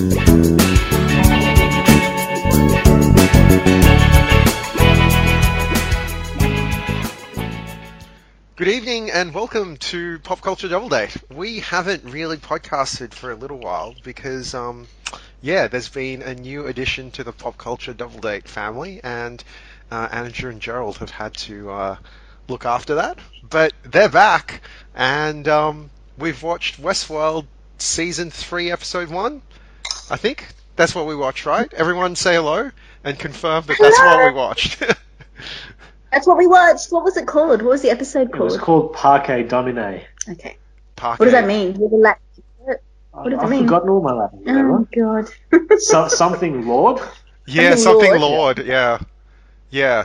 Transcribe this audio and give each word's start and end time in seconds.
Good 0.00 0.08
evening 8.68 9.10
and 9.10 9.34
welcome 9.34 9.76
to 9.76 10.18
Pop 10.20 10.40
Culture 10.40 10.68
Double 10.68 10.88
Date. 10.88 11.14
We 11.30 11.60
haven't 11.60 12.04
really 12.04 12.38
podcasted 12.38 13.12
for 13.12 13.30
a 13.30 13.34
little 13.34 13.58
while 13.58 13.94
because, 14.02 14.54
um, 14.54 14.88
yeah, 15.42 15.68
there's 15.68 15.90
been 15.90 16.22
a 16.22 16.34
new 16.34 16.66
addition 16.66 17.10
to 17.10 17.24
the 17.24 17.32
Pop 17.32 17.58
Culture 17.58 17.92
Double 17.92 18.20
Date 18.20 18.48
family, 18.48 19.02
and 19.04 19.44
uh, 19.90 20.08
Andrew 20.10 20.50
and 20.50 20.62
Gerald 20.62 20.96
have 20.96 21.10
had 21.10 21.34
to 21.34 21.70
uh, 21.70 21.96
look 22.48 22.64
after 22.64 22.94
that. 22.94 23.18
But 23.42 23.74
they're 23.82 24.08
back, 24.08 24.62
and 24.94 25.46
um, 25.46 25.90
we've 26.16 26.42
watched 26.42 26.80
Westworld 26.80 27.44
season 27.76 28.30
three, 28.30 28.70
episode 28.70 29.10
one. 29.10 29.42
I 30.10 30.16
think 30.16 30.46
that's 30.76 30.94
what 30.94 31.06
we 31.06 31.14
watched, 31.14 31.46
right? 31.46 31.72
Everyone 31.74 32.16
say 32.16 32.34
hello 32.34 32.70
and 33.04 33.18
confirm 33.18 33.64
that 33.66 33.76
that's 33.80 33.98
what 33.98 34.26
we 34.32 34.32
watched. 34.38 34.82
That's 36.12 36.26
what 36.26 36.36
we 36.38 36.48
watched. 36.48 36.90
What 36.90 37.04
was 37.04 37.16
it 37.16 37.28
called? 37.28 37.62
What 37.62 37.70
was 37.70 37.82
the 37.82 37.90
episode 37.90 38.32
called? 38.32 38.40
It 38.40 38.44
was 38.44 38.56
called? 38.58 38.94
called 38.94 39.26
Parce 39.26 39.48
Domine. 39.48 40.02
Okay. 40.28 40.56
Parce. 40.96 41.20
What 41.20 41.26
does 41.26 41.32
that 41.34 41.46
mean? 41.46 41.76
You're 41.78 41.88
the 41.88 41.96
Latin. 41.98 42.20
What 43.12 43.30
does 43.30 43.32
it 43.34 43.38
I've 43.44 43.48
mean? 43.48 43.62
forgotten 43.62 43.90
all 43.90 44.02
my 44.02 44.12
Latin. 44.12 44.42
Oh 44.48 44.52
remember? 44.52 45.28
god. 45.50 45.80
So, 45.80 46.08
something 46.08 46.66
Lord? 46.66 47.00
Yeah, 47.46 47.76
Something 47.76 48.10
something 48.10 48.20
Lord. 48.20 48.58
Lord. 48.58 48.66
Yeah, 48.66 48.98
yeah. 49.70 50.02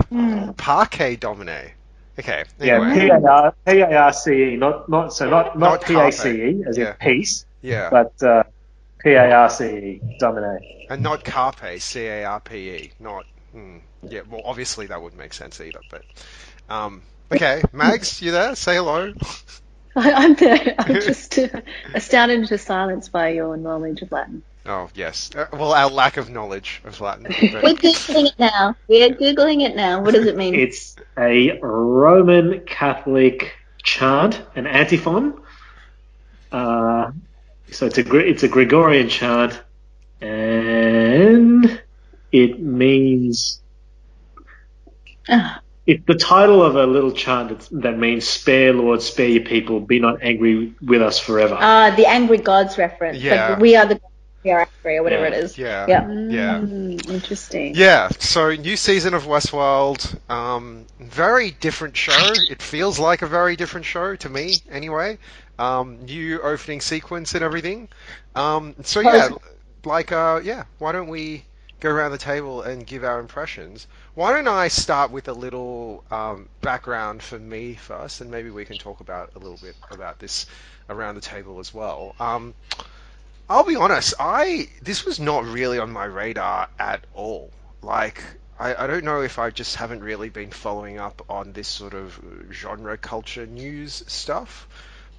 Parce 0.58 1.18
Domine. 1.18 1.72
Okay. 2.20 2.44
Yeah, 2.60 2.82
Anyway. 2.82 3.00
P 3.00 3.08
A 3.10 3.20
R 3.28 3.56
P 3.66 3.80
A 3.82 3.98
R 3.98 4.14
C 4.14 4.54
E, 4.54 4.56
not 4.58 4.88
not 4.88 5.12
so 5.14 5.28
not 5.30 5.58
Not 5.58 5.82
not 5.82 5.86
P 5.86 5.96
A 5.96 6.12
C 6.12 6.30
E 6.30 6.64
as 6.68 6.78
Yeah. 6.78 6.90
in 6.92 6.96
peace, 6.98 7.46
Yeah. 7.64 7.90
but 7.90 8.14
uh, 8.24 8.44
P 9.06 9.12
A 9.12 9.32
R 9.32 9.50
C 9.50 9.66
E 9.66 10.02
Domine. 10.18 10.60
and 10.90 11.04
not 11.04 11.24
carpe, 11.24 11.80
C 11.80 12.08
A 12.08 12.26
R 12.26 12.40
P 12.40 12.72
E. 12.72 12.92
Not. 13.00 13.26
Hmm. 13.52 13.78
Yeah. 14.02 14.22
Well, 14.28 14.42
obviously 14.44 14.88
that 14.88 15.00
wouldn't 15.02 15.22
make 15.22 15.34
sense 15.34 15.62
either. 15.62 15.80
But. 15.92 16.04
Um. 16.70 17.04
Okay, 17.32 17.62
Mags, 17.72 18.22
you 18.22 18.32
there? 18.32 18.56
Say 18.56 18.76
hello. 18.76 19.14
I'm 19.96 20.34
there. 20.34 20.76
I'm 20.80 20.96
just 21.02 21.38
uh, 21.38 21.48
astounded 21.94 22.40
into 22.40 22.58
silence 22.58 23.08
by 23.08 23.30
your 23.30 23.56
knowledge 23.58 24.02
of 24.02 24.12
Latin. 24.12 24.42
Oh 24.66 24.90
yes. 24.96 25.30
Uh, 25.36 25.46
well, 25.54 25.74
our 25.74 25.90
lack 25.92 26.18
of 26.18 26.32
knowledge 26.32 26.82
of 26.84 27.00
Latin. 27.00 27.26
We're 27.26 27.76
googling 27.76 28.26
it 28.26 28.40
now. 28.40 28.76
We're 28.88 29.12
googling 29.12 29.62
it 29.62 29.76
now. 29.76 30.02
What 30.02 30.16
does 30.16 30.26
it 30.26 30.36
mean? 30.36 30.56
It's 30.56 30.96
a 31.16 31.60
Roman 31.60 32.62
Catholic 32.62 33.54
chant, 33.84 34.42
an 34.56 34.66
antiphon. 34.66 35.40
Uh, 36.52 37.12
so 37.72 37.86
it's 37.88 37.98
a 37.98 38.18
it's 38.18 38.44
a 38.44 38.48
Gregorian 38.48 39.10
chant, 39.10 39.62
and 40.22 41.82
it 42.32 42.60
means 42.60 43.62
Ah, 45.28 45.60
It's 45.88 46.04
the 46.06 46.16
title 46.16 46.64
of 46.64 46.76
a 46.76 46.86
little 46.86 47.12
chant 47.12 47.50
that's- 47.50 47.70
that 47.72 47.98
means 47.98 48.28
"Spare, 48.28 48.74
Lord, 48.74 49.02
spare 49.02 49.28
your 49.28 49.44
people. 49.44 49.80
Be 49.80 50.00
not 50.00 50.18
angry 50.22 50.74
with 50.84 51.02
us 51.02 51.18
forever." 51.20 51.58
Ah, 51.60 51.94
the 51.96 52.06
Angry 52.08 52.38
Gods 52.38 52.78
reference. 52.78 53.18
Yeah. 53.20 53.50
Like, 53.50 53.60
we 53.60 53.76
are 53.76 53.86
the 53.86 54.00
we 54.44 54.52
are 54.52 54.60
angry 54.60 54.98
or 54.98 55.04
whatever 55.04 55.24
Yeah. 55.24 55.32
it 55.36 55.44
is. 55.44 55.58
yeah. 55.58 55.86
Yeah. 55.88 56.08
Yeah. 56.30 56.54
mm, 56.60 57.10
interesting. 57.10 57.74
Yeah, 57.76 58.10
so 58.20 58.52
new 58.54 58.78
season 58.78 59.16
of 59.16 59.26
Westworld. 59.26 60.16
Um, 60.30 60.86
very 61.00 61.50
different 61.60 61.98
show. 61.98 62.32
It 62.52 62.62
feels 62.62 63.00
like 63.00 63.24
a 63.24 63.28
very 63.28 63.56
different 63.56 63.88
show 63.88 64.16
to 64.16 64.30
me, 64.30 64.62
anyway. 64.72 65.18
Um, 65.58 66.06
new 66.06 66.42
opening 66.42 66.82
sequence 66.82 67.34
and 67.34 67.44
everything. 67.44 67.88
Um, 68.36 68.76
so 68.84 69.00
yeah, 69.00 69.30
like 69.86 70.12
uh, 70.12 70.42
yeah. 70.44 70.66
Why 70.80 70.92
don't 70.92 71.08
we 71.08 71.46
go 71.80 71.90
around 71.90 72.12
the 72.12 72.18
table 72.18 72.62
and 72.62 72.86
give 72.86 73.04
our 73.04 73.20
impressions? 73.20 73.88
Why 74.16 74.32
don't 74.32 74.48
I 74.48 74.68
start 74.68 75.12
with 75.12 75.28
a 75.28 75.34
little 75.34 76.04
um, 76.12 76.50
background 76.62 77.22
for 77.22 77.40
me 77.40 77.76
first, 77.76 78.22
and 78.22 78.32
maybe 78.32 78.50
we 78.50 78.66
can 78.66 78.78
talk 78.78 79.00
about 79.00 79.32
a 79.36 79.40
little 79.40 79.58
bit 79.62 79.76
about 79.92 80.20
this 80.20 80.46
around 80.90 81.16
the 81.16 81.22
table 81.22 81.60
as 81.60 81.74
well. 81.74 82.16
Um, 82.20 82.54
I'll 83.50 83.64
be 83.64 83.76
honest, 83.76 84.16
I 84.20 84.70
this 84.82 85.06
was 85.06 85.20
not 85.20 85.46
really 85.46 85.78
on 85.78 85.92
my 85.92 86.06
radar 86.06 86.68
at 86.80 87.04
all. 87.14 87.52
Like, 87.82 88.24
I, 88.60 88.74
I 88.84 88.88
don't 88.88 89.04
know 89.04 89.22
if 89.22 89.38
I 89.38 89.52
just 89.52 89.76
haven't 89.76 90.04
really 90.04 90.30
been 90.30 90.50
following 90.50 90.98
up 91.00 91.24
on 91.30 91.52
this 91.54 91.68
sort 91.68 91.94
of 91.94 92.20
genre 92.52 92.98
culture 92.98 93.46
news 93.46 94.04
stuff, 94.08 94.68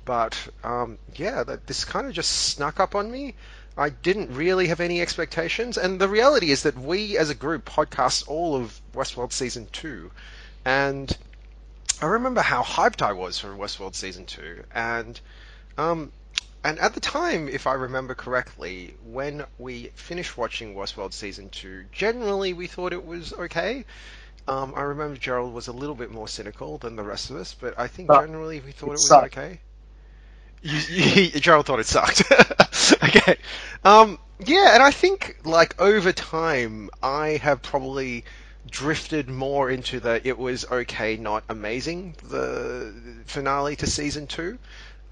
but 0.06 0.48
um, 0.64 0.98
yeah, 1.16 1.44
that 1.44 1.66
this 1.68 1.84
kind 1.84 2.08
of 2.08 2.14
just 2.14 2.30
snuck 2.32 2.80
up 2.80 2.96
on 2.96 3.10
me. 3.12 3.36
I 3.78 3.90
didn't 3.90 4.34
really 4.34 4.68
have 4.68 4.80
any 4.80 5.02
expectations, 5.02 5.78
and 5.78 6.00
the 6.00 6.08
reality 6.08 6.50
is 6.52 6.64
that 6.64 6.78
we 6.78 7.18
as 7.18 7.30
a 7.30 7.34
group 7.36 7.66
podcast 7.66 8.28
all 8.28 8.56
of 8.56 8.80
Westworld 8.94 9.32
season 9.32 9.68
two, 9.72 10.12
and 10.64 11.16
I 12.02 12.06
remember 12.06 12.42
how 12.42 12.62
hyped 12.62 13.02
I 13.02 13.12
was 13.12 13.38
for 13.38 13.54
Westworld 13.56 13.94
season 13.94 14.26
two, 14.26 14.64
and 14.72 15.20
um, 15.78 16.12
and 16.64 16.78
at 16.80 16.94
the 16.94 17.00
time, 17.00 17.48
if 17.48 17.66
I 17.66 17.74
remember 17.74 18.14
correctly, 18.14 18.96
when 19.02 19.46
we 19.58 19.90
finished 19.96 20.36
watching 20.38 20.74
Westworld 20.74 21.14
season 21.14 21.50
two, 21.50 21.86
generally 21.92 22.54
we 22.54 22.66
thought 22.68 22.92
it 22.94 23.04
was 23.06 23.32
okay. 23.34 23.84
Um, 24.48 24.74
I 24.76 24.82
remember 24.82 25.16
Gerald 25.18 25.54
was 25.54 25.68
a 25.68 25.72
little 25.72 25.96
bit 25.96 26.10
more 26.10 26.28
cynical 26.28 26.78
than 26.78 26.96
the 26.96 27.04
rest 27.04 27.30
of 27.30 27.36
us, 27.36 27.54
but 27.54 27.78
I 27.78 27.88
think 27.88 28.10
But 28.10 28.14
generally 28.14 28.60
we 28.60 28.72
thought 28.72 28.94
it, 28.94 28.96
it 28.96 29.00
was 29.02 29.20
sucked. 29.20 29.26
okay. 29.26 29.60
You, 30.66 30.78
you, 30.88 31.40
Gerald 31.40 31.66
thought 31.66 31.80
it 31.80 31.86
sucked. 31.86 32.22
okay. 33.04 33.36
Um, 33.84 34.18
yeah, 34.44 34.74
and 34.74 34.82
I 34.82 34.90
think 34.90 35.38
like 35.44 35.80
over 35.80 36.12
time, 36.12 36.90
I 37.02 37.40
have 37.42 37.62
probably 37.62 38.24
drifted 38.68 39.28
more 39.28 39.70
into 39.70 40.00
the 40.00 40.20
it 40.26 40.36
was 40.36 40.64
okay, 40.70 41.16
not 41.16 41.44
amazing, 41.48 42.16
the 42.28 42.92
finale 43.26 43.76
to 43.76 43.86
season 43.86 44.26
two. 44.26 44.58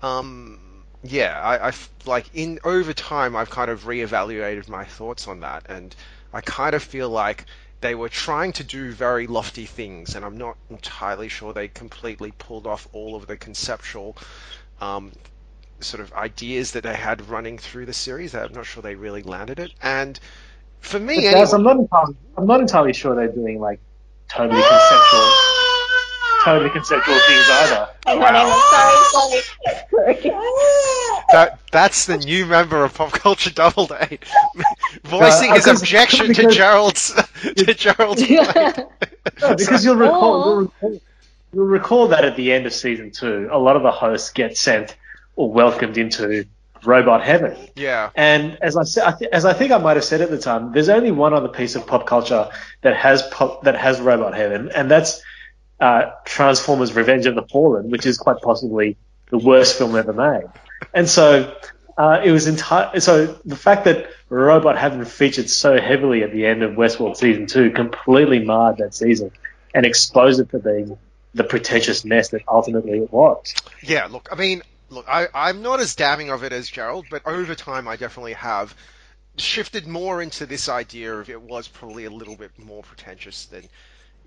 Um, 0.03 0.59
yeah, 1.05 1.41
I, 1.41 1.69
I 1.69 1.73
like 2.05 2.27
in 2.35 2.59
over 2.65 2.93
time, 2.93 3.37
I've 3.37 3.51
kind 3.51 3.71
of 3.71 3.85
reevaluated 3.85 4.69
my 4.69 4.85
thoughts 4.85 5.29
on 5.29 5.41
that, 5.41 5.67
and 5.69 5.95
I 6.33 6.41
kind 6.41 6.75
of 6.75 6.83
feel 6.83 7.09
like 7.09 7.45
they 7.81 7.95
were 7.95 8.09
trying 8.09 8.53
to 8.55 8.65
do 8.65 8.91
very 8.91 9.27
lofty 9.29 9.67
things, 9.67 10.17
and 10.17 10.25
I'm 10.25 10.37
not 10.37 10.57
entirely 10.69 11.29
sure 11.29 11.53
they 11.53 11.69
completely 11.69 12.33
pulled 12.33 12.67
off 12.67 12.89
all 12.93 13.15
of 13.15 13.27
the 13.27 13.37
conceptual 13.37 14.17
um, 14.81 15.13
sort 15.85 16.01
of 16.03 16.13
ideas 16.15 16.73
that 16.73 16.83
they 16.83 16.95
had 16.95 17.29
running 17.29 17.59
through 17.59 17.87
the 17.87 17.93
series. 17.93 18.35
I'm 18.35 18.53
not 18.53 18.67
sure 18.67 18.83
they 18.83 18.95
really 18.95 19.23
landed 19.23 19.59
it, 19.59 19.73
and 19.83 20.19
for 20.81 20.99
me, 20.99 21.19
anyway, 21.27 21.33
guys, 21.35 21.53
I'm 21.53 21.63
not 21.63 21.77
entirely, 21.77 22.17
I'm 22.37 22.47
not 22.47 22.61
entirely 22.61 22.93
sure 22.93 23.15
they're 23.15 23.29
doing 23.29 23.59
like 23.61 23.81
totally 24.29 24.61
conceptual, 24.61 25.31
totally 26.45 26.71
conceptual 26.71 27.15
things 27.27 27.47
either. 27.51 27.89
Hang 28.07 28.23
on. 28.23 28.61
Sorry, 29.11 29.41
sorry. 30.21 30.35
that 31.33 31.59
that's 31.73 32.07
the 32.07 32.19
new 32.19 32.47
member 32.47 32.85
of 32.85 32.95
Pop 32.95 33.13
Culture 33.13 33.51
Double 33.51 33.87
Date, 33.87 34.25
voicing 35.05 35.51
Uh, 35.51 35.55
his 35.55 35.65
because- 35.65 35.81
objection 35.83 36.35
to 36.35 36.51
Gerald's 36.51 37.15
to 37.57 37.75
Gerald's 37.75 38.27
point. 38.27 38.79
No, 39.41 39.55
because 39.57 39.85
you'll 39.85 39.97
recall, 39.97 40.45
you'll 40.45 40.61
recall, 40.63 41.01
you'll 41.55 41.65
recall 41.67 42.09
that 42.09 42.25
at 42.25 42.37
the 42.37 42.53
end 42.53 42.67
of 42.67 42.73
season 42.75 43.11
two, 43.11 43.49
a 43.51 43.59
lot 43.59 43.77
of 43.77 43.83
the 43.83 43.91
hosts 43.91 44.31
get 44.33 44.57
sent 44.59 44.97
or 45.37 45.51
welcomed 45.51 45.99
into 45.99 46.47
robot 46.85 47.25
heaven. 47.25 47.57
yeah, 47.77 48.11
And 48.15 48.59
as 48.63 48.77
I 48.77 48.83
said, 48.85 49.05
I 49.05 49.13
th- 49.13 49.31
as 49.31 49.45
I 49.45 49.53
think 49.55 49.73
I 49.73 49.79
might 49.79 49.97
have 49.97 50.05
said 50.05 50.21
at 50.21 50.31
the 50.31 50.39
time, 50.39 50.73
there's 50.73 50.89
only 50.89 51.11
one 51.11 51.33
other 51.33 51.49
piece 51.49 51.77
of 51.77 51.87
pop 51.87 52.07
culture 52.07 52.49
that 52.83 52.97
has 52.97 53.23
pop, 53.23 53.63
that 53.65 53.77
has 53.77 54.01
robot 54.01 54.35
heaven, 54.35 54.71
and 54.75 54.91
that's 54.91 55.23
uh, 55.81 56.11
Transformers: 56.25 56.93
Revenge 56.95 57.27
of 57.27 57.35
the 57.35 57.43
Fallen, 57.43 57.91
which 57.91 58.07
is 58.07 58.19
quite 58.19 58.37
possibly 58.43 58.97
the 59.31 59.39
worst 59.39 59.79
film 59.79 59.97
ever 59.97 60.13
made. 60.13 60.45
And 60.93 61.09
so 61.09 61.57
uh, 61.97 62.21
it 62.23 62.31
was 62.31 62.47
entire. 62.47 63.01
So 63.01 63.39
the 63.45 63.57
fact 63.57 63.85
that 63.85 64.11
robot 64.29 64.77
heaven 64.79 65.05
featured 65.05 65.49
so 65.49 65.81
heavily 65.81 66.23
at 66.23 66.33
the 66.33 66.47
end 66.47 66.63
of 66.63 66.73
Westworld 66.73 67.17
season 67.17 67.47
two 67.47 67.71
completely 67.71 68.41
marred 68.41 68.79
that 68.79 68.95
season 68.95 69.31
and 69.75 69.87
exposed 69.87 70.39
it 70.41 70.51
for 70.51 70.59
being 70.59 70.99
the 71.35 71.45
pretentious 71.45 72.05
mess 72.05 72.29
that 72.29 72.43
ultimately 72.47 72.99
it 72.99 73.13
was. 73.13 73.55
yeah. 73.83 74.07
Look, 74.07 74.29
I 74.31 74.37
mean, 74.37 74.63
look, 74.95 75.07
I, 75.09 75.29
I'm 75.35 75.63
not 75.63 75.81
as 75.81 75.95
damning 75.95 76.31
of 76.31 76.45
it 76.45 76.53
as 76.53 76.71
Gerald, 76.71 77.07
but 77.11 77.27
over 77.27 77.55
time, 77.55 77.89
I 77.89 77.97
definitely 77.97 78.35
have 78.35 78.75
shifted 79.37 79.87
more 79.87 80.23
into 80.23 80.47
this 80.47 80.69
idea 80.69 81.15
of 81.15 81.29
it 81.29 81.41
was 81.41 81.67
probably 81.69 82.05
a 82.05 82.11
little 82.11 82.37
bit 82.37 82.57
more 82.59 82.83
pretentious 82.83 83.47
than 83.47 83.69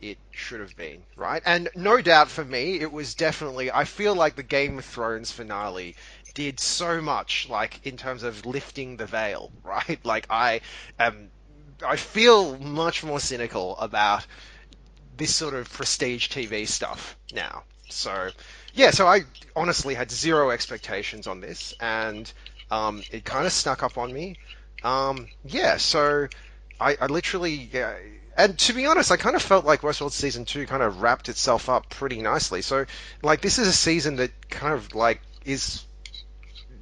it 0.02 0.18
should 0.31 0.60
have 0.60 0.75
been, 0.75 1.04
right? 1.16 1.42
And 1.46 1.69
no 1.75 2.02
doubt 2.02 2.30
for 2.30 2.46
me, 2.46 2.80
it 2.80 2.92
was 2.92 3.16
definitely. 3.16 3.72
I 3.72 3.86
feel 3.86 4.16
like 4.16 4.36
the 4.36 4.44
Game 4.44 4.78
of 4.78 4.86
Thrones 4.86 5.31
finale 5.31 5.96
did 6.34 6.60
so 6.60 7.02
much, 7.02 7.48
like 7.50 7.80
in 7.84 7.98
terms 7.98 8.24
of 8.24 8.46
lifting 8.46 8.98
the 8.98 9.06
veil, 9.06 9.52
right? 9.64 10.00
Like 10.04 10.28
I 10.30 10.62
am, 11.00 11.31
I 11.86 11.96
feel 11.96 12.58
much 12.60 13.04
more 13.04 13.19
cynical 13.19 13.78
about 13.78 14.25
this 15.16 15.34
sort 15.34 15.56
of 15.56 15.72
prestige 15.72 16.28
TV 16.30 16.68
stuff 16.68 17.18
now. 17.34 17.64
So, 17.90 18.30
yeah, 18.78 18.92
so 18.92 19.08
I 19.08 19.24
honestly 19.56 19.96
had 19.96 20.12
zero 20.12 20.52
expectations 20.52 21.26
on 21.26 21.42
this, 21.42 21.74
and 21.80 22.32
um, 22.70 23.02
it 23.12 23.26
kind 23.26 23.46
of 23.48 23.52
snuck 23.52 23.82
up 23.82 23.98
on 23.98 24.14
me. 24.14 24.38
Um, 24.84 25.28
yeah, 25.44 25.78
so 25.78 26.28
I, 26.80 26.96
I 27.02 27.08
literally, 27.08 27.70
yeah, 27.74 27.96
and 28.38 28.58
to 28.60 28.74
be 28.74 28.86
honest, 28.86 29.12
I 29.12 29.18
kind 29.18 29.36
of 29.36 29.42
felt 29.42 29.66
like 29.66 29.82
Westworld 29.82 30.12
season 30.12 30.46
two 30.46 30.68
kind 30.68 30.84
of 30.84 31.02
wrapped 31.02 31.28
itself 31.28 31.70
up 31.70 31.90
pretty 31.90 32.22
nicely. 32.22 32.62
So, 32.62 32.86
like, 33.24 33.42
this 33.42 33.58
is 33.58 33.68
a 33.68 33.74
season 33.74 34.18
that 34.18 34.50
kind 34.52 34.76
of 34.76 34.94
like 34.94 35.22
is 35.44 35.84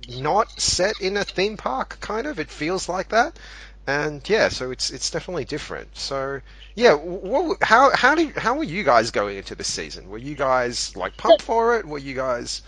not 0.10 0.60
set 0.60 1.00
in 1.00 1.16
a 1.16 1.24
theme 1.24 1.56
park, 1.56 1.98
kind 2.02 2.28
of. 2.28 2.40
It 2.40 2.52
feels 2.52 2.90
like 2.90 3.10
that, 3.10 3.40
and 3.88 4.28
yeah, 4.28 4.50
so 4.50 4.72
it's 4.72 4.90
it's 4.90 5.12
definitely 5.12 5.46
different. 5.46 5.96
So, 5.98 6.42
yeah, 6.74 6.94
what, 6.94 7.62
how 7.62 7.96
how 7.96 8.16
do 8.16 8.32
how 8.36 8.56
were 8.56 8.64
you 8.64 8.84
guys 8.84 9.12
going 9.12 9.38
into 9.38 9.56
this 9.56 9.68
season? 9.68 10.10
Were 10.10 10.18
you 10.18 10.36
guys 10.36 10.96
like 10.96 11.18
pumped 11.18 11.44
for 11.44 11.78
it? 11.78 11.86
Were 11.86 12.00
you 12.00 12.16
guys? 12.16 12.62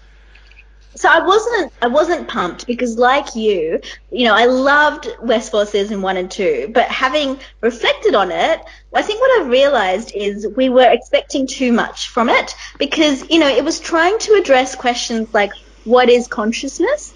So 0.95 1.09
I 1.09 1.19
wasn't 1.19 1.73
I 1.81 1.87
wasn't 1.87 2.27
pumped 2.27 2.65
because 2.65 2.97
like 2.97 3.35
you, 3.35 3.79
you 4.11 4.25
know, 4.25 4.35
I 4.35 4.45
loved 4.45 5.05
Westworld 5.21 5.67
season 5.67 6.01
one 6.01 6.17
and 6.17 6.29
two, 6.29 6.71
but 6.73 6.87
having 6.87 7.39
reflected 7.61 8.15
on 8.15 8.31
it, 8.31 8.61
I 8.93 9.01
think 9.01 9.21
what 9.21 9.41
I've 9.41 9.47
realized 9.47 10.11
is 10.15 10.47
we 10.55 10.69
were 10.69 10.89
expecting 10.89 11.45
too 11.45 11.71
much 11.71 12.09
from 12.09 12.29
it 12.29 12.55
because, 12.79 13.29
you 13.29 13.39
know, 13.39 13.47
it 13.47 13.63
was 13.63 13.79
trying 13.79 14.17
to 14.19 14.33
address 14.33 14.75
questions 14.75 15.27
like 15.33 15.51
what 15.83 16.09
is 16.09 16.27
consciousness? 16.27 17.13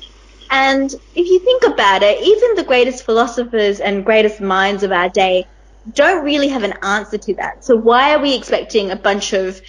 And 0.52 0.94
if 1.16 1.28
you 1.28 1.40
think 1.40 1.64
about 1.64 2.04
it, 2.04 2.22
even 2.22 2.56
the 2.56 2.64
greatest 2.64 3.06
philosophers 3.06 3.80
and 3.80 4.06
greatest 4.06 4.42
minds 4.42 4.84
of 4.84 4.92
our 4.92 5.08
day 5.08 5.48
don't 5.94 6.26
really 6.26 6.50
have 6.50 6.64
an 6.64 6.74
answer 6.84 7.18
to 7.18 7.34
that. 7.36 7.64
So 7.64 7.78
why 7.78 8.14
are 8.14 8.20
we 8.20 8.36
expecting 8.36 8.92
a 8.92 8.98
bunch 8.98 9.32
of 9.32 9.62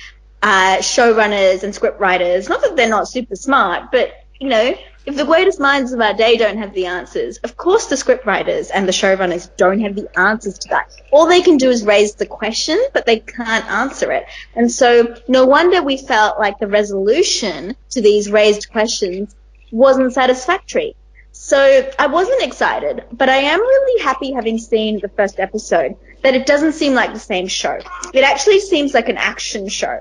uh, 0.42 0.78
showrunners 0.78 1.62
and 1.62 1.72
scriptwriters? 1.72 2.48
Not 2.48 2.62
that 2.62 2.74
they're 2.74 2.88
not 2.88 3.06
super 3.06 3.36
smart, 3.36 3.92
but 3.92 4.12
you 4.40 4.48
know, 4.48 4.74
if 5.06 5.16
the 5.16 5.24
greatest 5.24 5.60
minds 5.60 5.92
of 5.92 6.00
our 6.00 6.14
day 6.14 6.36
don't 6.36 6.58
have 6.58 6.74
the 6.74 6.86
answers, 6.86 7.38
of 7.38 7.56
course 7.56 7.86
the 7.86 7.94
scriptwriters 7.94 8.70
and 8.74 8.86
the 8.86 8.92
showrunners 8.92 9.56
don't 9.56 9.80
have 9.80 9.94
the 9.94 10.08
answers 10.18 10.58
to 10.58 10.68
that. 10.70 10.92
All 11.12 11.28
they 11.28 11.42
can 11.42 11.58
do 11.58 11.70
is 11.70 11.84
raise 11.84 12.16
the 12.16 12.26
question, 12.26 12.80
but 12.92 13.06
they 13.06 13.20
can't 13.20 13.64
answer 13.66 14.10
it. 14.10 14.24
And 14.56 14.70
so 14.70 15.14
no 15.28 15.46
wonder 15.46 15.80
we 15.80 15.96
felt 15.96 16.40
like 16.40 16.58
the 16.58 16.66
resolution 16.66 17.76
to 17.90 18.00
these 18.00 18.30
raised 18.32 18.70
questions 18.70 19.34
wasn't 19.72 20.12
satisfactory. 20.12 20.94
So 21.32 21.90
I 21.98 22.06
wasn't 22.06 22.42
excited, 22.42 23.04
but 23.10 23.28
I 23.28 23.36
am 23.36 23.58
really 23.58 24.02
happy 24.02 24.32
having 24.32 24.58
seen 24.58 25.00
the 25.00 25.08
first 25.08 25.40
episode 25.40 25.96
that 26.22 26.34
it 26.34 26.46
doesn't 26.46 26.72
seem 26.72 26.94
like 26.94 27.14
the 27.14 27.18
same 27.18 27.48
show. 27.48 27.78
It 28.12 28.22
actually 28.22 28.60
seems 28.60 28.94
like 28.94 29.08
an 29.08 29.16
action 29.16 29.68
show. 29.68 30.00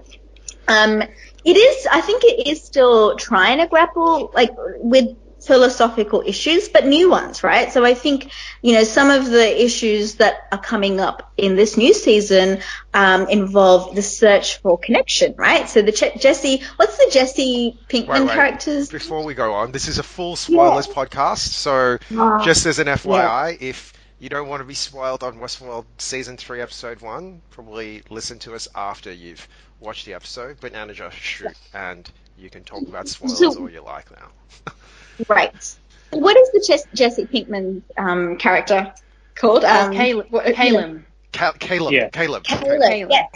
Um, 0.68 1.02
it 1.44 1.58
is, 1.58 1.88
I 1.92 2.02
think 2.02 2.24
it 2.24 2.48
is 2.48 2.62
still 2.62 3.16
trying 3.16 3.60
to 3.60 3.68
grapple, 3.68 4.30
like, 4.34 4.52
with 4.78 5.16
philosophical 5.44 6.22
issues, 6.26 6.70
but 6.70 6.86
new 6.86 7.10
ones, 7.10 7.44
right? 7.44 7.72
So 7.72 7.84
I 7.84 7.94
think, 7.94 8.32
you 8.62 8.74
know, 8.74 8.84
some 8.84 9.10
of 9.10 9.26
the 9.30 9.64
issues 9.64 10.16
that 10.16 10.36
are 10.52 10.58
coming 10.60 11.00
up 11.00 11.32
in 11.38 11.56
this 11.56 11.78
new 11.78 11.94
season 11.94 12.60
um, 12.94 13.28
involve 13.28 13.96
the 13.96 14.02
search 14.02 14.58
for 14.60 14.78
connection, 14.78 15.34
right? 15.38 15.68
So 15.68 15.82
the 15.82 15.92
Ch- 15.92 16.20
Jesse, 16.20 16.62
what's 16.76 16.98
the 16.98 17.10
Jesse 17.12 17.78
Pinkman 17.90 18.08
Wait, 18.08 18.22
wait. 18.22 18.30
characters? 18.34 18.90
Before 18.90 19.24
we 19.24 19.34
go 19.34 19.54
on, 19.54 19.72
this 19.72 19.88
is 19.88 19.98
a 19.98 20.04
full 20.04 20.36
spoilers 20.36 20.88
podcast, 20.88 21.40
so 21.40 21.98
Ah, 22.18 22.44
just 22.46 22.66
as 22.66 22.80
an 22.80 22.88
FYI, 22.88 23.58
if 23.62 23.94
you 24.20 24.30
don't 24.30 24.48
want 24.48 24.62
to 24.62 24.66
be 24.66 24.76
spoiled 24.76 25.24
on 25.24 25.38
Westworld 25.40 25.86
season 25.98 26.38
three, 26.38 26.62
episode 26.62 27.02
one, 27.02 27.42
probably 27.50 28.04
listen 28.10 28.38
to 28.40 28.54
us 28.54 28.68
after 28.76 29.12
you've 29.12 29.48
watched 29.80 30.06
the 30.06 30.14
episode. 30.14 30.58
But 30.62 30.74
Nana 30.74 30.94
just 30.94 31.18
shoot, 31.18 31.58
and 31.74 32.08
you 32.38 32.50
can 32.52 32.64
talk 32.64 32.84
about 32.84 33.08
spoilers 33.08 33.40
So- 33.40 33.60
all 33.60 33.70
you 33.72 33.82
like 33.82 34.12
now. 34.12 34.28
Right. 35.28 35.76
What 36.12 36.36
is 36.38 36.52
the 36.52 36.66
Jes- 36.68 36.88
Jesse 36.94 37.26
Pinkman 37.26 37.82
um, 37.98 38.38
character 38.38 38.94
called? 39.36 39.64
Um, 39.64 39.94
Caleb. 39.94 40.28
Caleb. 40.56 41.04
Cal- 41.32 41.54
Caleb, 41.54 41.94
Yeah. 41.94 42.10
Caleb, 42.10 42.44
Caleb. 42.44 42.82
Caleb. 42.82 43.10
Yeah. 43.12 43.28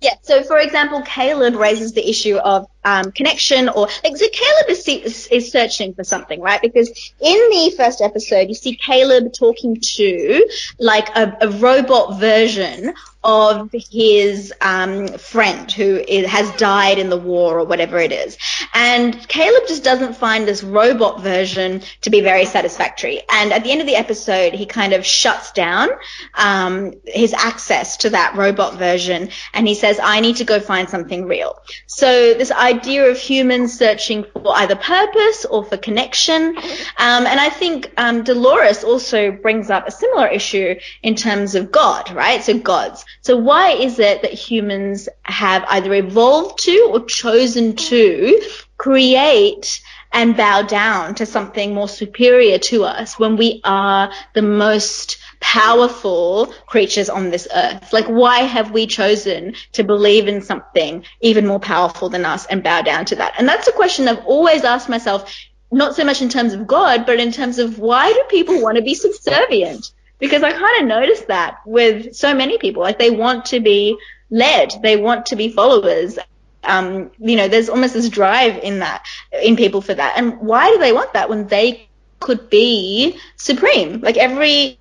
Yeah. 0.00 0.14
So, 0.22 0.42
for 0.42 0.58
example, 0.58 1.02
Caleb 1.02 1.54
raises 1.54 1.92
the 1.92 2.08
issue 2.08 2.36
of 2.36 2.66
um, 2.84 3.12
connection, 3.12 3.68
or 3.68 3.88
like, 4.02 4.16
so 4.16 4.26
Caleb 4.32 4.70
is, 4.70 5.28
is 5.28 5.52
searching 5.52 5.94
for 5.94 6.04
something, 6.04 6.40
right? 6.40 6.60
Because 6.62 6.88
in 7.20 7.50
the 7.50 7.74
first 7.76 8.00
episode, 8.00 8.48
you 8.48 8.54
see 8.54 8.74
Caleb 8.74 9.32
talking 9.32 9.76
to 9.80 10.48
like 10.78 11.08
a, 11.16 11.36
a 11.42 11.50
robot 11.50 12.18
version 12.18 12.94
of 13.22 13.70
his 13.90 14.50
um, 14.62 15.06
friend 15.18 15.70
who 15.70 15.96
is, 15.96 16.26
has 16.26 16.50
died 16.52 16.98
in 16.98 17.10
the 17.10 17.18
war 17.18 17.58
or 17.58 17.66
whatever 17.66 17.98
it 17.98 18.12
is, 18.12 18.38
and 18.72 19.28
Caleb 19.28 19.64
just 19.68 19.84
doesn't 19.84 20.16
find 20.16 20.48
this 20.48 20.62
robot 20.62 21.20
version 21.20 21.82
to 22.00 22.08
be 22.08 22.22
very 22.22 22.46
satisfactory. 22.46 23.20
And 23.30 23.52
at 23.52 23.62
the 23.62 23.72
end 23.72 23.82
of 23.82 23.86
the 23.86 23.96
episode, 23.96 24.54
he 24.54 24.64
kind 24.64 24.94
of 24.94 25.04
shuts 25.04 25.52
down 25.52 25.90
um, 26.34 26.94
his 27.04 27.34
access 27.34 27.98
to 27.98 28.10
that 28.10 28.36
robot 28.36 28.78
version, 28.78 29.28
and 29.52 29.68
he 29.68 29.74
says, 29.74 30.00
"I 30.02 30.20
need 30.20 30.36
to 30.36 30.44
go 30.44 30.58
find 30.58 30.88
something 30.88 31.26
real." 31.26 31.60
So 31.86 32.32
this 32.32 32.50
idea 32.50 32.69
of 32.70 33.18
humans 33.18 33.76
searching 33.76 34.24
for 34.24 34.56
either 34.56 34.76
purpose 34.76 35.44
or 35.44 35.64
for 35.64 35.76
connection, 35.76 36.56
um, 36.56 37.26
and 37.26 37.40
I 37.40 37.48
think 37.48 37.92
um, 37.96 38.24
Dolores 38.24 38.84
also 38.84 39.30
brings 39.30 39.70
up 39.70 39.86
a 39.86 39.90
similar 39.90 40.26
issue 40.28 40.74
in 41.02 41.14
terms 41.14 41.54
of 41.54 41.70
God, 41.70 42.10
right? 42.12 42.42
So 42.42 42.58
gods. 42.58 43.04
So 43.22 43.36
why 43.36 43.72
is 43.72 43.98
it 43.98 44.22
that 44.22 44.32
humans 44.32 45.08
have 45.22 45.64
either 45.68 45.94
evolved 45.94 46.62
to 46.64 46.90
or 46.92 47.04
chosen 47.06 47.76
to 47.76 48.40
create 48.76 49.80
and 50.12 50.36
bow 50.36 50.62
down 50.62 51.14
to 51.16 51.26
something 51.26 51.74
more 51.74 51.88
superior 51.88 52.58
to 52.58 52.84
us 52.84 53.18
when 53.18 53.36
we 53.36 53.60
are 53.64 54.12
the 54.34 54.42
most 54.42 55.18
powerful 55.40 56.46
creatures 56.66 57.08
on 57.08 57.30
this 57.30 57.48
earth? 57.54 57.92
Like, 57.92 58.06
why 58.06 58.40
have 58.40 58.70
we 58.70 58.86
chosen 58.86 59.54
to 59.72 59.82
believe 59.82 60.28
in 60.28 60.42
something 60.42 61.04
even 61.20 61.46
more 61.46 61.60
powerful 61.60 62.08
than 62.08 62.24
us 62.24 62.46
and 62.46 62.62
bow 62.62 62.82
down 62.82 63.06
to 63.06 63.16
that? 63.16 63.34
And 63.38 63.48
that's 63.48 63.68
a 63.68 63.72
question 63.72 64.06
I've 64.06 64.24
always 64.24 64.64
asked 64.64 64.88
myself, 64.88 65.34
not 65.72 65.96
so 65.96 66.04
much 66.04 66.22
in 66.22 66.28
terms 66.28 66.52
of 66.52 66.66
God, 66.66 67.06
but 67.06 67.18
in 67.18 67.32
terms 67.32 67.58
of 67.58 67.78
why 67.78 68.12
do 68.12 68.22
people 68.28 68.62
want 68.62 68.76
to 68.76 68.82
be 68.82 68.94
subservient? 68.94 69.92
Because 70.18 70.42
I 70.42 70.52
kind 70.52 70.82
of 70.82 70.88
noticed 70.88 71.28
that 71.28 71.58
with 71.64 72.14
so 72.14 72.34
many 72.34 72.58
people. 72.58 72.82
Like, 72.82 72.98
they 72.98 73.10
want 73.10 73.46
to 73.46 73.60
be 73.60 73.96
led, 74.30 74.72
they 74.82 74.96
want 74.96 75.26
to 75.26 75.36
be 75.36 75.48
followers. 75.48 76.18
Um, 76.62 77.10
you 77.18 77.36
know, 77.36 77.48
there's 77.48 77.70
almost 77.70 77.94
this 77.94 78.10
drive 78.10 78.62
in 78.62 78.80
that, 78.80 79.06
in 79.42 79.56
people 79.56 79.80
for 79.80 79.94
that. 79.94 80.18
And 80.18 80.38
why 80.40 80.70
do 80.70 80.78
they 80.78 80.92
want 80.92 81.14
that 81.14 81.30
when 81.30 81.46
they 81.46 81.88
could 82.20 82.50
be 82.50 83.18
supreme? 83.36 84.00
Like 84.00 84.18
every 84.18 84.78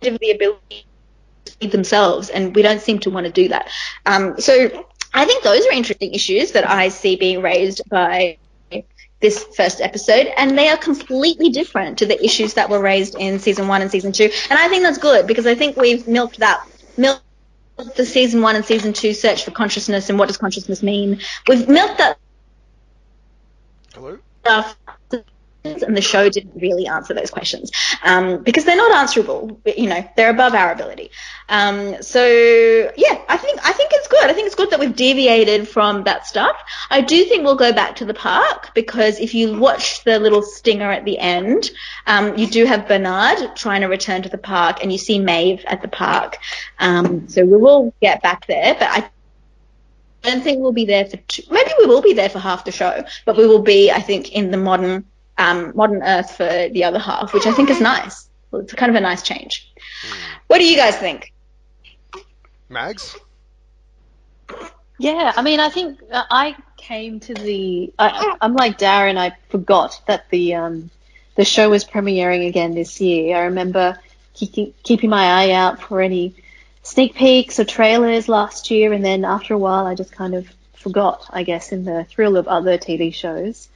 the 0.00 0.30
ability 0.30 0.86
to 1.44 1.56
lead 1.60 1.72
themselves, 1.72 2.30
and 2.30 2.54
we 2.54 2.62
don't 2.62 2.80
seem 2.80 2.98
to 3.00 3.10
want 3.10 3.26
to 3.26 3.32
do 3.32 3.48
that. 3.48 3.68
Um, 4.06 4.40
so 4.40 4.84
I 5.12 5.24
think 5.24 5.42
those 5.42 5.66
are 5.66 5.72
interesting 5.72 6.14
issues 6.14 6.52
that 6.52 6.68
I 6.68 6.88
see 6.88 7.16
being 7.16 7.42
raised 7.42 7.82
by 7.88 8.38
this 9.20 9.44
first 9.54 9.80
episode, 9.80 10.28
and 10.36 10.56
they 10.56 10.68
are 10.68 10.78
completely 10.78 11.50
different 11.50 11.98
to 11.98 12.06
the 12.06 12.22
issues 12.24 12.54
that 12.54 12.70
were 12.70 12.80
raised 12.80 13.14
in 13.18 13.38
season 13.38 13.68
one 13.68 13.82
and 13.82 13.90
season 13.90 14.12
two. 14.12 14.30
And 14.48 14.58
I 14.58 14.68
think 14.68 14.82
that's 14.82 14.98
good 14.98 15.26
because 15.26 15.46
I 15.46 15.54
think 15.54 15.76
we've 15.76 16.08
milked 16.08 16.38
that 16.38 16.66
milked 16.96 17.22
the 17.96 18.06
season 18.06 18.40
one 18.40 18.56
and 18.56 18.64
season 18.64 18.92
two 18.92 19.12
search 19.12 19.44
for 19.44 19.50
consciousness 19.50 20.08
and 20.08 20.18
what 20.18 20.28
does 20.28 20.38
consciousness 20.38 20.82
mean. 20.82 21.20
We've 21.48 21.68
milked 21.68 21.98
that 21.98 22.18
Hello. 23.92 24.18
stuff 24.40 24.76
and 25.64 25.96
the 25.96 26.00
show 26.00 26.28
didn't 26.28 26.58
really 26.60 26.86
answer 26.86 27.12
those 27.12 27.30
questions 27.30 27.70
um, 28.02 28.42
because 28.42 28.64
they're 28.64 28.76
not 28.76 28.92
answerable. 28.96 29.60
You 29.64 29.88
know, 29.88 30.08
they're 30.16 30.30
above 30.30 30.54
our 30.54 30.72
ability. 30.72 31.10
Um, 31.48 32.02
so 32.02 32.24
yeah, 32.24 33.22
I 33.28 33.36
think 33.36 33.60
I 33.66 33.72
think 33.72 33.90
it's 33.92 34.08
good. 34.08 34.24
I 34.24 34.32
think 34.32 34.46
it's 34.46 34.54
good 34.54 34.70
that 34.70 34.80
we've 34.80 34.94
deviated 34.94 35.68
from 35.68 36.04
that 36.04 36.26
stuff. 36.26 36.56
I 36.88 37.00
do 37.00 37.24
think 37.24 37.44
we'll 37.44 37.56
go 37.56 37.72
back 37.72 37.96
to 37.96 38.04
the 38.04 38.14
park 38.14 38.70
because 38.74 39.20
if 39.20 39.34
you 39.34 39.58
watch 39.58 40.02
the 40.04 40.18
little 40.18 40.42
stinger 40.42 40.90
at 40.90 41.04
the 41.04 41.18
end, 41.18 41.70
um, 42.06 42.36
you 42.38 42.46
do 42.46 42.64
have 42.64 42.88
Bernard 42.88 43.56
trying 43.56 43.82
to 43.82 43.88
return 43.88 44.22
to 44.22 44.28
the 44.28 44.38
park, 44.38 44.78
and 44.82 44.90
you 44.90 44.98
see 44.98 45.18
Maeve 45.18 45.64
at 45.66 45.82
the 45.82 45.88
park. 45.88 46.38
Um, 46.78 47.28
so 47.28 47.44
we 47.44 47.56
will 47.56 47.92
get 48.00 48.22
back 48.22 48.46
there, 48.46 48.74
but 48.74 48.88
I 48.88 49.10
I 50.22 50.30
don't 50.32 50.42
think 50.42 50.60
we'll 50.60 50.72
be 50.72 50.84
there 50.84 51.06
for 51.06 51.16
two, 51.16 51.42
maybe 51.50 51.70
we 51.78 51.86
will 51.86 52.02
be 52.02 52.12
there 52.12 52.28
for 52.28 52.38
half 52.40 52.66
the 52.66 52.72
show, 52.72 53.04
but 53.24 53.38
we 53.38 53.46
will 53.46 53.62
be, 53.62 53.90
I 53.90 54.00
think, 54.00 54.32
in 54.32 54.50
the 54.50 54.58
modern 54.58 55.06
um, 55.40 55.72
modern 55.74 56.02
Earth 56.02 56.36
for 56.36 56.68
the 56.68 56.84
other 56.84 56.98
half, 56.98 57.32
which 57.32 57.46
I 57.46 57.52
think 57.52 57.70
is 57.70 57.80
nice. 57.80 58.28
Well, 58.50 58.62
it's 58.62 58.74
kind 58.74 58.90
of 58.90 58.96
a 58.96 59.00
nice 59.00 59.22
change. 59.22 59.72
What 60.46 60.58
do 60.58 60.68
you 60.68 60.76
guys 60.76 60.96
think? 60.96 61.32
Mags. 62.68 63.16
Yeah, 64.98 65.32
I 65.34 65.42
mean, 65.42 65.60
I 65.60 65.70
think 65.70 66.00
uh, 66.12 66.24
I 66.30 66.56
came 66.76 67.20
to 67.20 67.34
the. 67.34 67.92
I, 67.98 68.36
I'm 68.40 68.54
like 68.54 68.78
Darren. 68.78 69.16
I 69.16 69.36
forgot 69.48 70.00
that 70.06 70.28
the 70.28 70.56
um, 70.56 70.90
the 71.36 71.44
show 71.44 71.70
was 71.70 71.84
premiering 71.84 72.46
again 72.46 72.74
this 72.74 73.00
year. 73.00 73.36
I 73.36 73.44
remember 73.44 73.98
keeping 74.34 74.74
keeping 74.82 75.08
my 75.08 75.24
eye 75.24 75.52
out 75.52 75.80
for 75.80 76.02
any 76.02 76.34
sneak 76.82 77.14
peeks 77.14 77.58
or 77.58 77.64
trailers 77.64 78.28
last 78.28 78.70
year, 78.70 78.92
and 78.92 79.04
then 79.04 79.24
after 79.24 79.54
a 79.54 79.58
while, 79.58 79.86
I 79.86 79.94
just 79.94 80.12
kind 80.12 80.34
of 80.34 80.46
forgot. 80.74 81.24
I 81.30 81.44
guess 81.44 81.72
in 81.72 81.84
the 81.84 82.04
thrill 82.04 82.36
of 82.36 82.46
other 82.46 82.76
TV 82.76 83.14
shows. 83.14 83.68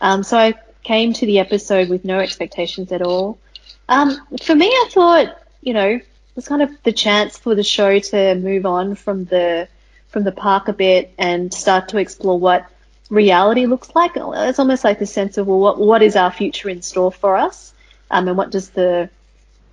Um, 0.00 0.22
so 0.22 0.38
I 0.38 0.54
came 0.82 1.12
to 1.14 1.26
the 1.26 1.38
episode 1.38 1.88
with 1.88 2.04
no 2.04 2.18
expectations 2.18 2.92
at 2.92 3.02
all. 3.02 3.38
Um, 3.88 4.16
for 4.42 4.54
me, 4.54 4.66
I 4.66 4.88
thought, 4.90 5.38
you 5.60 5.74
know, 5.74 5.88
it 5.88 6.06
was 6.34 6.48
kind 6.48 6.62
of 6.62 6.70
the 6.82 6.92
chance 6.92 7.36
for 7.36 7.54
the 7.54 7.62
show 7.62 7.98
to 7.98 8.34
move 8.36 8.66
on 8.66 8.94
from 8.94 9.24
the 9.24 9.68
from 10.08 10.24
the 10.24 10.32
park 10.32 10.66
a 10.68 10.72
bit 10.72 11.14
and 11.18 11.54
start 11.54 11.88
to 11.90 11.98
explore 11.98 12.38
what 12.38 12.66
reality 13.10 13.66
looks 13.66 13.94
like. 13.94 14.12
It's 14.16 14.58
almost 14.58 14.82
like 14.82 14.98
the 14.98 15.06
sense 15.06 15.38
of, 15.38 15.46
well, 15.46 15.60
what 15.60 15.78
what 15.78 16.02
is 16.02 16.16
our 16.16 16.30
future 16.30 16.68
in 16.68 16.82
store 16.82 17.12
for 17.12 17.36
us, 17.36 17.72
um, 18.10 18.28
and 18.28 18.36
what 18.36 18.50
does 18.50 18.70
the 18.70 19.10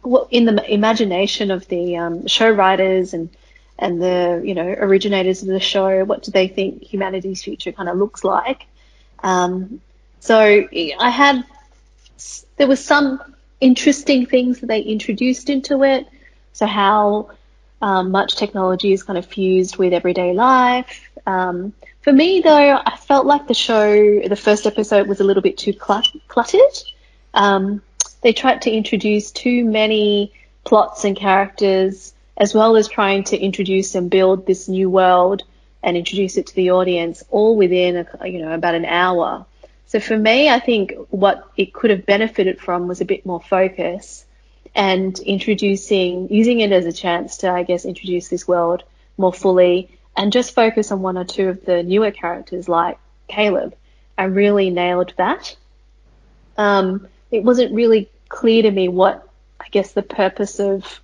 what 0.01 0.27
in 0.31 0.45
the 0.45 0.73
imagination 0.73 1.51
of 1.51 1.67
the 1.67 1.97
um, 1.97 2.27
show 2.27 2.49
writers 2.49 3.13
and 3.13 3.29
and 3.79 4.01
the 4.01 4.41
you 4.43 4.55
know 4.55 4.67
originators 4.67 5.41
of 5.41 5.49
the 5.49 5.59
show, 5.59 6.03
what 6.05 6.23
do 6.23 6.31
they 6.31 6.47
think 6.47 6.81
humanity's 6.83 7.43
future 7.43 7.71
kind 7.71 7.89
of 7.89 7.97
looks 7.97 8.23
like? 8.23 8.65
Um, 9.23 9.81
so 10.19 10.67
I 10.71 11.09
had 11.09 11.43
there 12.57 12.67
was 12.67 12.83
some 12.83 13.21
interesting 13.59 14.25
things 14.25 14.59
that 14.59 14.67
they 14.67 14.81
introduced 14.81 15.49
into 15.49 15.83
it. 15.83 16.07
So 16.53 16.65
how 16.65 17.31
um, 17.81 18.11
much 18.11 18.35
technology 18.35 18.93
is 18.93 19.03
kind 19.03 19.17
of 19.17 19.25
fused 19.25 19.77
with 19.77 19.93
everyday 19.93 20.33
life. 20.33 21.09
Um, 21.25 21.73
for 22.01 22.11
me, 22.13 22.41
though, 22.41 22.81
I 22.85 22.97
felt 22.97 23.25
like 23.25 23.47
the 23.47 23.53
show, 23.53 24.21
the 24.21 24.35
first 24.35 24.65
episode, 24.65 25.07
was 25.07 25.19
a 25.19 25.23
little 25.23 25.43
bit 25.43 25.57
too 25.57 25.73
cluttered. 25.73 26.61
Um, 27.33 27.81
they 28.21 28.33
tried 28.33 28.63
to 28.63 28.71
introduce 28.71 29.31
too 29.31 29.65
many 29.65 30.31
plots 30.63 31.03
and 31.03 31.15
characters, 31.15 32.13
as 32.37 32.53
well 32.53 32.75
as 32.75 32.87
trying 32.87 33.25
to 33.25 33.37
introduce 33.37 33.93
and 33.93 34.09
build 34.09 34.45
this 34.47 34.67
new 34.67 34.89
world 34.89 35.43
and 35.83 35.95
introduce 35.95 36.37
it 36.37 36.47
to 36.47 36.55
the 36.55 36.71
audience, 36.71 37.23
all 37.29 37.55
within 37.55 37.97
a, 37.97 38.27
you 38.27 38.39
know 38.39 38.53
about 38.53 38.75
an 38.75 38.85
hour. 38.85 39.45
So 39.87 39.99
for 40.01 40.17
me, 40.17 40.49
I 40.49 40.59
think 40.59 40.93
what 41.09 41.49
it 41.55 41.73
could 41.73 41.91
have 41.91 42.05
benefited 42.05 42.59
from 42.59 42.87
was 42.87 42.99
a 42.99 43.05
bit 43.05 43.25
more 43.25 43.41
focus 43.41 44.25
and 44.75 45.17
introducing, 45.19 46.31
using 46.31 46.59
it 46.59 46.71
as 46.71 46.85
a 46.85 46.91
chance 46.91 47.37
to, 47.37 47.49
I 47.49 47.63
guess, 47.63 47.85
introduce 47.85 48.27
this 48.27 48.47
world 48.47 48.83
more 49.17 49.33
fully 49.33 49.89
and 50.15 50.33
just 50.33 50.53
focus 50.53 50.91
on 50.91 51.01
one 51.01 51.17
or 51.17 51.23
two 51.23 51.47
of 51.49 51.63
the 51.63 51.83
newer 51.83 52.11
characters 52.11 52.67
like 52.67 52.99
Caleb. 53.27 53.75
I 54.17 54.25
really 54.25 54.69
nailed 54.69 55.13
that. 55.17 55.55
Um, 56.57 57.07
it 57.31 57.43
wasn't 57.43 57.73
really 57.73 58.09
clear 58.27 58.63
to 58.63 58.71
me 58.71 58.89
what, 58.89 59.27
I 59.59 59.67
guess, 59.69 59.93
the 59.93 60.01
purpose 60.01 60.59
of 60.59 61.01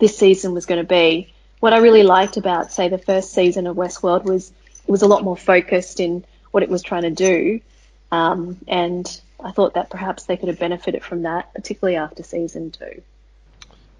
this 0.00 0.18
season 0.18 0.54
was 0.54 0.66
going 0.66 0.80
to 0.80 0.86
be. 0.86 1.32
What 1.60 1.72
I 1.72 1.78
really 1.78 2.02
liked 2.02 2.36
about, 2.36 2.72
say, 2.72 2.88
the 2.88 2.98
first 2.98 3.32
season 3.32 3.68
of 3.68 3.76
Westworld 3.76 4.24
was 4.24 4.50
it 4.50 4.90
was 4.90 5.02
a 5.02 5.06
lot 5.06 5.22
more 5.22 5.36
focused 5.36 6.00
in 6.00 6.24
what 6.50 6.64
it 6.64 6.68
was 6.68 6.82
trying 6.82 7.02
to 7.02 7.10
do. 7.10 7.60
Um, 8.12 8.58
and 8.68 9.20
I 9.42 9.50
thought 9.52 9.74
that 9.74 9.90
perhaps 9.90 10.24
they 10.24 10.36
could 10.36 10.48
have 10.48 10.58
benefited 10.58 11.02
from 11.02 11.22
that, 11.22 11.52
particularly 11.54 11.96
after 11.96 12.22
season 12.22 12.70
two. 12.70 13.02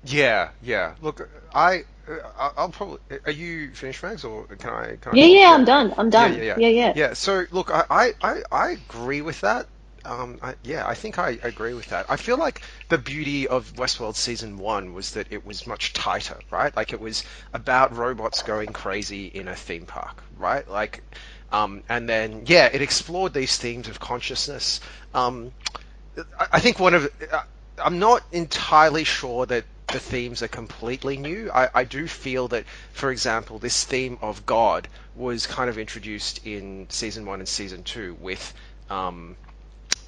Yeah, 0.04 0.50
yeah. 0.62 0.94
Look, 1.00 1.28
I, 1.54 1.84
uh, 2.08 2.50
I'll 2.56 2.68
probably. 2.68 2.98
Are 3.24 3.32
you 3.32 3.70
finished, 3.70 4.02
Mags, 4.02 4.22
or 4.22 4.44
can 4.44 4.70
I? 4.70 4.96
Can 4.96 5.16
yeah, 5.16 5.24
I 5.24 5.28
yeah, 5.28 5.54
I'm 5.54 5.64
done. 5.64 5.94
I'm 5.96 6.10
done. 6.10 6.34
Yeah, 6.34 6.42
yeah, 6.42 6.58
yeah, 6.58 6.68
yeah. 6.68 6.92
Yeah. 6.94 7.12
So 7.14 7.44
look, 7.50 7.70
I, 7.72 8.12
I, 8.22 8.42
I 8.52 8.70
agree 8.70 9.22
with 9.22 9.40
that. 9.40 9.66
Um, 10.04 10.38
I, 10.42 10.56
yeah, 10.64 10.86
I 10.86 10.94
think 10.94 11.18
I 11.18 11.38
agree 11.42 11.74
with 11.74 11.86
that. 11.86 12.06
I 12.08 12.16
feel 12.16 12.36
like 12.36 12.62
the 12.88 12.98
beauty 12.98 13.46
of 13.46 13.72
Westworld 13.74 14.16
season 14.16 14.58
one 14.58 14.94
was 14.94 15.12
that 15.12 15.28
it 15.30 15.46
was 15.46 15.66
much 15.66 15.92
tighter, 15.92 16.38
right? 16.50 16.76
Like 16.76 16.92
it 16.92 17.00
was 17.00 17.22
about 17.52 17.96
robots 17.96 18.42
going 18.42 18.72
crazy 18.72 19.26
in 19.26 19.46
a 19.46 19.54
theme 19.54 19.86
park, 19.86 20.22
right? 20.36 20.68
Like, 20.68 21.04
um, 21.52 21.82
and 21.88 22.08
then 22.08 22.42
yeah, 22.46 22.68
it 22.72 22.82
explored 22.82 23.34
these 23.34 23.56
themes 23.58 23.88
of 23.88 24.00
consciousness. 24.00 24.80
Um, 25.14 25.52
I, 26.38 26.60
think 26.60 26.80
one 26.80 26.94
of 26.94 27.10
uh, 27.30 27.42
I'm 27.78 27.98
not 27.98 28.22
entirely 28.32 29.04
sure 29.04 29.46
that 29.46 29.64
the 29.88 30.00
themes 30.00 30.42
are 30.42 30.48
completely 30.48 31.18
new. 31.18 31.50
I, 31.52 31.68
I 31.74 31.84
do 31.84 32.08
feel 32.08 32.48
that, 32.48 32.64
for 32.92 33.12
example, 33.12 33.58
this 33.58 33.84
theme 33.84 34.18
of 34.22 34.46
God 34.46 34.88
was 35.14 35.46
kind 35.46 35.68
of 35.68 35.76
introduced 35.76 36.46
in 36.46 36.86
season 36.88 37.26
one 37.26 37.40
and 37.40 37.48
season 37.48 37.82
two 37.82 38.16
with 38.20 38.54
um, 38.88 39.36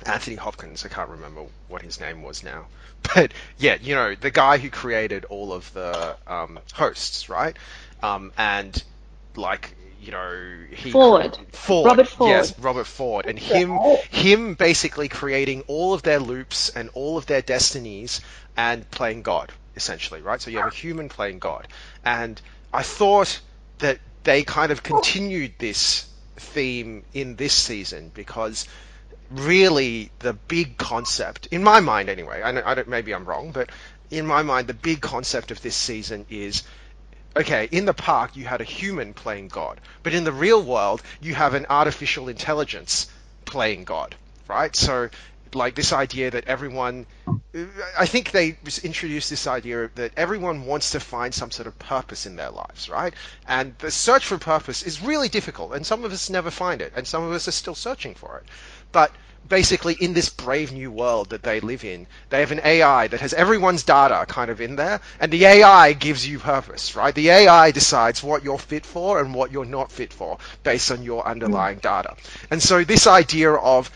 Anthony 0.06 0.36
Hopkins. 0.36 0.86
I 0.86 0.88
can't 0.88 1.10
remember 1.10 1.44
what 1.68 1.82
his 1.82 2.00
name 2.00 2.22
was 2.22 2.42
now, 2.42 2.66
but 3.14 3.32
yeah, 3.58 3.76
you 3.82 3.94
know, 3.94 4.14
the 4.14 4.30
guy 4.30 4.56
who 4.56 4.70
created 4.70 5.26
all 5.26 5.52
of 5.52 5.70
the 5.74 6.16
um, 6.26 6.58
hosts, 6.72 7.28
right? 7.28 7.56
Um, 8.02 8.32
and 8.38 8.82
like 9.36 9.74
you 10.04 10.12
know, 10.12 10.56
he 10.70 10.90
Ford. 10.90 11.38
Ford, 11.52 11.86
Robert 11.86 12.08
Ford. 12.08 12.28
yes, 12.28 12.58
Robert 12.58 12.86
Ford, 12.86 13.24
and 13.26 13.38
him, 13.38 13.78
oh. 13.80 13.96
him 14.10 14.54
basically 14.54 15.08
creating 15.08 15.62
all 15.66 15.94
of 15.94 16.02
their 16.02 16.20
loops 16.20 16.68
and 16.68 16.90
all 16.92 17.16
of 17.16 17.24
their 17.24 17.40
destinies 17.40 18.20
and 18.56 18.88
playing 18.90 19.22
God, 19.22 19.50
essentially, 19.76 20.20
right? 20.20 20.40
So 20.40 20.50
you 20.50 20.58
have 20.58 20.72
a 20.72 20.74
human 20.74 21.08
playing 21.08 21.38
God, 21.38 21.68
and 22.04 22.40
I 22.72 22.82
thought 22.82 23.40
that 23.78 23.98
they 24.24 24.42
kind 24.42 24.72
of 24.72 24.82
continued 24.82 25.54
this 25.58 26.06
theme 26.36 27.04
in 27.14 27.36
this 27.36 27.54
season 27.54 28.10
because 28.12 28.66
really 29.30 30.10
the 30.18 30.34
big 30.34 30.76
concept, 30.76 31.46
in 31.46 31.62
my 31.62 31.80
mind 31.80 32.10
anyway, 32.10 32.42
I 32.42 32.52
don't, 32.52 32.66
I 32.66 32.74
don't 32.74 32.88
maybe 32.88 33.14
I'm 33.14 33.24
wrong, 33.24 33.52
but 33.52 33.70
in 34.10 34.26
my 34.26 34.42
mind 34.42 34.66
the 34.66 34.74
big 34.74 35.00
concept 35.00 35.50
of 35.50 35.62
this 35.62 35.76
season 35.76 36.26
is 36.28 36.62
okay, 37.36 37.68
in 37.70 37.84
the 37.84 37.94
park 37.94 38.36
you 38.36 38.44
had 38.44 38.60
a 38.60 38.64
human 38.64 39.14
playing 39.14 39.48
God, 39.48 39.80
but 40.02 40.14
in 40.14 40.24
the 40.24 40.32
real 40.32 40.62
world 40.62 41.02
you 41.20 41.34
have 41.34 41.54
an 41.54 41.66
artificial 41.68 42.28
intelligence 42.28 43.08
playing 43.44 43.84
God, 43.84 44.14
right? 44.48 44.74
So, 44.74 45.10
like 45.52 45.76
this 45.76 45.92
idea 45.92 46.32
that 46.32 46.48
everyone, 46.48 47.06
I 47.96 48.06
think 48.06 48.32
they 48.32 48.56
introduced 48.82 49.30
this 49.30 49.46
idea 49.46 49.88
that 49.94 50.10
everyone 50.16 50.66
wants 50.66 50.90
to 50.90 51.00
find 51.00 51.32
some 51.32 51.52
sort 51.52 51.68
of 51.68 51.78
purpose 51.78 52.26
in 52.26 52.34
their 52.34 52.50
lives, 52.50 52.88
right? 52.88 53.14
And 53.46 53.76
the 53.78 53.92
search 53.92 54.26
for 54.26 54.36
purpose 54.36 54.82
is 54.82 55.00
really 55.00 55.28
difficult, 55.28 55.72
and 55.74 55.86
some 55.86 56.04
of 56.04 56.12
us 56.12 56.28
never 56.28 56.50
find 56.50 56.82
it, 56.82 56.92
and 56.96 57.06
some 57.06 57.22
of 57.22 57.32
us 57.32 57.46
are 57.46 57.52
still 57.52 57.76
searching 57.76 58.14
for 58.14 58.38
it. 58.38 58.50
But 58.90 59.12
basically 59.48 59.94
in 59.94 60.14
this 60.14 60.28
brave 60.28 60.72
new 60.72 60.90
world 60.90 61.30
that 61.30 61.42
they 61.42 61.60
live 61.60 61.84
in, 61.84 62.06
they 62.30 62.40
have 62.40 62.52
an 62.52 62.60
AI 62.64 63.08
that 63.08 63.20
has 63.20 63.34
everyone's 63.34 63.82
data 63.82 64.24
kind 64.26 64.50
of 64.50 64.60
in 64.60 64.76
there, 64.76 65.00
and 65.20 65.32
the 65.32 65.44
AI 65.44 65.92
gives 65.92 66.26
you 66.26 66.38
purpose, 66.38 66.96
right? 66.96 67.14
The 67.14 67.30
AI 67.30 67.70
decides 67.70 68.22
what 68.22 68.44
you're 68.44 68.58
fit 68.58 68.86
for 68.86 69.20
and 69.20 69.34
what 69.34 69.52
you're 69.52 69.64
not 69.64 69.92
fit 69.92 70.12
for 70.12 70.38
based 70.62 70.90
on 70.90 71.02
your 71.02 71.26
underlying 71.26 71.76
hmm. 71.76 71.82
data. 71.82 72.16
And 72.50 72.62
so 72.62 72.84
this 72.84 73.06
idea 73.06 73.52
of 73.52 73.90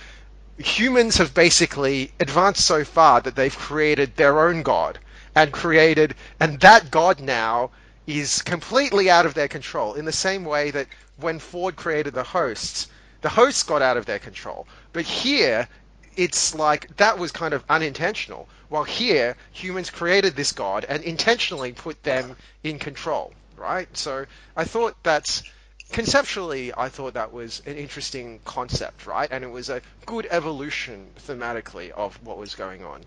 humans 0.59 1.17
have 1.19 1.35
basically 1.35 2.12
advanced 2.21 2.64
so 2.64 2.85
far 2.85 3.21
that 3.21 3.37
they've 3.37 3.57
created 3.57 4.17
their 4.17 4.49
own 4.49 4.62
god 4.62 4.99
and 5.35 5.52
created, 5.52 6.14
and 6.40 6.61
that 6.61 6.90
god 6.90 7.21
now 7.21 7.71
is 8.07 8.43
completely 8.43 9.11
out 9.11 9.26
of 9.26 9.35
their 9.35 9.49
control 9.49 9.95
in 9.95 10.05
the 10.05 10.12
same 10.12 10.45
way 10.45 10.71
that 10.71 10.88
when 11.19 11.38
Ford 11.38 11.76
created 11.76 12.14
the 12.14 12.23
hosts, 12.23 12.88
the 13.21 13.28
hosts 13.28 13.62
got 13.64 13.83
out 13.83 13.97
of 13.97 14.07
their 14.07 14.19
control. 14.19 14.67
But 14.99 15.07
here, 15.07 15.69
it's 16.17 16.57
like 16.57 16.97
that 16.97 17.21
was 17.21 17.31
kind 17.31 17.55
of 17.55 17.62
unintentional. 17.69 18.49
While 18.69 18.83
here, 18.83 19.37
humans 19.52 19.90
created 19.90 20.35
this 20.35 20.50
god 20.50 20.85
and 20.88 21.05
intentionally 21.05 21.71
put 21.73 22.02
them 22.02 22.37
in 22.64 22.81
control, 22.81 23.33
right? 23.57 23.88
So 23.97 24.26
I 24.57 24.64
thought 24.64 24.97
that's 25.05 25.45
conceptually, 25.93 26.73
I 26.76 26.88
thought 26.88 27.14
that 27.14 27.33
was 27.33 27.62
an 27.64 27.76
interesting 27.76 28.40
concept, 28.45 29.07
right? 29.07 29.28
And 29.31 29.45
it 29.45 29.52
was 29.52 29.69
a 29.71 29.83
good 30.05 30.26
evolution 30.33 31.11
thematically 31.21 31.93
of 31.93 32.21
what 32.25 32.37
was 32.37 32.57
going 32.57 32.85
on 32.85 33.05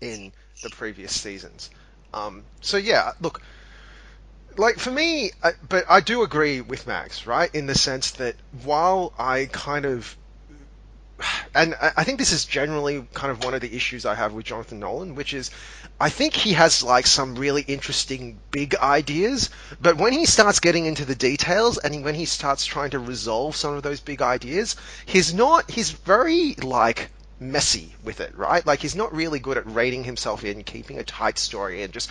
in 0.00 0.32
the 0.64 0.70
previous 0.70 1.12
seasons. 1.12 1.70
Um, 2.14 2.42
so 2.62 2.78
yeah, 2.78 3.12
look, 3.20 3.42
like 4.56 4.80
for 4.80 4.90
me, 4.90 5.30
I, 5.40 5.52
but 5.68 5.84
I 5.88 6.00
do 6.00 6.24
agree 6.24 6.62
with 6.62 6.88
Mags, 6.88 7.28
right? 7.28 7.54
In 7.54 7.66
the 7.66 7.76
sense 7.76 8.10
that 8.22 8.34
while 8.64 9.12
I 9.16 9.48
kind 9.52 9.84
of 9.84 10.16
and 11.54 11.74
I 11.80 12.04
think 12.04 12.18
this 12.18 12.32
is 12.32 12.44
generally 12.44 13.06
kind 13.14 13.30
of 13.30 13.42
one 13.42 13.54
of 13.54 13.60
the 13.62 13.74
issues 13.74 14.04
I 14.04 14.14
have 14.14 14.34
with 14.34 14.44
Jonathan 14.44 14.80
Nolan, 14.80 15.14
which 15.14 15.32
is 15.32 15.50
I 15.98 16.10
think 16.10 16.34
he 16.34 16.52
has 16.52 16.82
like 16.82 17.06
some 17.06 17.36
really 17.36 17.62
interesting 17.62 18.38
big 18.50 18.74
ideas, 18.76 19.48
but 19.80 19.96
when 19.96 20.12
he 20.12 20.26
starts 20.26 20.60
getting 20.60 20.84
into 20.84 21.06
the 21.06 21.14
details 21.14 21.78
and 21.78 22.04
when 22.04 22.14
he 22.14 22.26
starts 22.26 22.66
trying 22.66 22.90
to 22.90 22.98
resolve 22.98 23.56
some 23.56 23.74
of 23.74 23.82
those 23.82 24.00
big 24.00 24.20
ideas, 24.20 24.76
he's 25.06 25.32
not 25.32 25.70
he's 25.70 25.90
very 25.90 26.54
like 26.62 27.10
messy 27.40 27.94
with 28.04 28.20
it, 28.20 28.36
right? 28.36 28.66
Like 28.66 28.80
he's 28.80 28.96
not 28.96 29.14
really 29.14 29.38
good 29.38 29.56
at 29.56 29.72
rating 29.72 30.04
himself 30.04 30.44
in, 30.44 30.62
keeping 30.64 30.98
a 30.98 31.04
tight 31.04 31.38
story 31.38 31.82
and 31.82 31.92
just 31.92 32.10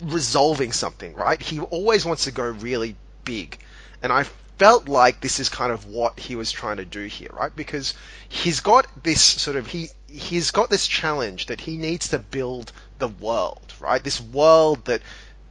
resolving 0.00 0.72
something, 0.72 1.14
right? 1.14 1.40
He 1.40 1.58
always 1.60 2.04
wants 2.04 2.24
to 2.24 2.30
go 2.30 2.44
really 2.48 2.94
big. 3.24 3.58
And 4.02 4.12
I 4.12 4.26
felt 4.58 4.88
like 4.88 5.20
this 5.20 5.40
is 5.40 5.48
kind 5.48 5.72
of 5.72 5.86
what 5.86 6.18
he 6.18 6.36
was 6.36 6.52
trying 6.52 6.76
to 6.76 6.84
do 6.84 7.04
here, 7.04 7.30
right? 7.32 7.54
Because 7.54 7.94
he's 8.28 8.60
got 8.60 8.86
this 9.02 9.22
sort 9.22 9.56
of 9.56 9.66
he 9.66 9.88
he's 10.06 10.50
got 10.50 10.70
this 10.70 10.86
challenge 10.86 11.46
that 11.46 11.60
he 11.60 11.76
needs 11.76 12.08
to 12.08 12.18
build 12.18 12.72
the 12.98 13.08
world, 13.08 13.72
right? 13.80 14.02
This 14.02 14.20
world 14.20 14.84
that 14.84 15.02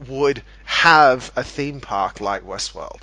would 0.08 0.44
have 0.66 1.32
a 1.36 1.44
theme 1.44 1.82
park 1.82 2.22
like 2.22 2.44
Westworld. 2.44 3.02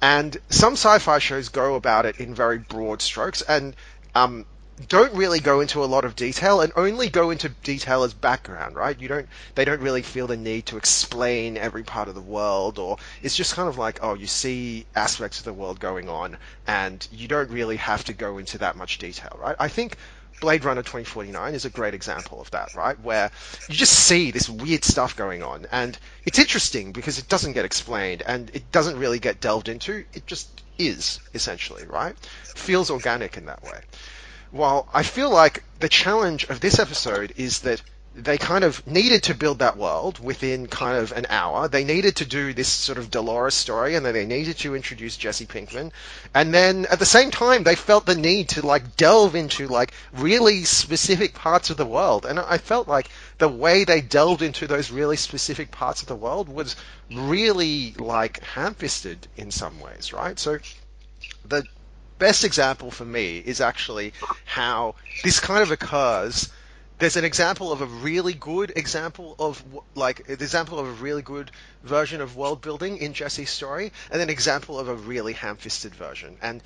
And 0.00 0.36
some 0.48 0.72
sci-fi 0.72 1.18
shows 1.18 1.48
go 1.48 1.74
about 1.76 2.06
it 2.06 2.18
in 2.18 2.34
very 2.34 2.58
broad 2.58 3.02
strokes, 3.02 3.42
and 3.42 3.76
um, 4.14 4.46
don't 4.88 5.12
really 5.14 5.38
go 5.38 5.60
into 5.60 5.84
a 5.84 5.86
lot 5.86 6.04
of 6.04 6.16
detail 6.16 6.60
and 6.60 6.72
only 6.76 7.08
go 7.08 7.30
into 7.30 7.50
detail 7.50 8.04
as 8.04 8.14
background, 8.14 8.74
right? 8.74 8.98
You 8.98 9.06
don't, 9.08 9.28
they 9.54 9.64
don't 9.64 9.80
really 9.80 10.02
feel 10.02 10.26
the 10.26 10.36
need 10.36 10.66
to 10.66 10.76
explain 10.78 11.56
every 11.58 11.82
part 11.82 12.08
of 12.08 12.14
the 12.14 12.22
world 12.22 12.78
or 12.78 12.96
it's 13.22 13.36
just 13.36 13.54
kind 13.54 13.68
of 13.68 13.76
like, 13.76 13.98
oh, 14.02 14.14
you 14.14 14.26
see 14.26 14.86
aspects 14.94 15.38
of 15.38 15.44
the 15.44 15.52
world 15.52 15.78
going 15.78 16.08
on 16.08 16.38
and 16.66 17.06
you 17.12 17.28
don't 17.28 17.50
really 17.50 17.76
have 17.76 18.04
to 18.04 18.12
go 18.12 18.38
into 18.38 18.58
that 18.58 18.76
much 18.76 18.98
detail, 18.98 19.36
right? 19.40 19.56
I 19.58 19.68
think 19.68 19.96
Blade 20.40 20.64
Runner 20.64 20.82
2049 20.82 21.54
is 21.54 21.66
a 21.66 21.70
great 21.70 21.94
example 21.94 22.40
of 22.40 22.50
that, 22.52 22.74
right? 22.74 22.98
Where 23.00 23.30
you 23.68 23.74
just 23.74 23.92
see 23.92 24.30
this 24.30 24.48
weird 24.48 24.84
stuff 24.84 25.14
going 25.16 25.42
on 25.42 25.66
and 25.70 25.98
it's 26.24 26.38
interesting 26.38 26.92
because 26.92 27.18
it 27.18 27.28
doesn't 27.28 27.52
get 27.52 27.66
explained 27.66 28.22
and 28.26 28.50
it 28.54 28.72
doesn't 28.72 28.98
really 28.98 29.18
get 29.18 29.40
delved 29.40 29.68
into. 29.68 30.04
It 30.14 30.26
just 30.26 30.62
is, 30.78 31.20
essentially, 31.34 31.84
right? 31.86 32.16
feels 32.56 32.90
organic 32.90 33.36
in 33.36 33.46
that 33.46 33.62
way 33.62 33.80
while 34.52 34.86
I 34.92 35.02
feel 35.02 35.30
like 35.30 35.64
the 35.80 35.88
challenge 35.88 36.44
of 36.44 36.60
this 36.60 36.78
episode 36.78 37.32
is 37.36 37.60
that 37.60 37.82
they 38.14 38.36
kind 38.36 38.62
of 38.62 38.86
needed 38.86 39.22
to 39.22 39.34
build 39.34 39.60
that 39.60 39.78
world 39.78 40.18
within 40.18 40.66
kind 40.66 40.98
of 40.98 41.12
an 41.12 41.24
hour. 41.30 41.66
They 41.66 41.84
needed 41.84 42.16
to 42.16 42.26
do 42.26 42.52
this 42.52 42.68
sort 42.68 42.98
of 42.98 43.10
Dolores 43.10 43.54
story, 43.54 43.94
and 43.94 44.04
then 44.04 44.12
they 44.12 44.26
needed 44.26 44.58
to 44.58 44.76
introduce 44.76 45.16
Jesse 45.16 45.46
Pinkman. 45.46 45.92
And 46.34 46.52
then 46.52 46.86
at 46.90 46.98
the 46.98 47.06
same 47.06 47.30
time, 47.30 47.62
they 47.62 47.74
felt 47.74 48.04
the 48.04 48.14
need 48.14 48.50
to 48.50 48.66
like 48.66 48.96
delve 48.96 49.34
into 49.34 49.66
like 49.66 49.94
really 50.12 50.64
specific 50.64 51.32
parts 51.32 51.70
of 51.70 51.78
the 51.78 51.86
world. 51.86 52.26
And 52.26 52.38
I 52.38 52.58
felt 52.58 52.86
like 52.86 53.08
the 53.38 53.48
way 53.48 53.84
they 53.84 54.02
delved 54.02 54.42
into 54.42 54.66
those 54.66 54.90
really 54.90 55.16
specific 55.16 55.70
parts 55.70 56.02
of 56.02 56.08
the 56.08 56.14
world 56.14 56.50
was 56.50 56.76
really 57.10 57.94
like 57.98 58.42
ham-fisted 58.44 59.26
in 59.38 59.50
some 59.50 59.80
ways, 59.80 60.12
right? 60.12 60.38
So 60.38 60.58
the 61.46 61.64
best 62.18 62.44
example 62.44 62.90
for 62.90 63.04
me 63.04 63.38
is 63.38 63.60
actually 63.60 64.12
how 64.44 64.94
this 65.24 65.40
kind 65.40 65.62
of 65.62 65.70
occurs. 65.70 66.52
There's 66.98 67.16
an 67.16 67.24
example 67.24 67.72
of 67.72 67.80
a 67.80 67.86
really 67.86 68.34
good 68.34 68.72
example 68.76 69.34
of 69.38 69.62
like 69.94 70.28
an 70.28 70.34
example 70.34 70.78
of 70.78 70.86
a 70.86 71.02
really 71.02 71.22
good 71.22 71.50
version 71.82 72.20
of 72.20 72.36
world 72.36 72.60
building 72.60 72.98
in 72.98 73.12
Jesse's 73.12 73.50
story, 73.50 73.92
and 74.10 74.22
an 74.22 74.30
example 74.30 74.78
of 74.78 74.88
a 74.88 74.94
really 74.94 75.32
ham-fisted 75.32 75.94
version. 75.94 76.36
And 76.40 76.62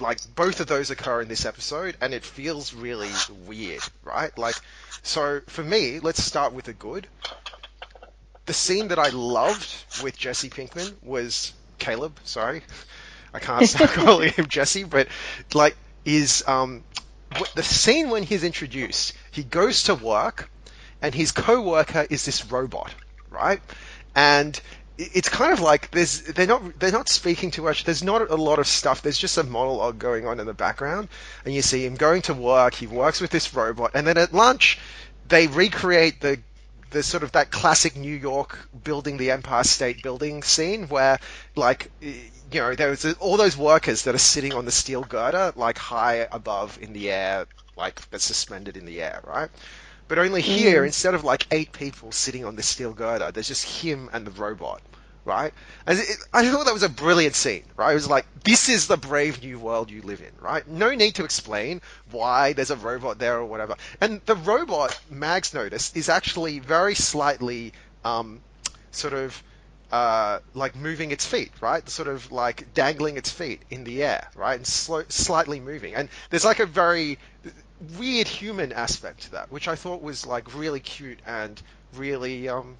like 0.00 0.18
both 0.34 0.60
of 0.60 0.66
those 0.66 0.90
occur 0.90 1.22
in 1.22 1.28
this 1.28 1.46
episode, 1.46 1.96
and 2.00 2.12
it 2.12 2.24
feels 2.24 2.74
really 2.74 3.08
weird, 3.46 3.82
right? 4.04 4.36
Like, 4.36 4.56
so 5.02 5.40
for 5.46 5.64
me, 5.64 5.98
let's 6.00 6.22
start 6.22 6.52
with 6.52 6.66
the 6.66 6.74
good. 6.74 7.08
The 8.46 8.52
scene 8.52 8.88
that 8.88 8.98
I 8.98 9.08
loved 9.08 10.02
with 10.02 10.18
Jesse 10.18 10.50
Pinkman 10.50 10.94
was 11.02 11.52
Caleb. 11.78 12.18
Sorry, 12.24 12.62
I 13.32 13.38
can't 13.38 13.66
stop 13.68 13.90
calling 13.90 14.32
him 14.32 14.46
Jesse, 14.46 14.84
but 14.84 15.08
like 15.54 15.76
is 16.04 16.42
um, 16.46 16.82
the 17.54 17.62
scene 17.62 18.10
when 18.10 18.22
he's 18.22 18.44
introduced. 18.44 19.12
He 19.30 19.42
goes 19.42 19.84
to 19.84 19.94
work, 19.94 20.50
and 21.02 21.14
his 21.14 21.32
co-worker 21.32 22.06
is 22.10 22.24
this 22.24 22.50
robot, 22.50 22.94
right? 23.30 23.60
And 24.14 24.60
it's 24.98 25.28
kind 25.28 25.52
of 25.52 25.60
like 25.60 25.90
there's 25.92 26.22
they're 26.22 26.46
not 26.46 26.78
they're 26.78 26.92
not 26.92 27.08
speaking 27.08 27.50
too 27.50 27.62
much. 27.62 27.84
There's 27.84 28.02
not 28.02 28.30
a 28.30 28.34
lot 28.36 28.58
of 28.58 28.66
stuff. 28.66 29.02
There's 29.02 29.18
just 29.18 29.38
a 29.38 29.44
monologue 29.44 29.98
going 29.98 30.26
on 30.26 30.40
in 30.40 30.46
the 30.46 30.54
background, 30.54 31.08
and 31.44 31.54
you 31.54 31.62
see 31.62 31.84
him 31.86 31.94
going 31.94 32.22
to 32.22 32.34
work. 32.34 32.74
He 32.74 32.86
works 32.86 33.20
with 33.20 33.30
this 33.30 33.54
robot, 33.54 33.92
and 33.94 34.06
then 34.06 34.18
at 34.18 34.34
lunch, 34.34 34.78
they 35.28 35.46
recreate 35.46 36.20
the 36.20 36.38
the 36.90 37.02
sort 37.02 37.22
of 37.22 37.32
that 37.32 37.50
classic 37.50 37.96
New 37.96 38.14
York 38.14 38.58
building 38.82 39.16
the 39.16 39.30
Empire 39.30 39.64
State 39.64 40.02
Building 40.02 40.42
scene 40.42 40.88
where 40.88 41.20
like 41.54 41.90
you 42.52 42.60
know, 42.60 42.74
there's 42.74 43.04
all 43.14 43.36
those 43.36 43.56
workers 43.56 44.02
that 44.04 44.14
are 44.14 44.18
sitting 44.18 44.54
on 44.54 44.64
the 44.64 44.70
steel 44.70 45.02
girder, 45.02 45.52
like 45.56 45.78
high 45.78 46.28
above 46.30 46.78
in 46.80 46.92
the 46.92 47.10
air, 47.10 47.46
like 47.76 48.08
that's 48.10 48.24
suspended 48.24 48.76
in 48.76 48.84
the 48.86 49.02
air, 49.02 49.20
right? 49.24 49.50
But 50.08 50.18
only 50.18 50.42
here, 50.42 50.82
mm. 50.82 50.86
instead 50.86 51.14
of 51.14 51.22
like 51.22 51.46
eight 51.52 51.72
people 51.72 52.10
sitting 52.12 52.44
on 52.44 52.56
the 52.56 52.62
steel 52.62 52.92
girder, 52.92 53.30
there's 53.30 53.48
just 53.48 53.82
him 53.82 54.10
and 54.12 54.26
the 54.26 54.32
robot, 54.32 54.82
right? 55.24 55.54
And 55.86 55.98
it, 55.98 56.16
I 56.32 56.48
thought 56.50 56.64
that 56.66 56.74
was 56.74 56.82
a 56.82 56.88
brilliant 56.88 57.36
scene, 57.36 57.62
right? 57.76 57.92
It 57.92 57.94
was 57.94 58.08
like, 58.08 58.26
this 58.42 58.68
is 58.68 58.88
the 58.88 58.96
brave 58.96 59.42
new 59.42 59.58
world 59.58 59.90
you 59.90 60.02
live 60.02 60.20
in, 60.20 60.32
right? 60.40 60.66
No 60.66 60.90
need 60.90 61.14
to 61.16 61.24
explain 61.24 61.80
why 62.10 62.54
there's 62.54 62.72
a 62.72 62.76
robot 62.76 63.18
there 63.18 63.38
or 63.38 63.44
whatever. 63.44 63.76
And 64.00 64.20
the 64.26 64.34
robot, 64.34 64.98
Mags 65.10 65.54
noticed, 65.54 65.96
is 65.96 66.08
actually 66.08 66.58
very 66.58 66.96
slightly, 66.96 67.72
um, 68.04 68.40
sort 68.90 69.14
of, 69.14 69.40
uh, 69.92 70.38
like 70.54 70.76
moving 70.76 71.10
its 71.10 71.26
feet, 71.26 71.50
right? 71.60 71.88
Sort 71.88 72.08
of 72.08 72.30
like 72.30 72.72
dangling 72.74 73.16
its 73.16 73.30
feet 73.30 73.62
in 73.70 73.84
the 73.84 74.02
air, 74.02 74.28
right? 74.36 74.54
And 74.54 74.66
slow, 74.66 75.02
slightly 75.08 75.60
moving. 75.60 75.94
And 75.94 76.08
there's 76.30 76.44
like 76.44 76.60
a 76.60 76.66
very 76.66 77.18
weird 77.98 78.28
human 78.28 78.72
aspect 78.72 79.22
to 79.22 79.32
that, 79.32 79.50
which 79.50 79.68
I 79.68 79.74
thought 79.74 80.02
was 80.02 80.26
like 80.26 80.54
really 80.54 80.80
cute 80.80 81.18
and 81.26 81.60
really, 81.94 82.48
um, 82.48 82.76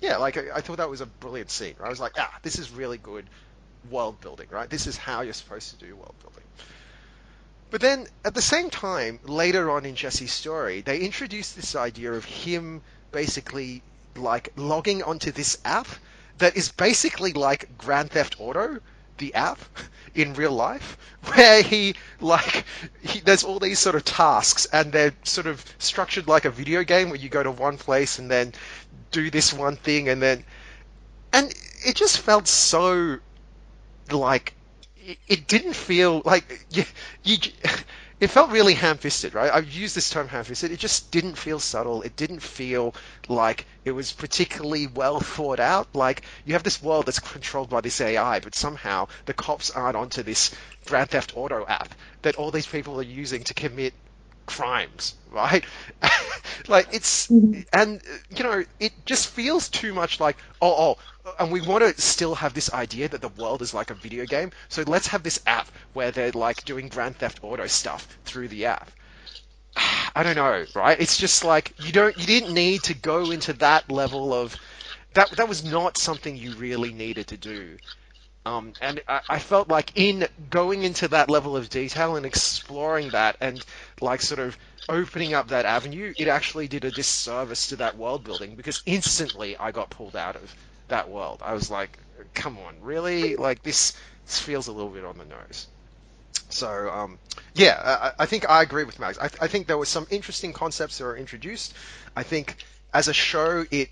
yeah, 0.00 0.18
like 0.18 0.36
I, 0.36 0.56
I 0.56 0.60
thought 0.60 0.78
that 0.78 0.90
was 0.90 1.00
a 1.00 1.06
brilliant 1.06 1.50
scene. 1.50 1.74
Right? 1.78 1.86
I 1.86 1.90
was 1.90 2.00
like, 2.00 2.12
ah, 2.18 2.38
this 2.42 2.58
is 2.58 2.70
really 2.70 2.98
good 2.98 3.24
world 3.90 4.20
building, 4.20 4.48
right? 4.50 4.68
This 4.68 4.86
is 4.86 4.96
how 4.96 5.22
you're 5.22 5.32
supposed 5.32 5.70
to 5.70 5.86
do 5.86 5.96
world 5.96 6.14
building. 6.20 6.44
But 7.70 7.80
then 7.80 8.06
at 8.24 8.34
the 8.34 8.42
same 8.42 8.68
time, 8.68 9.20
later 9.24 9.70
on 9.70 9.86
in 9.86 9.94
Jesse's 9.94 10.32
story, 10.32 10.82
they 10.82 10.98
introduce 10.98 11.52
this 11.52 11.76
idea 11.76 12.12
of 12.12 12.24
him 12.24 12.82
basically 13.12 13.82
like 14.16 14.52
logging 14.56 15.02
onto 15.02 15.30
this 15.30 15.56
app 15.64 15.86
that 16.40 16.56
is 16.56 16.72
basically 16.72 17.32
like 17.32 17.78
Grand 17.78 18.10
Theft 18.10 18.36
Auto, 18.38 18.80
the 19.18 19.34
app, 19.34 19.60
in 20.14 20.34
real 20.34 20.52
life, 20.52 20.96
where 21.34 21.62
he 21.62 21.94
like 22.20 22.64
he, 23.02 23.20
there's 23.20 23.44
all 23.44 23.58
these 23.58 23.78
sort 23.78 23.94
of 23.94 24.04
tasks 24.04 24.66
and 24.72 24.92
they're 24.92 25.14
sort 25.24 25.46
of 25.46 25.64
structured 25.78 26.26
like 26.26 26.44
a 26.44 26.50
video 26.50 26.82
game 26.82 27.08
where 27.10 27.18
you 27.18 27.28
go 27.28 27.42
to 27.42 27.50
one 27.50 27.78
place 27.78 28.18
and 28.18 28.30
then 28.30 28.52
do 29.10 29.30
this 29.30 29.52
one 29.52 29.76
thing 29.76 30.08
and 30.08 30.20
then 30.20 30.44
and 31.32 31.54
it 31.84 31.94
just 31.94 32.18
felt 32.18 32.46
so 32.48 33.18
like 34.10 34.54
it, 35.28 35.46
didn't 35.46 35.74
feel 35.74 36.22
like 36.24 36.66
you, 36.70 36.84
you 37.24 37.36
it 38.20 38.28
felt 38.28 38.50
really 38.50 38.74
ham-fisted, 38.74 39.32
right? 39.32 39.50
I've 39.52 39.72
used 39.72 39.96
this 39.96 40.10
term 40.10 40.28
ham-fisted. 40.28 40.70
It 40.70 40.78
just 40.78 41.10
didn't 41.10 41.36
feel 41.36 41.58
subtle. 41.58 42.02
It 42.02 42.16
didn't 42.16 42.40
feel 42.40 42.94
like 43.28 43.64
it 43.86 43.92
was 43.92 44.12
particularly 44.12 44.86
well 44.86 45.20
thought 45.20 45.58
out. 45.58 45.88
Like 45.94 46.22
you 46.44 46.52
have 46.52 46.62
this 46.62 46.82
world 46.82 47.06
that's 47.06 47.18
controlled 47.18 47.70
by 47.70 47.80
this 47.80 48.00
AI, 48.00 48.40
but 48.40 48.54
somehow 48.54 49.08
the 49.24 49.32
cops 49.32 49.70
aren't 49.70 49.96
onto 49.96 50.22
this 50.22 50.54
Grand 50.84 51.10
Theft 51.10 51.32
Auto 51.34 51.64
app 51.66 51.94
that 52.20 52.36
all 52.36 52.50
these 52.50 52.66
people 52.66 53.00
are 53.00 53.04
using 53.04 53.42
to 53.44 53.54
commit 53.54 53.94
crimes, 54.46 55.14
right? 55.30 55.64
like 56.68 56.88
it's 56.92 57.26
mm-hmm. 57.28 57.60
and 57.72 58.00
you 58.36 58.44
know 58.44 58.64
it 58.78 58.92
just 59.06 59.28
feels 59.28 59.68
too 59.68 59.92
much 59.92 60.20
like 60.20 60.36
oh 60.60 60.96
oh 61.24 61.32
and 61.38 61.50
we 61.50 61.60
want 61.60 61.82
to 61.82 62.00
still 62.00 62.34
have 62.34 62.54
this 62.54 62.72
idea 62.72 63.08
that 63.08 63.20
the 63.20 63.28
world 63.28 63.62
is 63.62 63.74
like 63.74 63.90
a 63.90 63.94
video 63.94 64.24
game 64.24 64.50
so 64.68 64.82
let's 64.86 65.06
have 65.06 65.22
this 65.22 65.40
app 65.46 65.68
where 65.92 66.10
they're 66.10 66.32
like 66.32 66.64
doing 66.64 66.88
grand 66.88 67.16
theft 67.16 67.40
auto 67.42 67.66
stuff 67.66 68.18
through 68.24 68.48
the 68.48 68.64
app 68.66 68.90
i 70.14 70.22
don't 70.22 70.36
know 70.36 70.64
right 70.74 71.00
it's 71.00 71.16
just 71.16 71.44
like 71.44 71.72
you 71.78 71.92
don't 71.92 72.16
you 72.18 72.26
didn't 72.26 72.54
need 72.54 72.82
to 72.82 72.94
go 72.94 73.30
into 73.30 73.52
that 73.52 73.90
level 73.90 74.32
of 74.32 74.56
that 75.14 75.30
that 75.32 75.48
was 75.48 75.64
not 75.64 75.98
something 75.98 76.36
you 76.36 76.54
really 76.54 76.92
needed 76.92 77.26
to 77.26 77.36
do 77.36 77.76
um, 78.46 78.72
and 78.80 79.02
I, 79.06 79.20
I, 79.28 79.38
felt 79.38 79.68
like 79.68 79.92
in 79.96 80.26
going 80.48 80.82
into 80.82 81.08
that 81.08 81.28
level 81.28 81.56
of 81.56 81.68
detail 81.68 82.16
and 82.16 82.24
exploring 82.24 83.10
that 83.10 83.36
and 83.40 83.62
like 84.00 84.22
sort 84.22 84.40
of 84.40 84.56
opening 84.88 85.34
up 85.34 85.48
that 85.48 85.66
avenue, 85.66 86.14
it 86.16 86.26
actually 86.26 86.66
did 86.66 86.84
a 86.84 86.90
disservice 86.90 87.68
to 87.68 87.76
that 87.76 87.98
world 87.98 88.24
building 88.24 88.54
because 88.54 88.82
instantly 88.86 89.56
I 89.56 89.72
got 89.72 89.90
pulled 89.90 90.16
out 90.16 90.36
of 90.36 90.54
that 90.88 91.10
world. 91.10 91.40
I 91.44 91.52
was 91.52 91.70
like, 91.70 91.98
come 92.32 92.58
on, 92.58 92.76
really? 92.80 93.36
Like 93.36 93.62
this, 93.62 93.94
this 94.24 94.38
feels 94.38 94.68
a 94.68 94.72
little 94.72 94.90
bit 94.90 95.04
on 95.04 95.18
the 95.18 95.26
nose. 95.26 95.66
So 96.48 96.90
um, 96.90 97.18
yeah, 97.54 98.12
I, 98.18 98.22
I, 98.22 98.26
think 98.26 98.48
I 98.48 98.62
agree 98.62 98.84
with 98.84 98.98
Mags. 98.98 99.18
I, 99.18 99.24
I 99.24 99.48
think 99.48 99.66
there 99.66 99.78
were 99.78 99.84
some 99.84 100.06
interesting 100.10 100.52
concepts 100.52 100.98
that 100.98 101.04
were 101.04 101.16
introduced. 101.16 101.74
I 102.16 102.22
think 102.22 102.56
as 102.92 103.06
a 103.08 103.12
show, 103.12 103.64
it 103.70 103.90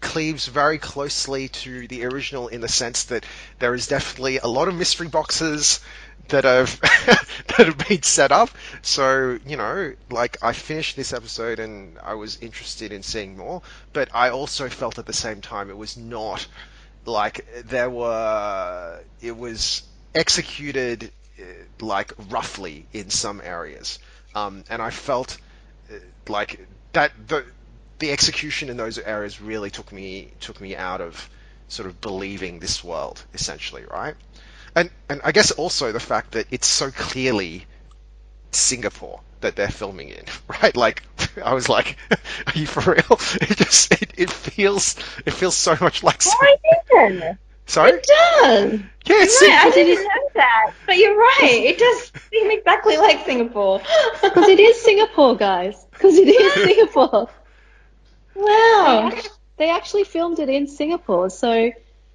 cleaves 0.00 0.46
very 0.46 0.78
closely 0.78 1.48
to 1.48 1.86
the 1.88 2.04
original 2.04 2.48
in 2.48 2.60
the 2.60 2.68
sense 2.68 3.04
that 3.04 3.24
there 3.58 3.74
is 3.74 3.86
definitely 3.86 4.38
a 4.38 4.46
lot 4.46 4.68
of 4.68 4.74
mystery 4.74 5.08
boxes 5.08 5.80
that 6.28 6.44
have 6.44 6.80
that 6.80 7.66
have 7.66 7.88
been 7.88 8.02
set 8.02 8.32
up. 8.32 8.50
So 8.82 9.38
you 9.46 9.56
know, 9.56 9.94
like 10.10 10.36
I 10.42 10.52
finished 10.52 10.96
this 10.96 11.12
episode 11.12 11.58
and 11.58 11.98
I 12.02 12.14
was 12.14 12.38
interested 12.38 12.92
in 12.92 13.02
seeing 13.02 13.36
more, 13.36 13.62
but 13.92 14.08
I 14.14 14.30
also 14.30 14.68
felt 14.68 14.98
at 14.98 15.06
the 15.06 15.12
same 15.12 15.40
time 15.40 15.70
it 15.70 15.76
was 15.76 15.96
not 15.96 16.46
like 17.04 17.46
there 17.64 17.90
were 17.90 19.00
it 19.20 19.36
was 19.36 19.82
executed 20.14 21.10
uh, 21.38 21.44
like 21.80 22.12
roughly 22.28 22.86
in 22.92 23.10
some 23.10 23.40
areas, 23.42 23.98
um, 24.34 24.64
and 24.68 24.80
I 24.82 24.90
felt 24.90 25.38
uh, 25.90 25.96
like 26.28 26.66
that 26.92 27.12
the 27.28 27.44
the 28.00 28.10
execution 28.10 28.68
in 28.68 28.76
those 28.76 28.98
areas 28.98 29.40
really 29.40 29.70
took 29.70 29.92
me 29.92 30.32
took 30.40 30.60
me 30.60 30.76
out 30.76 31.00
of 31.00 31.30
sort 31.68 31.88
of 31.88 32.00
believing 32.00 32.58
this 32.58 32.82
world 32.82 33.24
essentially, 33.32 33.84
right? 33.90 34.14
And 34.74 34.90
and 35.08 35.20
I 35.22 35.32
guess 35.32 35.52
also 35.52 35.92
the 35.92 36.00
fact 36.00 36.32
that 36.32 36.46
it's 36.50 36.66
so 36.66 36.90
clearly 36.90 37.66
Singapore 38.50 39.20
that 39.40 39.56
they're 39.56 39.68
filming 39.68 40.08
in, 40.10 40.24
right? 40.62 40.76
Like, 40.76 41.02
I 41.44 41.54
was 41.54 41.68
like, 41.68 41.96
are 42.10 42.52
you 42.54 42.66
for 42.66 42.92
real? 42.92 43.20
It 43.40 43.56
just, 43.56 43.92
it, 43.92 44.12
it 44.16 44.30
feels, 44.30 44.96
it 45.24 45.32
feels 45.32 45.56
so 45.56 45.76
much 45.80 46.02
like. 46.02 46.22
I 46.26 46.56
didn't. 46.90 47.38
Sorry? 47.66 47.92
It 47.92 48.06
does. 48.06 48.72
Yeah, 49.06 49.16
it's 49.22 49.40
Right, 49.40 49.66
I 49.66 49.70
didn't 49.70 50.02
know 50.04 50.30
that. 50.34 50.72
But 50.86 50.96
you're 50.96 51.16
right. 51.16 51.62
It 51.64 51.78
does 51.78 52.12
seem 52.30 52.50
exactly 52.50 52.96
like 52.96 53.24
Singapore. 53.24 53.80
Because 54.20 54.48
it 54.48 54.58
is 54.58 54.80
Singapore, 54.82 55.36
guys. 55.36 55.86
Because 55.92 56.16
it 56.16 56.26
is 56.28 56.52
Singapore. 56.54 57.28
Wow. 58.34 59.10
They 59.56 59.70
actually 59.70 60.04
filmed 60.04 60.38
it 60.38 60.48
in 60.48 60.66
Singapore. 60.66 61.30
So, 61.30 61.72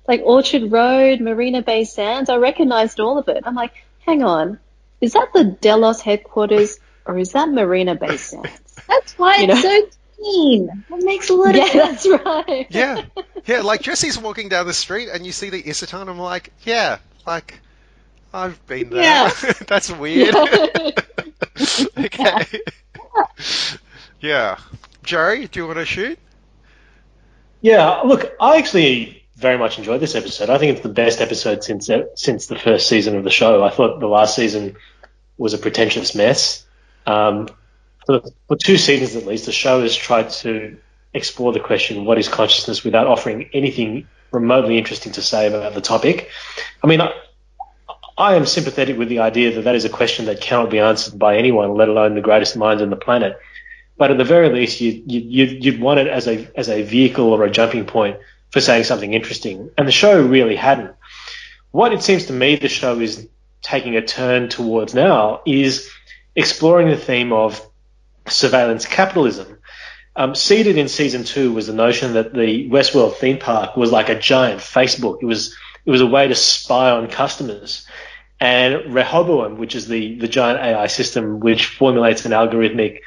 like 0.07 0.21
Orchard 0.23 0.71
Road, 0.71 1.21
Marina 1.21 1.61
Bay 1.61 1.83
Sands, 1.83 2.29
I 2.29 2.37
recognized 2.37 2.99
all 2.99 3.17
of 3.17 3.27
it. 3.27 3.43
I'm 3.45 3.55
like, 3.55 3.73
hang 4.05 4.23
on, 4.23 4.59
is 5.01 5.13
that 5.13 5.29
the 5.33 5.43
Delos 5.43 6.01
headquarters 6.01 6.79
or 7.05 7.17
is 7.17 7.31
that 7.33 7.49
Marina 7.49 7.95
Bay 7.95 8.17
Sands? 8.17 8.49
That's 8.87 9.17
why 9.17 9.37
You 9.37 9.49
it's 9.51 9.63
know? 9.63 9.79
so 9.81 9.87
clean. 10.17 10.85
That 10.89 11.03
makes 11.03 11.29
a 11.29 11.33
lot 11.33 11.55
yeah, 11.55 11.63
of 11.65 11.69
sense. 11.69 12.03
that's 12.03 12.25
right. 12.25 12.67
Yeah, 12.71 13.01
yeah. 13.45 13.61
Like 13.61 13.81
Jesse's 13.81 14.17
walking 14.17 14.49
down 14.49 14.65
the 14.65 14.73
street 14.73 15.09
and 15.11 15.25
you 15.25 15.31
see 15.31 15.49
the 15.49 15.61
Isiton. 15.61 16.07
I'm 16.07 16.19
like, 16.19 16.51
yeah, 16.63 16.97
like 17.27 17.59
I've 18.33 18.65
been 18.67 18.89
there. 18.89 19.03
Yeah. 19.03 19.29
That's 19.67 19.89
weird. 19.91 20.35
okay. 21.97 22.45
yeah, 24.19 24.57
Jerry, 25.05 25.47
do 25.47 25.59
you 25.59 25.67
want 25.67 25.79
to 25.79 25.85
shoot? 25.85 26.19
Yeah, 27.61 28.01
look, 28.01 28.33
I 28.39 28.57
actually 28.57 29.23
very 29.35 29.57
much 29.57 29.77
enjoyed 29.77 29.99
this 29.99 30.15
episode. 30.15 30.49
I 30.49 30.57
think 30.57 30.73
it's 30.73 30.81
the 30.81 30.89
best 30.89 31.21
episode 31.21 31.63
since 31.63 31.89
since 32.15 32.47
the 32.47 32.57
first 32.57 32.87
season 32.87 33.15
of 33.17 33.23
the 33.23 33.29
show. 33.29 33.63
I 33.63 33.69
thought 33.69 33.99
the 33.99 34.07
last 34.07 34.35
season 34.35 34.75
was 35.37 35.53
a 35.53 35.57
pretentious 35.57 36.15
mess. 36.15 36.65
Um, 37.05 37.49
for, 38.05 38.21
for 38.47 38.55
two 38.55 38.77
seasons 38.77 39.15
at 39.15 39.27
least, 39.27 39.45
the 39.45 39.51
show 39.51 39.81
has 39.81 39.95
tried 39.95 40.29
to 40.31 40.77
explore 41.13 41.53
the 41.53 41.59
question, 41.59 42.05
what 42.05 42.17
is 42.17 42.27
consciousness, 42.27 42.83
without 42.83 43.07
offering 43.07 43.49
anything 43.53 44.07
remotely 44.31 44.77
interesting 44.77 45.13
to 45.13 45.21
say 45.21 45.47
about 45.47 45.73
the 45.73 45.81
topic. 45.81 46.29
I 46.83 46.87
mean, 46.87 47.01
I, 47.01 47.13
I 48.17 48.35
am 48.35 48.45
sympathetic 48.45 48.97
with 48.97 49.09
the 49.09 49.19
idea 49.19 49.55
that 49.55 49.63
that 49.63 49.75
is 49.75 49.85
a 49.85 49.89
question 49.89 50.25
that 50.25 50.41
cannot 50.41 50.69
be 50.69 50.79
answered 50.79 51.17
by 51.17 51.37
anyone, 51.37 51.73
let 51.73 51.89
alone 51.89 52.15
the 52.15 52.21
greatest 52.21 52.55
minds 52.55 52.81
on 52.81 52.89
the 52.89 52.95
planet. 52.95 53.37
But 53.97 54.11
at 54.11 54.17
the 54.17 54.23
very 54.23 54.49
least, 54.49 54.81
you, 54.81 55.03
you, 55.05 55.45
you'd, 55.45 55.79
want 55.79 55.99
it 55.99 56.07
as 56.07 56.27
a, 56.27 56.47
as 56.57 56.69
a 56.69 56.83
vehicle 56.83 57.31
or 57.31 57.43
a 57.43 57.51
jumping 57.51 57.85
point 57.85 58.17
for 58.51 58.59
saying 58.59 58.83
something 58.83 59.13
interesting. 59.13 59.69
And 59.77 59.87
the 59.87 59.91
show 59.91 60.21
really 60.21 60.55
hadn't. 60.55 60.91
What 61.71 61.93
it 61.93 62.03
seems 62.03 62.25
to 62.25 62.33
me 62.33 62.55
the 62.55 62.67
show 62.67 62.99
is 62.99 63.27
taking 63.61 63.95
a 63.95 64.05
turn 64.05 64.49
towards 64.49 64.93
now 64.93 65.41
is 65.45 65.89
exploring 66.35 66.89
the 66.89 66.97
theme 66.97 67.33
of 67.33 67.61
surveillance 68.27 68.85
capitalism. 68.85 69.59
Um, 70.15 70.35
seeded 70.35 70.77
in 70.77 70.87
season 70.87 71.23
two 71.23 71.51
was 71.51 71.67
the 71.67 71.73
notion 71.73 72.13
that 72.13 72.33
the 72.33 72.69
Westworld 72.69 73.15
theme 73.15 73.37
park 73.37 73.75
was 73.75 73.91
like 73.91 74.07
a 74.07 74.17
giant 74.17 74.61
Facebook. 74.61 75.17
It 75.21 75.25
was 75.25 75.55
it 75.85 75.91
was 75.91 76.01
a 76.01 76.07
way 76.07 76.27
to 76.27 76.35
spy 76.35 76.91
on 76.91 77.07
customers. 77.07 77.85
And 78.39 78.93
Rehoboam, 78.93 79.57
which 79.57 79.75
is 79.75 79.87
the, 79.87 80.17
the 80.19 80.27
giant 80.27 80.59
AI 80.59 80.87
system 80.87 81.39
which 81.39 81.67
formulates 81.67 82.25
an 82.25 82.31
algorithmic 82.31 82.99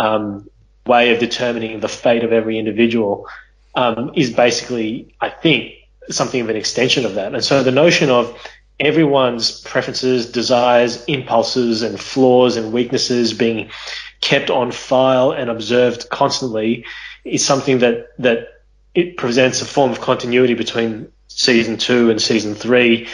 um, 0.00 0.48
way 0.86 1.12
of 1.12 1.20
determining 1.20 1.78
the 1.80 1.88
fate 1.88 2.24
of 2.24 2.32
every 2.32 2.58
individual, 2.58 3.28
um, 3.74 4.12
is 4.14 4.30
basically, 4.32 5.14
I 5.20 5.28
think, 5.28 5.74
something 6.08 6.40
of 6.40 6.48
an 6.48 6.56
extension 6.56 7.04
of 7.04 7.14
that. 7.14 7.34
And 7.34 7.44
so 7.44 7.62
the 7.62 7.70
notion 7.70 8.10
of 8.10 8.36
everyone's 8.80 9.60
preferences, 9.60 10.32
desires, 10.32 11.04
impulses, 11.04 11.82
and 11.82 12.00
flaws 12.00 12.56
and 12.56 12.72
weaknesses 12.72 13.34
being 13.34 13.70
kept 14.20 14.50
on 14.50 14.72
file 14.72 15.32
and 15.32 15.50
observed 15.50 16.08
constantly 16.08 16.84
is 17.24 17.44
something 17.44 17.80
that 17.80 18.08
that 18.18 18.48
it 18.94 19.16
presents 19.16 19.62
a 19.62 19.64
form 19.66 19.90
of 19.90 20.00
continuity 20.00 20.54
between 20.54 21.12
season 21.28 21.76
two 21.76 22.10
and 22.10 22.20
season 22.20 22.54
three. 22.54 23.06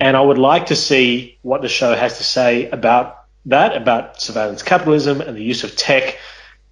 And 0.00 0.16
I 0.16 0.20
would 0.20 0.38
like 0.38 0.66
to 0.66 0.76
see 0.76 1.38
what 1.42 1.62
the 1.62 1.68
show 1.68 1.94
has 1.94 2.18
to 2.18 2.24
say 2.24 2.68
about 2.70 3.24
that, 3.46 3.76
about 3.76 4.20
surveillance 4.20 4.62
capitalism 4.62 5.20
and 5.20 5.36
the 5.36 5.42
use 5.42 5.64
of 5.64 5.76
tech, 5.76 6.18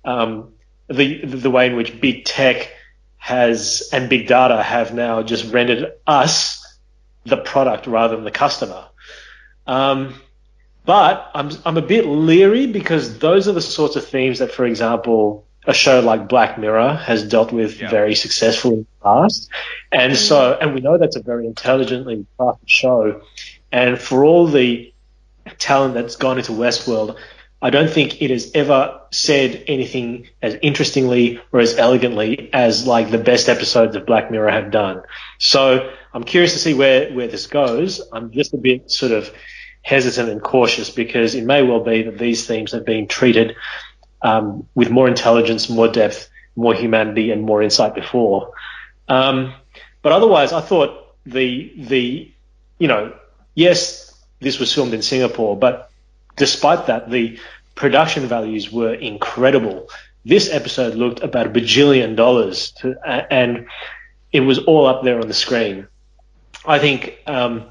um, 0.05 0.53
the 0.89 1.25
the 1.25 1.51
way 1.51 1.67
in 1.67 1.77
which 1.77 2.01
big 2.01 2.25
tech 2.25 2.71
has 3.19 3.89
and 3.93 4.09
big 4.09 4.27
data 4.27 4.63
have 4.63 4.93
now 4.93 5.23
just 5.23 5.53
rendered 5.53 5.93
us 6.07 6.59
the 7.25 7.37
product 7.37 7.87
rather 7.87 8.17
than 8.17 8.25
the 8.25 8.31
customer. 8.33 8.85
Um, 9.67 10.21
but 10.85 11.31
I'm 11.35 11.51
I'm 11.65 11.77
a 11.77 11.83
bit 11.83 12.07
leery 12.07 12.67
because 12.67 13.19
those 13.19 13.47
are 13.49 13.53
the 13.53 13.61
sorts 13.61 13.97
of 13.97 14.05
themes 14.07 14.41
that, 14.41 14.51
for 14.51 14.65
example, 14.65 15.47
a 15.65 15.73
show 15.73 16.01
like 16.01 16.29
Black 16.29 16.59
Mirror 16.59 16.95
has 16.97 17.23
dealt 17.29 17.53
with 17.53 17.81
Yeah. 17.81 17.89
very 17.91 18.17
successfully 18.17 18.75
in 18.79 18.81
the 18.81 19.05
past, 19.05 19.49
and 19.93 20.17
so 20.17 20.59
and 20.61 20.75
we 20.75 20.81
know 20.81 20.99
that's 20.99 21.15
a 21.15 21.23
very 21.23 21.47
intelligently 21.47 22.27
crafted 22.39 22.59
show, 22.67 23.23
and 23.71 23.99
for 24.01 24.25
all 24.25 24.49
the 24.49 24.93
talent 25.59 25.95
that's 25.95 26.17
gone 26.17 26.39
into 26.39 26.53
Westworld, 26.53 27.17
I 27.63 27.71
don't 27.71 27.89
think 27.89 28.21
it 28.21 28.31
has 28.31 28.51
ever 28.55 29.01
said 29.13 29.65
anything 29.69 30.29
as 30.43 30.57
interestingly 30.63 31.41
or 31.53 31.61
as 31.61 31.79
elegantly 31.79 32.51
as 32.53 32.89
like 32.89 33.13
the 33.13 33.19
best 33.19 33.49
episodes 33.49 33.95
of 33.95 34.05
Black 34.05 34.33
Mirror 34.33 34.51
have 34.51 34.73
done. 34.73 35.03
So 35.39 35.93
I'm 36.13 36.25
curious 36.25 36.55
to 36.55 36.59
see 36.59 36.75
where, 36.75 37.13
where 37.13 37.29
this 37.29 37.47
goes. 37.47 38.03
I'm 38.13 38.33
just 38.33 38.53
a 38.53 38.57
bit 38.57 38.91
sort 38.91 39.13
of 39.13 39.33
hesitant 39.83 40.29
and 40.29 40.43
cautious 40.43 40.91
because 40.91 41.37
it 41.37 41.45
may 41.45 41.63
well 41.63 41.85
be 41.85 42.03
that 42.03 42.19
these 42.19 42.49
themes 42.49 42.73
have 42.73 42.85
been 42.85 43.07
treated 43.07 43.55
um, 44.23 44.67
with 44.75 44.91
more 44.91 45.07
intelligence, 45.07 45.71
more 45.71 45.89
depth, 45.89 46.29
more 46.57 46.75
humanity, 46.75 47.31
and 47.31 47.43
more 47.43 47.63
insight 47.63 47.95
before. 47.95 48.53
Um, 49.09 49.55
but 50.03 50.11
otherwise, 50.11 50.53
I 50.53 50.61
thought 50.61 51.15
the 51.25 51.73
the 51.77 52.33
you 52.79 52.89
know 52.89 53.15
yes, 53.55 54.13
this 54.41 54.59
was 54.59 54.75
filmed 54.75 54.95
in 54.95 55.03
Singapore, 55.03 55.57
but 55.57 55.92
despite 56.43 56.87
that, 56.89 57.09
the 57.09 57.39
production 57.77 58.27
values 58.27 58.73
were 58.73 58.93
incredible. 58.93 59.89
This 60.25 60.51
episode 60.51 60.97
looked 60.97 61.21
about 61.23 61.47
a 61.47 61.51
bajillion 61.51 62.17
dollars, 62.17 62.73
to, 62.79 62.97
and 63.31 63.69
it 64.33 64.41
was 64.41 64.59
all 64.59 64.87
up 64.87 65.05
there 65.05 65.21
on 65.21 65.29
the 65.29 65.35
screen. 65.35 65.87
I 66.67 66.81
think 66.81 67.17
um, 67.29 67.67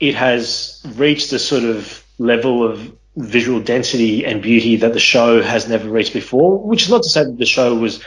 it 0.00 0.16
has 0.16 0.82
reached 0.96 1.32
a 1.32 1.38
sort 1.38 1.62
of 1.62 2.04
level 2.18 2.68
of 2.68 2.92
visual 3.16 3.60
density 3.60 4.26
and 4.26 4.42
beauty 4.42 4.74
that 4.82 4.94
the 4.94 5.06
show 5.14 5.40
has 5.40 5.68
never 5.68 5.88
reached 5.88 6.12
before. 6.12 6.58
Which 6.58 6.82
is 6.82 6.90
not 6.90 7.04
to 7.04 7.08
say 7.08 7.22
that 7.22 7.38
the 7.38 7.46
show 7.46 7.76
was, 7.76 8.02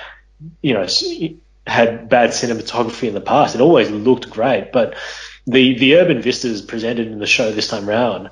you 0.61 0.73
know, 0.73 0.87
had 1.65 2.09
bad 2.09 2.31
cinematography 2.31 3.07
in 3.07 3.13
the 3.13 3.21
past. 3.21 3.55
It 3.55 3.61
always 3.61 3.89
looked 3.89 4.29
great, 4.29 4.73
but 4.73 4.95
the 5.47 5.77
the 5.77 5.95
urban 5.95 6.21
vistas 6.21 6.61
presented 6.61 7.07
in 7.07 7.19
the 7.19 7.27
show 7.37 7.49
this 7.51 7.69
time 7.69 7.87
round 7.87 8.29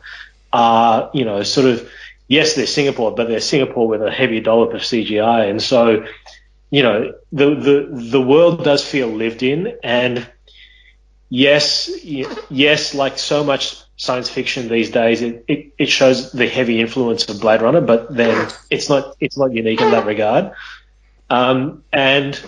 are, 0.53 1.09
you 1.13 1.25
know, 1.25 1.43
sort 1.43 1.67
of 1.67 1.89
yes, 2.27 2.55
they're 2.55 2.67
Singapore, 2.67 3.13
but 3.13 3.27
they're 3.27 3.41
Singapore 3.41 3.87
with 3.87 4.01
a 4.01 4.11
heavy 4.11 4.39
dollop 4.39 4.73
of 4.73 4.81
CGI, 4.81 5.49
and 5.49 5.61
so 5.61 6.05
you 6.69 6.83
know 6.83 7.13
the 7.31 7.55
the 7.55 8.09
the 8.11 8.21
world 8.21 8.63
does 8.63 8.85
feel 8.85 9.07
lived 9.07 9.43
in, 9.43 9.77
and 9.83 10.25
yes, 11.29 11.89
yes, 12.03 12.93
like 12.95 13.17
so 13.17 13.43
much 13.43 13.81
science 13.95 14.29
fiction 14.29 14.67
these 14.67 14.89
days, 14.89 15.21
it, 15.21 15.45
it, 15.47 15.73
it 15.77 15.89
shows 15.89 16.31
the 16.31 16.47
heavy 16.47 16.81
influence 16.81 17.29
of 17.29 17.39
Blade 17.39 17.61
Runner, 17.61 17.81
but 17.81 18.13
then 18.13 18.49
it's 18.69 18.89
not 18.89 19.15
it's 19.19 19.37
not 19.37 19.51
unique 19.53 19.81
in 19.81 19.91
that 19.91 20.05
regard, 20.05 20.53
um, 21.29 21.83
and 21.91 22.39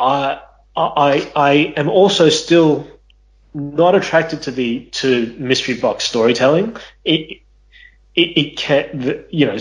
I 0.00 0.40
I 0.76 1.32
I 1.34 1.52
am 1.76 1.88
also 1.88 2.28
still 2.28 2.86
not 3.54 3.94
attracted 3.94 4.42
to 4.42 4.50
the 4.50 4.86
to 4.92 5.34
mystery 5.38 5.74
box 5.74 6.04
storytelling. 6.04 6.76
It 7.04 7.40
it, 8.14 8.20
it 8.36 8.56
can 8.56 9.24
you 9.30 9.46
know 9.46 9.58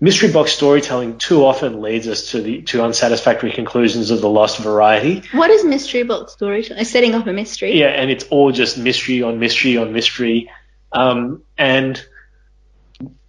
mystery 0.00 0.32
box 0.32 0.52
storytelling 0.52 1.18
too 1.18 1.44
often 1.44 1.80
leads 1.80 2.08
us 2.08 2.30
to 2.32 2.42
the 2.42 2.62
to 2.62 2.84
unsatisfactory 2.84 3.52
conclusions 3.52 4.10
of 4.10 4.20
the 4.20 4.28
lost 4.28 4.58
variety. 4.58 5.22
What 5.32 5.50
is 5.50 5.64
mystery 5.64 6.02
box 6.02 6.32
storytelling? 6.32 6.84
Setting 6.84 7.14
up 7.14 7.26
a 7.26 7.32
mystery. 7.32 7.78
Yeah, 7.78 7.86
and 7.86 8.10
it's 8.10 8.24
all 8.24 8.52
just 8.52 8.78
mystery 8.78 9.22
on 9.22 9.38
mystery 9.38 9.76
on 9.76 9.92
mystery, 9.92 10.50
um, 10.92 11.42
and 11.56 12.04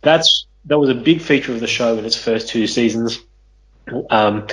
that's 0.01 0.47
that 0.65 0.79
was 0.79 0.89
a 0.89 0.95
big 0.95 1.21
feature 1.21 1.53
of 1.53 1.59
the 1.59 1.67
show 1.67 1.97
in 1.97 2.05
its 2.05 2.15
first 2.15 2.49
two 2.49 2.67
seasons, 2.67 3.19
um, 4.09 4.47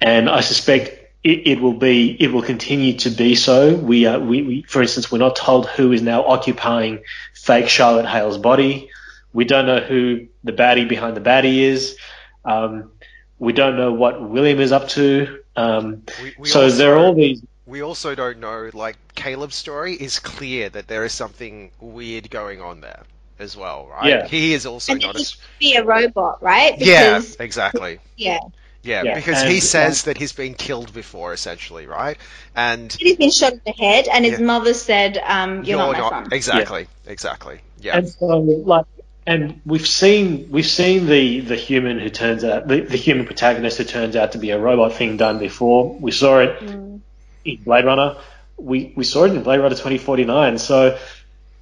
and 0.00 0.28
I 0.28 0.40
suspect 0.40 0.95
it, 1.26 1.46
it 1.52 1.60
will 1.60 1.74
be 1.78 2.16
it 2.20 2.32
will 2.32 2.42
continue 2.42 2.94
to 2.98 3.10
be 3.10 3.34
so. 3.34 3.74
We, 3.76 4.06
uh, 4.06 4.18
we 4.20 4.42
we 4.42 4.62
for 4.62 4.82
instance 4.82 5.10
we're 5.10 5.18
not 5.18 5.36
told 5.36 5.68
who 5.68 5.92
is 5.92 6.02
now 6.02 6.24
occupying 6.26 7.02
fake 7.34 7.68
Charlotte 7.68 8.06
Hale's 8.06 8.38
body. 8.38 8.90
We 9.32 9.44
don't 9.44 9.66
know 9.66 9.80
who 9.80 10.26
the 10.44 10.52
baddie 10.52 10.88
behind 10.88 11.16
the 11.16 11.20
baddie 11.20 11.60
is. 11.60 11.96
Um, 12.44 12.92
we 13.38 13.52
don't 13.52 13.76
know 13.76 13.92
what 13.92 14.22
William 14.28 14.60
is 14.60 14.72
up 14.72 14.88
to. 14.90 15.40
Um, 15.56 16.02
We, 16.16 16.34
we 16.38 16.48
so 16.48 16.62
also, 16.62 16.76
there 16.76 16.94
are 16.94 16.98
all 16.98 17.14
these 17.14 17.42
We 17.66 17.82
also 17.82 18.14
don't 18.14 18.40
know. 18.40 18.70
Like 18.72 18.96
Caleb's 19.14 19.56
story 19.56 19.94
is 19.94 20.18
clear 20.20 20.68
that 20.70 20.88
there 20.88 21.04
is 21.04 21.12
something 21.12 21.72
weird 21.80 22.30
going 22.30 22.60
on 22.60 22.80
there. 22.80 23.04
as 23.38 23.56
well, 23.56 23.86
right? 23.88 24.16
Yeah. 24.16 24.26
He 24.26 24.54
is 24.54 24.66
also 24.66 24.94
And 24.94 25.00
not 25.00 25.16
he 25.16 25.22
as 25.22 25.30
should 25.30 25.40
be 25.58 25.76
a 25.76 25.84
robot, 25.84 26.42
right? 26.42 26.74
yeah, 26.78 27.22
exactly. 27.38 28.00
yeah. 28.16 28.38
Yeah, 28.86 29.02
Yeah, 29.02 29.14
because 29.16 29.42
and- 29.42 29.50
he 29.50 29.60
says 29.60 30.04
that 30.04 30.16
he's 30.16 30.32
been 30.32 30.54
killed 30.54 30.92
before, 30.94 31.32
essentially, 31.32 31.86
right? 31.86 32.16
And 32.54 32.92
He's 32.98 33.16
been 33.16 33.30
shot 33.30 33.52
in 33.54 33.60
the 33.66 33.72
head, 33.72 34.06
and 34.08 34.24
his 34.24 34.38
Yeah. 34.38 34.46
mother 34.46 34.74
said, 34.74 35.18
um, 35.26 35.64
"You're, 35.64 35.78
not 35.78 35.92
my 35.98 36.08
son." 36.10 36.28
exactly, 36.32 36.86
exactly. 37.06 37.58
Yeah, 37.80 37.98
And 37.98 38.08
so, 38.08 38.26
like, 38.38 38.84
and 39.26 39.60
we've 39.66 39.86
seen 39.86 40.48
we've 40.50 40.66
seen 40.66 41.06
the 41.06 41.40
the 41.40 41.56
human 41.56 41.98
who 41.98 42.08
turns 42.10 42.44
out 42.44 42.68
the, 42.68 42.80
the 42.80 42.96
human 42.96 43.26
protagonist 43.26 43.78
who 43.78 43.84
turns 43.84 44.14
out 44.14 44.32
to 44.32 44.38
be 44.38 44.50
a 44.50 44.58
robot 44.58 44.92
thing 44.94 45.16
done 45.16 45.38
before. 45.38 45.94
We 46.00 46.12
saw 46.12 46.38
it 46.38 46.60
Mm. 46.60 47.00
in 47.44 47.56
Blade 47.64 47.84
Runner. 47.84 48.16
We 48.56 48.92
we 48.96 49.02
saw 49.04 49.24
it 49.24 49.32
in 49.32 49.42
Blade 49.42 49.58
Runner 49.58 49.74
2049. 49.74 50.58
So 50.58 50.96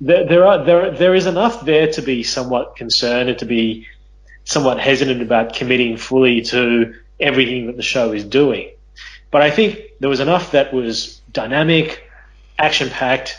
there, 0.00 0.26
there 0.26 0.46
are 0.46 0.62
there 0.64 0.90
there 0.90 1.14
is 1.14 1.26
enough 1.26 1.64
there 1.64 1.90
to 1.92 2.02
be 2.02 2.22
somewhat 2.22 2.76
concerned 2.76 3.30
and 3.30 3.38
to 3.38 3.46
be 3.46 3.86
somewhat 4.44 4.78
hesitant 4.78 5.22
about 5.22 5.54
committing 5.54 5.96
fully 5.96 6.42
to 6.42 6.94
everything 7.20 7.66
that 7.66 7.76
the 7.76 7.82
show 7.82 8.12
is 8.12 8.24
doing. 8.24 8.70
But 9.30 9.42
I 9.42 9.50
think 9.50 9.80
there 10.00 10.08
was 10.08 10.20
enough 10.20 10.52
that 10.52 10.72
was 10.72 11.20
dynamic, 11.32 12.08
action 12.58 12.88
packed, 12.90 13.36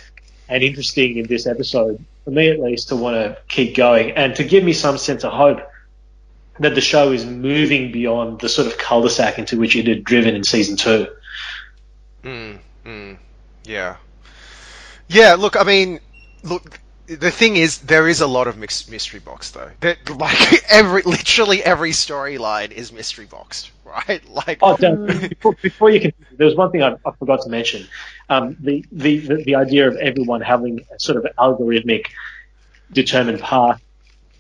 and 0.50 0.64
interesting 0.64 1.18
in 1.18 1.28
this 1.28 1.48
episode, 1.48 2.04
for 2.24 2.32
me 2.32 2.50
at 2.50 2.60
least, 2.60 2.90
to 2.90 2.96
want 2.96 3.16
to 3.16 3.38
keep 3.48 3.76
going 3.76 4.12
and 4.12 4.36
to 4.36 4.44
give 4.44 4.64
me 4.64 4.74
some 4.74 4.98
sense 4.98 5.24
of 5.24 5.32
hope 5.32 5.60
that 6.60 6.76
the 6.76 6.82
show 6.82 7.12
is 7.12 7.26
moving 7.26 7.92
beyond 7.92 8.40
the 8.40 8.50
sort 8.50 8.68
of 8.68 8.78
cul-de-sac 8.78 9.40
into 9.40 9.58
which 9.58 9.76
it 9.76 9.88
had 9.88 10.04
driven 10.04 10.36
in 10.36 10.44
season 10.44 10.78
two. 10.78 11.08
mm, 12.24 12.58
mm, 12.86 13.18
yeah, 13.64 13.98
yeah. 15.08 15.36
Look, 15.36 15.56
I 15.56 15.64
mean, 15.64 16.00
look. 16.44 16.80
The 17.08 17.30
thing 17.30 17.56
is, 17.56 17.80
there 17.80 18.08
is 18.08 18.22
a 18.22 18.28
lot 18.28 18.48
of 18.48 18.58
mystery 18.58 19.20
box 19.20 19.52
though. 19.52 19.70
That 19.82 20.10
like 20.10 20.64
every, 20.70 21.04
literally 21.04 21.64
every 21.64 21.92
storyline 21.92 22.72
is 22.72 22.92
mystery 22.92 23.26
boxed, 23.26 23.72
right? 23.86 24.28
Like, 24.30 24.60
Oh, 24.62 24.76
before, 24.76 25.54
before 25.62 25.90
you 25.92 26.02
can, 26.02 26.14
there 26.32 26.46
was 26.46 26.56
one 26.56 26.72
thing 26.72 26.82
I, 26.84 26.96
I 27.06 27.12
forgot 27.20 27.42
to 27.44 27.50
mention. 27.50 27.88
Um, 28.30 28.58
the, 28.60 28.84
the, 28.92 29.20
the, 29.20 29.36
the 29.44 29.56
idea 29.56 29.88
of 29.88 29.98
everyone 29.98 30.42
having 30.42 30.80
a 30.94 31.00
sort 31.00 31.24
of 31.24 31.32
algorithmic 31.38 32.08
determined 32.92 33.40
path. 33.40 33.82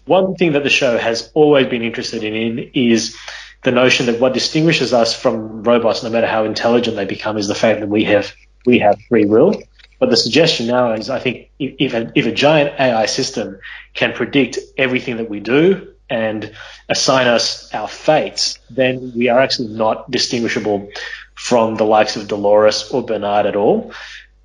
One 0.05 0.35
thing 0.35 0.53
that 0.53 0.63
the 0.63 0.69
show 0.69 0.97
has 0.97 1.31
always 1.33 1.67
been 1.67 1.81
interested 1.81 2.23
in 2.23 2.71
is 2.73 3.17
the 3.63 3.71
notion 3.71 4.05
that 4.07 4.19
what 4.19 4.33
distinguishes 4.33 4.93
us 4.93 5.19
from 5.19 5.63
robots, 5.63 6.03
no 6.03 6.09
matter 6.09 6.27
how 6.27 6.45
intelligent 6.45 6.95
they 6.95 7.05
become, 7.05 7.37
is 7.37 7.47
the 7.47 7.55
fact 7.55 7.79
that 7.79 7.89
we 7.89 8.03
have 8.05 8.33
we 8.65 8.79
have 8.79 8.99
free 9.09 9.25
will. 9.25 9.61
But 9.99 10.09
the 10.09 10.17
suggestion 10.17 10.67
now 10.67 10.93
is, 10.93 11.09
I 11.09 11.19
think, 11.19 11.49
if, 11.59 11.93
a, 11.93 12.11
if 12.15 12.25
a 12.25 12.31
giant 12.31 12.79
AI 12.79 13.05
system 13.05 13.59
can 13.93 14.13
predict 14.13 14.59
everything 14.77 15.17
that 15.17 15.29
we 15.29 15.39
do 15.39 15.93
and 16.09 16.51
assign 16.89 17.27
us 17.27 17.73
our 17.73 17.87
fates, 17.87 18.59
then 18.69 19.13
we 19.15 19.29
are 19.29 19.39
actually 19.39 19.69
not 19.69 20.11
distinguishable 20.11 20.89
from 21.33 21.75
the 21.75 21.85
likes 21.85 22.15
of 22.15 22.27
Dolores 22.27 22.89
or 22.91 23.03
Bernard 23.03 23.45
at 23.45 23.55
all. 23.55 23.93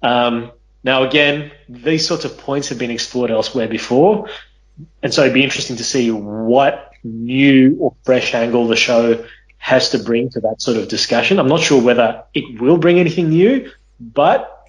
Um, 0.03 0.53
now, 0.83 1.03
again, 1.03 1.51
these 1.69 2.07
sorts 2.07 2.25
of 2.25 2.39
points 2.39 2.69
have 2.69 2.79
been 2.79 2.91
explored 2.91 3.31
elsewhere 3.31 3.69
before, 3.69 4.29
and 5.03 5.13
so 5.13 5.23
it'd 5.23 5.35
be 5.35 5.45
interesting 5.45 5.77
to 5.77 5.85
see 5.85 6.11
what 6.11 6.93
new 7.05 7.77
or 7.81 7.95
fresh 8.05 8.35
angle 8.35 8.67
the 8.67 8.77
show 8.77 9.25
has 9.59 9.91
to 9.91 9.99
bring 9.99 10.31
to 10.31 10.41
that 10.41 10.63
sort 10.63 10.79
of 10.79 10.89
discussion. 10.89 11.39
I'm 11.39 11.49
not 11.49 11.61
sure 11.61 11.83
whether 11.83 12.25
it 12.33 12.61
will 12.61 12.79
bring 12.79 12.99
anything 12.99 13.29
new, 13.29 13.71
but 14.01 14.60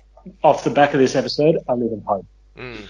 off 0.43 0.63
the 0.63 0.69
back 0.69 0.93
of 0.93 0.99
this 0.99 1.15
episode, 1.15 1.57
I 1.67 1.73
live 1.73 1.91
in 1.91 2.01
hope. 2.01 2.25
Mm. 2.57 2.88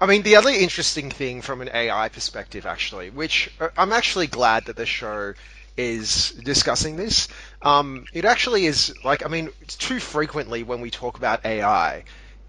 I 0.00 0.06
mean, 0.06 0.22
the 0.22 0.36
other 0.36 0.50
interesting 0.50 1.10
thing 1.10 1.42
from 1.42 1.60
an 1.60 1.70
AI 1.72 2.08
perspective, 2.08 2.66
actually, 2.66 3.10
which 3.10 3.50
uh, 3.60 3.68
I'm 3.76 3.92
actually 3.92 4.26
glad 4.26 4.66
that 4.66 4.76
the 4.76 4.86
show 4.86 5.34
is 5.76 6.30
discussing 6.30 6.96
this. 6.96 7.28
Um, 7.62 8.04
it 8.12 8.24
actually 8.24 8.66
is 8.66 8.94
like, 9.04 9.24
I 9.24 9.28
mean, 9.28 9.50
too 9.66 10.00
frequently 10.00 10.62
when 10.62 10.80
we 10.80 10.90
talk 10.90 11.18
about 11.18 11.44
AI, 11.44 12.04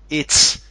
it's 0.09 0.61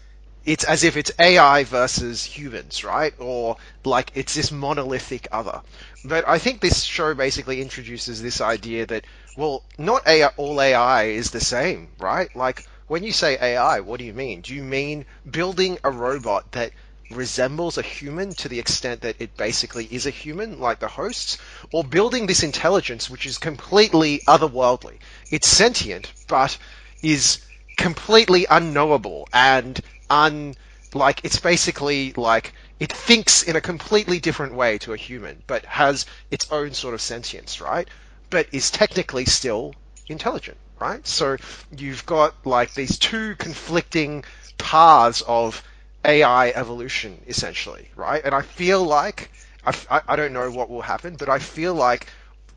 it's 0.45 0.65
as 0.65 0.85
if 0.85 0.97
it's 0.99 1.11
AI 1.19 1.65
versus 1.65 2.23
humans, 2.23 2.85
right? 2.85 3.15
Or 3.19 3.57
like 3.85 4.13
it's 4.15 4.35
this 4.35 4.53
monolithic 4.53 5.27
other. 5.33 5.63
But 6.05 6.29
I 6.29 6.39
think 6.39 6.61
this 6.61 6.85
show 6.85 7.15
basically 7.15 7.63
introduces 7.63 8.23
this 8.23 8.41
idea 8.41 8.87
that 8.87 9.07
well, 9.37 9.65
not 9.79 10.07
AI, 10.07 10.29
all 10.37 10.61
AI 10.61 11.05
is 11.05 11.31
the 11.31 11.41
same, 11.41 11.89
right? 11.99 12.35
Like 12.37 12.67
when 12.87 13.03
you 13.03 13.13
say 13.13 13.39
AI, 13.41 13.81
what 13.81 13.99
do 13.99 14.05
you 14.05 14.13
mean? 14.13 14.43
Do 14.43 14.55
you 14.55 14.63
mean 14.63 15.07
building 15.31 15.79
a 15.85 15.91
robot 15.91 16.53
that 16.53 16.73
resembles 17.11 17.79
a 17.79 17.83
human 17.83 18.35
to 18.35 18.49
the 18.49 18.59
extent 18.59 19.03
that 19.03 19.17
it 19.21 19.37
basically 19.37 19.87
is 19.91 20.07
a 20.07 20.11
human, 20.11 20.61
like 20.61 20.81
the 20.81 20.89
hosts, 20.89 21.39
or 21.73 21.85
building 21.85 22.27
this 22.27 22.43
intelligence 22.43 23.09
which 23.09 23.27
is 23.27 23.39
completely 23.39 24.21
otherworldly? 24.27 24.99
It's 25.31 25.49
sentient, 25.49 26.13
but 26.29 26.59
is 27.03 27.41
completely 27.77 28.47
unknowable 28.49 29.29
and 29.33 29.81
un 30.11 30.55
like 30.95 31.21
it's 31.25 31.41
basically 31.41 32.13
like 32.13 32.53
it 32.79 32.93
thinks 32.93 33.43
in 33.43 33.57
a 33.57 33.61
completely 33.61 34.21
different 34.21 34.55
way 34.55 34.79
to 34.79 34.93
a 34.93 34.97
human, 34.97 35.43
but 35.47 35.65
has 35.65 36.07
its 36.31 36.51
own 36.53 36.73
sort 36.73 36.95
of 36.95 37.01
sentience, 37.01 37.61
right? 37.61 37.89
But 38.31 38.47
is 38.53 38.71
technically 38.71 39.25
still 39.25 39.75
intelligent, 40.09 40.59
right? 40.85 41.07
So 41.07 41.37
you've 41.77 42.05
got 42.05 42.35
like 42.45 42.75
these 42.75 42.99
two 42.99 43.37
conflicting 43.37 44.25
paths 44.59 45.23
of 45.27 45.63
AI 46.05 46.51
evolution, 46.51 47.23
essentially, 47.27 47.89
right? 47.97 48.23
And 48.23 48.35
I 48.35 48.43
feel 48.43 48.85
like 48.85 49.31
I, 49.67 50.03
I, 50.07 50.17
don't 50.17 50.35
know 50.35 50.51
what 50.51 50.69
will 50.69 50.83
happen, 50.83 51.17
but 51.17 51.31
I 51.31 51.39
feel 51.39 51.75
like 51.75 52.09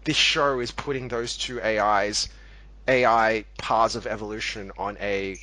this 0.03 0.17
show 0.17 0.59
is 0.59 0.71
putting 0.71 1.07
those 1.07 1.37
two 1.37 1.61
AIs, 1.61 2.27
AI 2.85 3.45
paths 3.57 3.95
of 3.95 4.05
evolution 4.05 4.73
on 4.77 4.97
a 4.99 5.37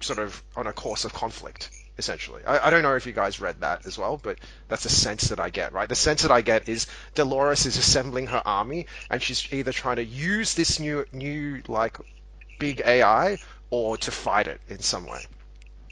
sort 0.00 0.18
of 0.18 0.42
on 0.54 0.66
a 0.66 0.72
course 0.72 1.04
of 1.06 1.14
conflict 1.14 1.70
essentially. 1.98 2.42
I, 2.46 2.66
I, 2.66 2.70
don't 2.70 2.82
know 2.82 2.96
if 2.96 3.06
you 3.06 3.12
guys 3.12 3.40
read 3.40 3.60
that 3.60 3.86
as 3.86 3.98
well, 3.98 4.18
but 4.22 4.38
that's 4.68 4.84
the 4.84 4.88
sense 4.88 5.28
that 5.28 5.38
I 5.40 5.50
get, 5.50 5.72
right? 5.72 5.88
The 5.88 5.94
sense 5.94 6.22
that 6.22 6.30
I 6.30 6.40
get 6.40 6.68
is 6.68 6.86
Dolores 7.14 7.66
is 7.66 7.76
assembling 7.76 8.28
her 8.28 8.42
army, 8.44 8.86
and 9.10 9.22
she's 9.22 9.46
either 9.52 9.72
trying 9.72 9.96
to 9.96 10.04
use 10.04 10.54
this 10.54 10.80
new, 10.80 11.04
new 11.12 11.62
like, 11.68 11.98
big 12.58 12.82
AI 12.84 13.38
or 13.70 13.96
to 13.98 14.10
fight 14.10 14.46
it 14.46 14.60
in 14.68 14.78
some 14.78 15.06
way. 15.06 15.20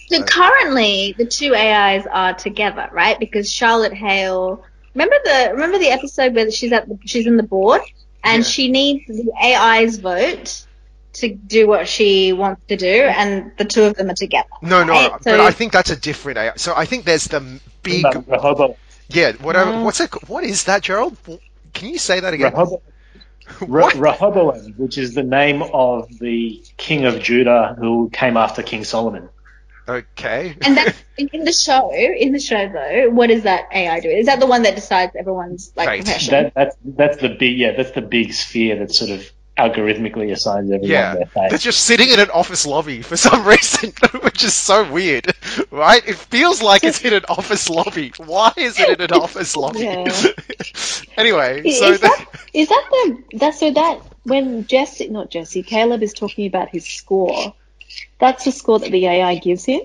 So 0.09 0.23
currently, 0.25 1.15
the 1.19 1.27
two 1.27 1.55
AIs 1.55 2.07
are 2.11 2.35
together, 2.35 2.89
right? 2.93 3.19
Because 3.19 3.51
Charlotte 3.51 3.95
Hale, 3.95 4.65
remember 4.95 5.17
the 5.25 5.51
remember 5.53 5.79
the 5.79 5.89
episode 5.89 6.35
where 6.35 6.51
she's 6.51 6.73
at 6.73 6.89
the, 6.89 6.99
she's 7.05 7.27
in 7.27 7.37
the 7.37 7.45
board 7.45 7.81
and 8.25 8.43
Yeah. 8.43 8.49
she 8.49 8.71
needs 8.71 9.07
the 9.07 9.33
AI's 9.41 9.99
vote 9.99 10.67
to 11.15 11.35
do 11.35 11.67
what 11.67 11.89
she 11.89 12.33
wants 12.33 12.65
to 12.67 12.77
do, 12.77 12.87
and 12.87 13.53
the 13.59 13.65
two 13.65 13.85
of 13.85 13.97
them 13.97 14.11
are 14.11 14.15
together. 14.15 14.49
No, 14.63 14.85
no, 14.85 14.93
right? 14.93 15.13
but 15.25 15.41
I 15.41 15.51
think 15.51 15.73
that's 15.73 15.91
a 15.91 15.97
different 15.97 16.39
AI. 16.39 16.53
So 16.57 16.75
I 16.77 16.85
think 16.85 17.05
there's 17.05 17.25
the 17.25 17.61
big, 17.83 18.05
Remember, 18.05 18.33
Rehoboam, 18.33 18.75
yeah, 19.09 19.33
whatever. 19.33 19.73
No. 19.73 19.85
What's 19.85 20.01
it? 20.01 20.11
What 20.29 20.45
is 20.45 20.65
that, 20.65 20.83
Gerald? 20.83 21.17
Can 21.73 21.89
you 21.89 21.99
say 21.99 22.21
that 22.21 22.35
again? 22.35 22.53
Rehoboam, 22.53 22.81
Re- 23.67 23.93
Rehoboam, 23.97 24.75
which 24.77 24.99
is 24.99 25.15
the 25.15 25.23
name 25.23 25.63
of 25.63 26.09
the 26.19 26.63
king 26.77 27.05
of 27.05 27.21
Judah 27.21 27.77
who 27.79 28.11
came 28.11 28.37
after 28.37 28.63
King 28.63 28.85
Solomon. 28.85 29.29
Okay. 29.89 30.57
And 30.63 30.77
that 30.77 30.95
in, 31.19 31.29
in 31.33 31.45
the 31.45 31.53
show, 31.53 31.93
in 31.93 32.33
the 32.33 32.39
show 32.39 32.69
though, 32.69 33.11
what 33.11 33.31
is 33.31 33.43
that 33.43 33.69
AI 33.73 34.01
do? 34.01 34.09
Is 34.09 34.27
that 34.27 34.39
the 34.39 34.47
one 34.47 34.63
that 34.63 34.77
decides 34.77 35.17
everyone's 35.17 35.73
like 35.75 35.89
Fate. 35.89 36.05
profession? 36.05 36.31
That, 36.33 36.55
that's 36.55 36.77
that's 36.85 37.17
the 37.19 37.31
big 37.31 37.59
yeah, 37.59 37.73
that's 37.73 37.91
the 37.91 38.03
big 38.03 38.33
sphere 38.33 38.79
that 38.79 38.93
sort 38.93 39.11
of 39.11 39.31
algorithmically 39.61 40.33
assigns 40.33 40.71
everyone 40.73 41.11
Yeah, 41.11 41.13
their 41.13 41.27
they're 41.49 41.59
just 41.59 41.81
sitting 41.85 42.11
in 42.11 42.21
an 42.21 42.31
office 42.31 42.67
lobby 42.67 43.03
for 43.03 43.17
some 43.17 43.47
reason, 43.47 43.93
which 44.23 44.45
is 44.45 44.55
so 44.55 44.91
weird, 44.91 45.27
right? 45.71 46.03
It 46.07 46.17
feels 46.17 46.63
like 46.63 46.85
it's 46.85 47.01
in 47.05 47.13
an 47.15 47.25
office 47.29 47.69
lobby. 47.69 48.13
Why 48.19 48.53
is 48.57 48.79
it 48.81 48.89
in 48.89 49.01
an 49.01 49.13
office 49.13 49.57
lobby? 49.57 49.87
Yeah. 49.87 50.23
anyway, 51.17 51.65
Is, 51.65 51.79
so 51.79 51.93
is 51.93 52.01
that 52.01 52.25
is 52.55 52.69
that 52.69 52.85
the 52.91 53.23
that 53.39 53.55
so 53.55 53.71
that 53.73 54.01
when 54.25 54.67
Jesse 54.67 55.09
not 55.09 55.31
Jesse 55.31 55.63
Caleb 55.63 56.03
is 56.03 56.15
talking 56.15 56.47
about 56.47 56.69
his 56.71 56.87
score, 56.87 57.55
that's 58.19 58.45
the 58.45 58.53
score 58.53 58.79
that 58.81 58.91
the 58.91 59.07
AI 59.07 59.37
gives 59.37 59.65
him. 59.65 59.83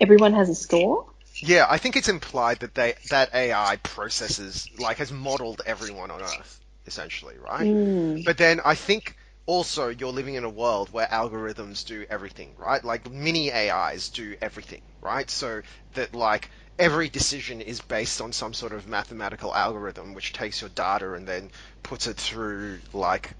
Everyone 0.00 0.32
has 0.34 0.48
a 0.50 0.54
score. 0.54 1.06
yeah, 1.40 1.66
I 1.68 1.78
think 1.78 1.96
it's 1.96 2.08
implied 2.08 2.60
that 2.60 2.74
they 2.74 2.94
that 3.10 3.34
AI 3.34 3.76
processes 3.82 4.68
like 4.78 4.98
has 4.98 5.12
modeled 5.12 5.62
everyone 5.66 6.10
on 6.10 6.22
Earth, 6.22 6.60
essentially, 6.86 7.38
right? 7.38 7.68
Mm. 7.68 8.24
But 8.24 8.38
then 8.38 8.60
I 8.64 8.74
think 8.74 9.16
also 9.46 9.88
you're 9.88 10.12
living 10.12 10.34
in 10.34 10.44
a 10.44 10.48
world 10.50 10.90
where 10.92 11.06
algorithms 11.06 11.84
do 11.84 12.06
everything, 12.10 12.54
right? 12.56 12.82
Like 12.84 13.10
mini 13.10 13.52
AIs 13.52 14.08
do 14.08 14.36
everything, 14.40 14.82
right? 15.02 15.28
So 15.30 15.62
that 15.94 16.14
like 16.14 16.50
every 16.78 17.08
decision 17.08 17.60
is 17.60 17.80
based 17.80 18.20
on 18.20 18.32
some 18.32 18.54
sort 18.54 18.72
of 18.72 18.86
mathematical 18.88 19.54
algorithm 19.54 20.14
which 20.14 20.32
takes 20.32 20.60
your 20.60 20.70
data 20.70 21.12
and 21.14 21.26
then 21.28 21.50
puts 21.82 22.06
it 22.06 22.16
through 22.16 22.80
like 22.92 23.32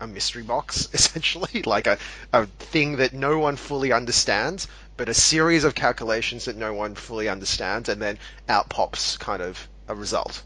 a 0.00 0.06
mystery 0.06 0.42
box 0.42 0.88
essentially, 0.94 1.62
like 1.64 1.86
a, 1.86 1.98
a 2.32 2.46
thing 2.46 2.96
that 2.96 3.12
no 3.12 3.38
one 3.38 3.56
fully 3.56 3.92
understands, 3.92 4.66
but 4.96 5.08
a 5.08 5.14
series 5.14 5.64
of 5.64 5.74
calculations 5.74 6.44
that 6.46 6.56
no 6.56 6.72
one 6.74 6.94
fully 6.94 7.28
understands, 7.28 7.88
and 7.88 8.00
then 8.02 8.18
out 8.48 8.68
pops 8.68 9.16
kind 9.18 9.42
of 9.42 9.68
a 9.88 9.94
result, 9.94 10.42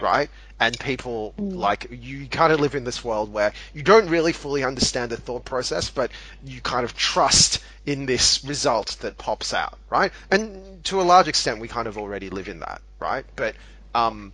right? 0.00 0.30
And 0.60 0.78
people 0.78 1.34
like 1.38 1.88
you 1.90 2.26
kind 2.28 2.52
of 2.52 2.60
live 2.60 2.74
in 2.74 2.84
this 2.84 3.04
world 3.04 3.32
where 3.32 3.52
you 3.74 3.82
don't 3.82 4.08
really 4.08 4.32
fully 4.32 4.62
understand 4.62 5.10
the 5.10 5.16
thought 5.16 5.44
process, 5.44 5.90
but 5.90 6.10
you 6.44 6.60
kind 6.60 6.84
of 6.84 6.96
trust 6.96 7.58
in 7.84 8.06
this 8.06 8.44
result 8.44 8.96
that 9.00 9.18
pops 9.18 9.52
out, 9.52 9.76
right? 9.90 10.12
And 10.30 10.82
to 10.84 11.00
a 11.00 11.02
large 11.02 11.28
extent, 11.28 11.60
we 11.60 11.68
kind 11.68 11.88
of 11.88 11.98
already 11.98 12.30
live 12.30 12.48
in 12.48 12.60
that, 12.60 12.80
right? 13.00 13.24
But 13.36 13.56
um, 13.94 14.32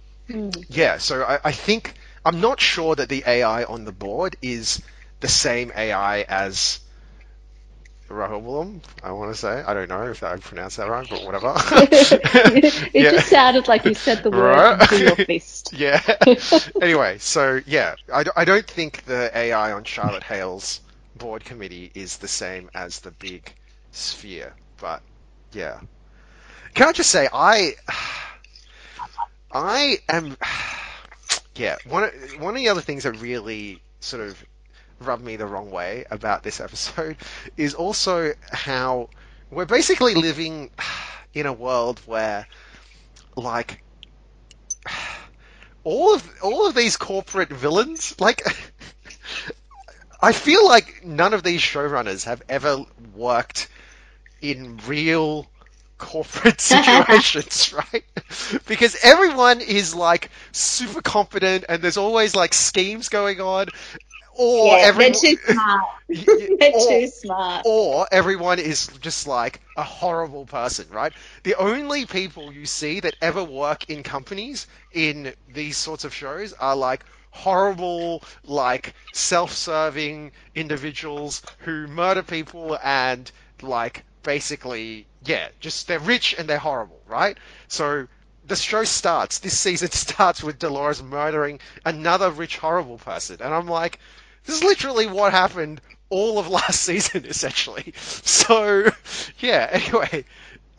yeah, 0.68 0.98
so 0.98 1.22
I, 1.24 1.38
I 1.44 1.52
think 1.52 1.94
I'm 2.24 2.40
not 2.40 2.60
sure 2.60 2.94
that 2.94 3.08
the 3.08 3.24
AI 3.26 3.64
on 3.64 3.84
the 3.84 3.92
board 3.92 4.36
is 4.42 4.82
the 5.20 5.28
same 5.28 5.72
AI 5.76 6.22
as 6.22 6.80
Rehoboam. 8.10 8.82
I 9.02 9.12
want 9.12 9.32
to 9.32 9.38
say 9.38 9.62
I 9.66 9.74
don't 9.74 9.88
know 9.88 10.10
if 10.10 10.22
I 10.22 10.36
pronounced 10.36 10.76
that 10.78 10.88
right, 10.88 11.08
but 11.08 11.22
whatever. 11.22 11.54
it 12.92 12.92
Yeah. 12.94 13.10
just 13.10 13.28
sounded 13.28 13.68
like 13.68 13.86
you 13.86 13.94
said 13.94 14.22
the 14.22 14.30
word 14.30 14.60
Right. 14.60 14.90
your 14.90 15.16
fist. 15.26 15.72
yeah. 15.72 16.02
anyway, 16.80 17.18
so 17.18 17.60
yeah, 17.66 17.94
I, 18.12 18.24
I 18.36 18.44
don't 18.44 18.66
think 18.66 19.04
the 19.04 19.30
AI 19.36 19.72
on 19.72 19.84
Charlotte 19.84 20.24
Hale's 20.24 20.80
board 21.14 21.44
committee 21.44 21.90
is 21.94 22.18
the 22.18 22.28
same 22.28 22.70
as 22.74 23.00
the 23.00 23.12
big 23.12 23.54
sphere, 23.92 24.54
but 24.78 25.02
yeah. 25.52 25.80
Can 26.74 26.88
I 26.88 26.92
just 26.92 27.10
say 27.10 27.28
I 27.32 27.72
I 29.52 29.98
am 30.08 30.36
yeah 31.54 31.76
one 31.84 32.04
of, 32.04 32.12
one 32.38 32.54
of 32.54 32.58
the 32.62 32.68
other 32.68 32.80
things 32.80 33.04
that 33.04 33.12
really 33.14 33.82
sort 34.00 34.22
of 34.26 34.44
rubbed 35.00 35.24
me 35.24 35.36
the 35.36 35.46
wrong 35.46 35.70
way 35.70 36.04
about 36.10 36.42
this 36.42 36.60
episode 36.66 37.16
is 37.56 37.74
also 37.74 38.32
how 38.52 39.08
we're 39.50 39.64
basically 39.64 40.14
living 40.14 40.70
in 41.34 41.46
a 41.46 41.52
world 41.52 42.00
where 42.06 42.46
like 43.36 43.82
all 45.84 46.14
of 46.14 46.30
all 46.42 46.66
of 46.66 46.74
these 46.74 46.96
corporate 46.96 47.48
villains 47.50 48.14
like 48.20 48.42
I 50.22 50.32
feel 50.32 50.66
like 50.66 51.04
none 51.04 51.32
of 51.32 51.42
these 51.42 51.62
showrunners 51.62 52.24
have 52.24 52.42
ever 52.48 52.84
worked 53.14 53.68
in 54.42 54.78
real 54.86 55.48
corporate 55.96 56.60
situations, 56.60 57.72
right? 57.72 58.04
Because 58.66 58.96
everyone 59.02 59.60
is 59.60 59.94
like 59.94 60.30
super 60.52 61.00
competent 61.00 61.64
and 61.68 61.80
there's 61.80 61.96
always 61.96 62.34
like 62.34 62.52
schemes 62.52 63.08
going 63.08 63.40
on 63.40 63.68
or 64.40 64.66
yeah, 64.66 64.78
everyone 64.80 65.12
they're 65.12 65.34
too 65.34 65.36
smart. 65.46 65.88
They're 66.60 66.72
or- 66.74 66.88
too 66.88 67.06
smart. 67.08 67.66
or 67.66 68.06
everyone 68.10 68.58
is 68.58 68.88
just 69.00 69.26
like 69.26 69.60
a 69.76 69.82
horrible 69.82 70.46
person, 70.46 70.86
right? 70.90 71.12
The 71.44 71.56
only 71.56 72.06
people 72.06 72.52
you 72.52 72.66
see 72.66 73.00
that 73.00 73.16
ever 73.20 73.44
work 73.44 73.88
in 73.90 74.02
companies 74.02 74.66
in 74.92 75.34
these 75.48 75.76
sorts 75.76 76.04
of 76.04 76.14
shows 76.14 76.52
are 76.54 76.76
like 76.76 77.04
horrible, 77.30 78.24
like 78.44 78.94
self-serving 79.12 80.32
individuals 80.54 81.42
who 81.60 81.86
murder 81.88 82.22
people 82.22 82.78
and 82.82 83.30
like 83.62 84.04
basically, 84.22 85.06
yeah, 85.24 85.48
just 85.60 85.88
they're 85.88 85.98
rich 86.00 86.34
and 86.38 86.48
they're 86.48 86.58
horrible, 86.58 87.00
right? 87.06 87.38
So 87.68 88.08
the 88.44 88.56
show 88.56 88.84
starts, 88.84 89.38
this 89.38 89.58
season 89.58 89.90
starts 89.92 90.42
with 90.42 90.58
Dolores 90.58 91.02
murdering 91.02 91.60
another 91.84 92.30
rich, 92.30 92.58
horrible 92.58 92.98
person. 92.98 93.38
And 93.40 93.54
I'm 93.54 93.68
like, 93.68 93.98
this 94.44 94.56
is 94.56 94.64
literally 94.64 95.06
what 95.06 95.32
happened 95.32 95.80
all 96.08 96.38
of 96.38 96.48
last 96.48 96.80
season, 96.82 97.24
essentially. 97.24 97.92
So, 97.96 98.90
yeah, 99.38 99.68
anyway. 99.72 100.24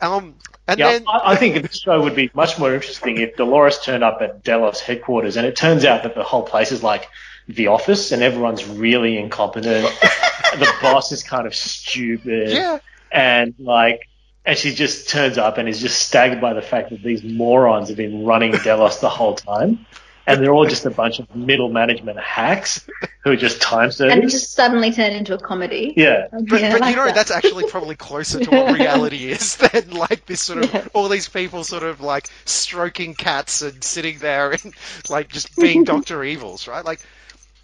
Um, 0.00 0.34
and 0.68 0.78
Yeah, 0.78 0.92
then. 0.92 1.04
I, 1.08 1.32
I 1.32 1.36
think 1.36 1.62
this 1.62 1.80
show 1.80 2.02
would 2.02 2.14
be 2.14 2.30
much 2.34 2.58
more 2.58 2.74
interesting 2.74 3.18
if 3.18 3.36
Dolores 3.36 3.78
turned 3.80 4.04
up 4.04 4.18
at 4.20 4.42
Delos 4.44 4.80
headquarters 4.80 5.36
and 5.36 5.46
it 5.46 5.56
turns 5.56 5.84
out 5.84 6.02
that 6.02 6.14
the 6.14 6.22
whole 6.24 6.42
place 6.42 6.72
is 6.72 6.82
like 6.82 7.08
the 7.48 7.68
office 7.68 8.12
and 8.12 8.22
everyone's 8.22 8.66
really 8.66 9.18
incompetent. 9.18 9.84
the 10.58 10.72
boss 10.82 11.12
is 11.12 11.22
kind 11.22 11.46
of 11.46 11.54
stupid. 11.54 12.50
yeah, 12.50 12.78
And 13.10 13.54
like, 13.58 14.08
and 14.44 14.58
she 14.58 14.74
just 14.74 15.08
turns 15.08 15.38
up 15.38 15.58
and 15.58 15.68
is 15.68 15.80
just 15.80 16.06
staggered 16.06 16.40
by 16.40 16.52
the 16.52 16.62
fact 16.62 16.90
that 16.90 17.02
these 17.02 17.22
morons 17.22 17.88
have 17.88 17.96
been 17.96 18.24
running 18.24 18.52
Delos 18.52 18.98
the 19.00 19.08
whole 19.08 19.34
time. 19.36 19.86
And 20.26 20.40
they're 20.40 20.52
all 20.52 20.66
just 20.66 20.86
a 20.86 20.90
bunch 20.90 21.18
of 21.18 21.34
middle 21.34 21.68
management 21.68 22.18
hacks 22.20 22.86
who 23.24 23.30
are 23.32 23.36
just 23.36 23.60
time 23.60 23.84
And 23.86 23.94
servers. 23.94 24.16
it 24.18 24.28
just 24.30 24.52
suddenly 24.52 24.92
turned 24.92 25.16
into 25.16 25.34
a 25.34 25.38
comedy. 25.38 25.94
yeah. 25.96 26.28
but, 26.30 26.60
Yeah, 26.60 26.72
but 26.72 26.80
like 26.80 26.90
you 26.90 26.96
know, 26.96 27.06
that. 27.06 27.14
that's 27.16 27.30
actually 27.32 27.66
probably 27.68 27.96
closer 27.96 28.38
to 28.38 28.50
what 28.50 28.74
reality 28.78 29.26
is 29.30 29.56
than 29.72 29.90
like 29.90 30.26
this 30.26 30.40
sort 30.40 30.64
of, 30.64 30.72
Yeah. 30.72 30.86
all 30.94 31.08
these 31.08 31.28
people 31.28 31.64
sort 31.64 31.82
of 31.82 32.00
like 32.00 32.28
stroking 32.44 33.14
cats 33.14 33.62
and 33.62 33.82
sitting 33.82 34.18
there 34.18 34.52
and 34.52 34.72
like 35.10 35.28
just 35.28 35.56
being 35.56 35.82
Dr. 35.92 36.22
Evils, 36.22 36.68
right? 36.68 36.84
Like, 36.84 37.00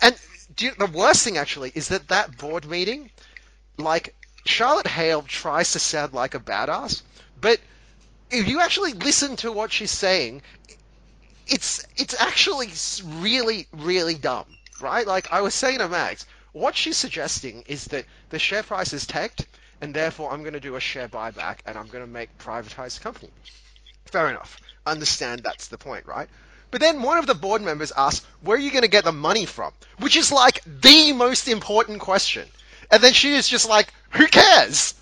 and 0.03 0.17
do 0.57 0.67
you, 0.67 0.73
the 0.79 0.87
worst 0.87 1.25
thing 1.25 1.37
actually 1.39 1.71
is 1.75 1.89
that 1.89 2.09
that 2.09 2.37
board 2.39 2.67
meeting, 2.67 3.11
like, 3.77 4.15
Charlotte 4.45 4.87
Hale 4.89 5.23
tries 5.23 5.73
to 5.73 5.79
sound 5.79 6.13
like 6.15 6.35
a 6.35 6.41
badass, 6.41 7.03
but 7.41 7.61
if 8.31 8.49
you 8.49 8.61
actually 8.61 8.95
listen 8.95 9.37
to 9.37 9.53
what 9.53 9.71
she's 9.73 9.91
saying, 9.91 10.43
it's 11.49 11.87
it's 11.97 12.15
actually 12.21 12.69
really 13.21 13.67
really 13.73 14.15
dumb, 14.15 14.47
right? 14.81 15.07
Like 15.07 15.33
I 15.33 15.41
was 15.41 15.55
saying 15.55 15.79
to 15.79 15.89
Max, 15.89 16.27
what 16.53 16.77
she's 16.77 16.97
suggesting 16.97 17.65
is 17.67 17.87
that 17.87 18.05
the 18.31 18.39
share 18.39 18.63
price 18.63 18.93
is 18.93 19.07
tanked, 19.07 19.47
and 19.81 19.95
therefore 19.95 20.33
I'm 20.33 20.43
going 20.43 20.55
to 20.55 20.61
do 20.61 20.77
a 20.77 20.81
share 20.81 21.09
buyback 21.09 21.59
and 21.67 21.79
I'm 21.79 21.87
going 21.87 22.05
to 22.05 22.11
make 22.11 22.37
privatized 22.39 23.01
company. 23.01 23.31
Fair 24.07 24.31
enough. 24.31 24.59
Understand 24.87 25.43
that's 25.45 25.69
the 25.69 25.79
point, 25.79 26.07
right? 26.07 26.29
But 26.71 26.81
then 26.81 27.03
one 27.03 27.19
of 27.19 27.27
the 27.27 27.35
board 27.35 27.63
members 27.63 27.93
asks, 27.97 28.27
"Where 28.43 28.57
are 28.57 28.61
you 28.61 28.71
going 28.71 28.83
to 28.83 28.89
get 28.89 29.05
the 29.05 29.13
money 29.13 29.47
from?" 29.47 29.73
Which 29.99 30.17
is 30.17 30.31
like 30.31 30.63
the 30.67 31.13
most 31.13 31.49
important 31.49 32.01
question. 32.01 32.49
And 32.91 33.03
then 33.03 33.13
she 33.13 33.35
is 33.35 33.49
just 33.49 33.69
like, 33.69 33.93
"Who 34.11 34.27
cares?" 34.27 34.95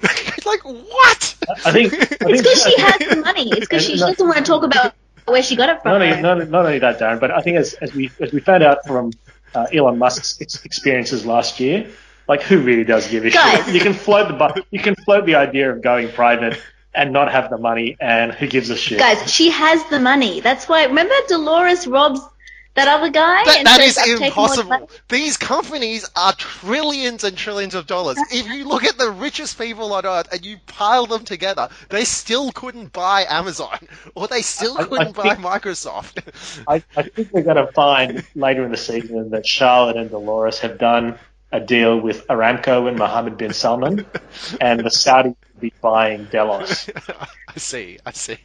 like 0.46 0.62
what? 0.64 1.36
I 1.64 1.72
think, 1.72 1.92
I 1.92 2.06
think 2.06 2.20
It's 2.22 2.42
because 2.42 2.62
she 2.64 2.80
has 2.80 2.98
the 2.98 3.22
money. 3.22 3.50
It's 3.50 3.60
because 3.60 3.84
she, 3.84 3.92
she 3.94 3.98
doesn't 3.98 4.26
want 4.26 4.38
to 4.38 4.44
talk 4.44 4.62
about 4.62 4.94
where 5.26 5.42
she 5.42 5.56
got 5.56 5.68
it 5.68 5.82
from. 5.82 5.92
not 5.92 6.02
only, 6.02 6.22
not, 6.22 6.48
not 6.48 6.66
only 6.66 6.78
that, 6.78 6.98
Darren, 6.98 7.20
but 7.20 7.30
I 7.30 7.40
think 7.40 7.56
as, 7.56 7.74
as 7.74 7.94
we 7.94 8.10
as 8.20 8.32
we 8.32 8.40
found 8.40 8.62
out 8.62 8.84
from 8.86 9.12
uh, 9.54 9.66
Elon 9.72 9.98
Musk's 9.98 10.40
experiences 10.40 11.26
last 11.26 11.60
year, 11.60 11.88
like 12.28 12.42
who 12.42 12.60
really 12.60 12.84
does 12.84 13.08
give 13.08 13.24
a 13.24 13.30
Guys. 13.30 13.64
shit? 13.64 13.74
You 13.74 13.80
can 13.80 13.94
float 13.94 14.28
the 14.28 14.64
you 14.70 14.80
can 14.80 14.94
float 14.96 15.26
the 15.26 15.34
idea 15.34 15.72
of 15.72 15.82
going 15.82 16.10
private 16.12 16.60
and 16.94 17.12
not 17.12 17.30
have 17.30 17.50
the 17.50 17.58
money, 17.58 17.96
and 18.00 18.32
who 18.32 18.46
gives 18.46 18.70
a 18.70 18.76
shit? 18.76 18.98
Guys, 18.98 19.32
she 19.32 19.50
has 19.50 19.84
the 19.90 20.00
money. 20.00 20.40
That's 20.40 20.68
why. 20.68 20.84
Remember, 20.84 21.14
Dolores 21.28 21.86
robs 21.86 22.20
that 22.74 22.88
other 22.88 23.10
guy. 23.10 23.44
That, 23.44 23.56
and 23.58 23.66
that 23.66 23.80
says, 23.80 23.96
is 23.96 23.98
"I've 23.98 24.18
taken 24.18 24.38
all 24.38 24.48
his 24.48 24.58
impossible. 24.60 24.90
These 25.08 25.36
companies 25.36 26.08
are 26.16 26.32
trillions 26.34 27.24
and 27.24 27.36
trillions 27.36 27.74
of 27.74 27.86
dollars. 27.86 28.16
If 28.32 28.46
you 28.48 28.66
look 28.66 28.84
at 28.84 28.96
the 28.96 29.10
richest 29.10 29.58
people 29.58 29.92
on 29.92 30.06
earth 30.06 30.28
and 30.32 30.44
you 30.44 30.56
pile 30.66 31.06
them 31.06 31.24
together, 31.24 31.68
they 31.88 32.04
still 32.04 32.52
couldn't 32.52 32.92
buy 32.92 33.26
Amazon, 33.28 33.78
or 34.14 34.28
they 34.28 34.42
still 34.42 34.78
I- 34.78 34.82
I 34.82 34.84
couldn't 34.84 35.16
buy 35.16 35.34
think- 35.34 35.38
Microsoft. 35.40 36.62
I, 36.68 36.82
I 36.96 37.02
think 37.02 37.32
we're 37.32 37.42
going 37.42 37.56
to 37.64 37.72
find 37.72 38.24
later 38.34 38.64
in 38.64 38.70
the 38.70 38.76
season 38.76 39.30
that 39.30 39.46
Charlotte 39.46 39.96
and 39.96 40.10
Dolores 40.10 40.58
have 40.60 40.78
done 40.78 41.18
a 41.52 41.58
deal 41.58 41.98
with 41.98 42.24
Aramco 42.28 42.86
and 42.88 42.96
Mohammed 42.96 43.36
bin 43.36 43.52
Salman, 43.52 44.06
and 44.60 44.78
the 44.78 44.84
Saudis 44.90 45.24
will 45.24 45.60
be 45.60 45.72
buying 45.80 46.26
Delos. 46.26 46.88
I 47.48 47.56
see, 47.58 47.98
I 48.06 48.12
see. 48.12 48.38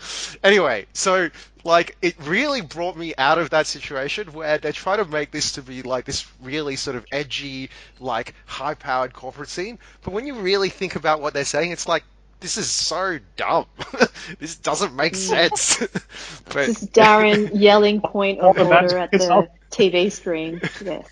anyway, 0.44 0.86
so 0.92 1.30
like 1.64 1.96
it 2.02 2.14
really 2.24 2.60
brought 2.60 2.96
me 2.96 3.14
out 3.18 3.38
of 3.38 3.50
that 3.50 3.66
situation 3.66 4.32
where 4.32 4.58
they 4.58 4.72
try 4.72 4.96
to 4.96 5.04
make 5.04 5.30
this 5.30 5.52
to 5.52 5.62
be 5.62 5.82
like 5.82 6.04
this 6.04 6.26
really 6.42 6.76
sort 6.76 6.96
of 6.96 7.04
edgy, 7.12 7.70
like 8.00 8.34
high-powered 8.46 9.12
corporate 9.12 9.48
scene, 9.48 9.78
but 10.02 10.12
when 10.12 10.26
you 10.26 10.34
really 10.34 10.68
think 10.70 10.96
about 10.96 11.20
what 11.20 11.34
they're 11.34 11.44
saying, 11.44 11.72
it's 11.72 11.88
like 11.88 12.04
this 12.40 12.56
is 12.56 12.70
so 12.70 13.18
dumb. 13.36 13.66
this 14.38 14.56
doesn't 14.56 14.94
make 14.94 15.16
sense. 15.16 15.78
but 16.44 16.66
This 16.66 16.82
is 16.82 16.88
Darren 16.90 17.50
yelling 17.54 18.00
point 18.00 18.40
of 18.40 18.58
order 18.58 18.98
at 18.98 19.10
the 19.10 19.28
off. 19.30 19.46
TV 19.70 20.10
screen. 20.10 20.60
Yes. 20.84 21.08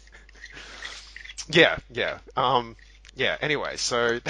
Yeah, 1.48 1.78
yeah. 1.90 2.18
Um, 2.36 2.76
yeah. 3.14 3.36
Anyway, 3.40 3.76
so 3.76 4.20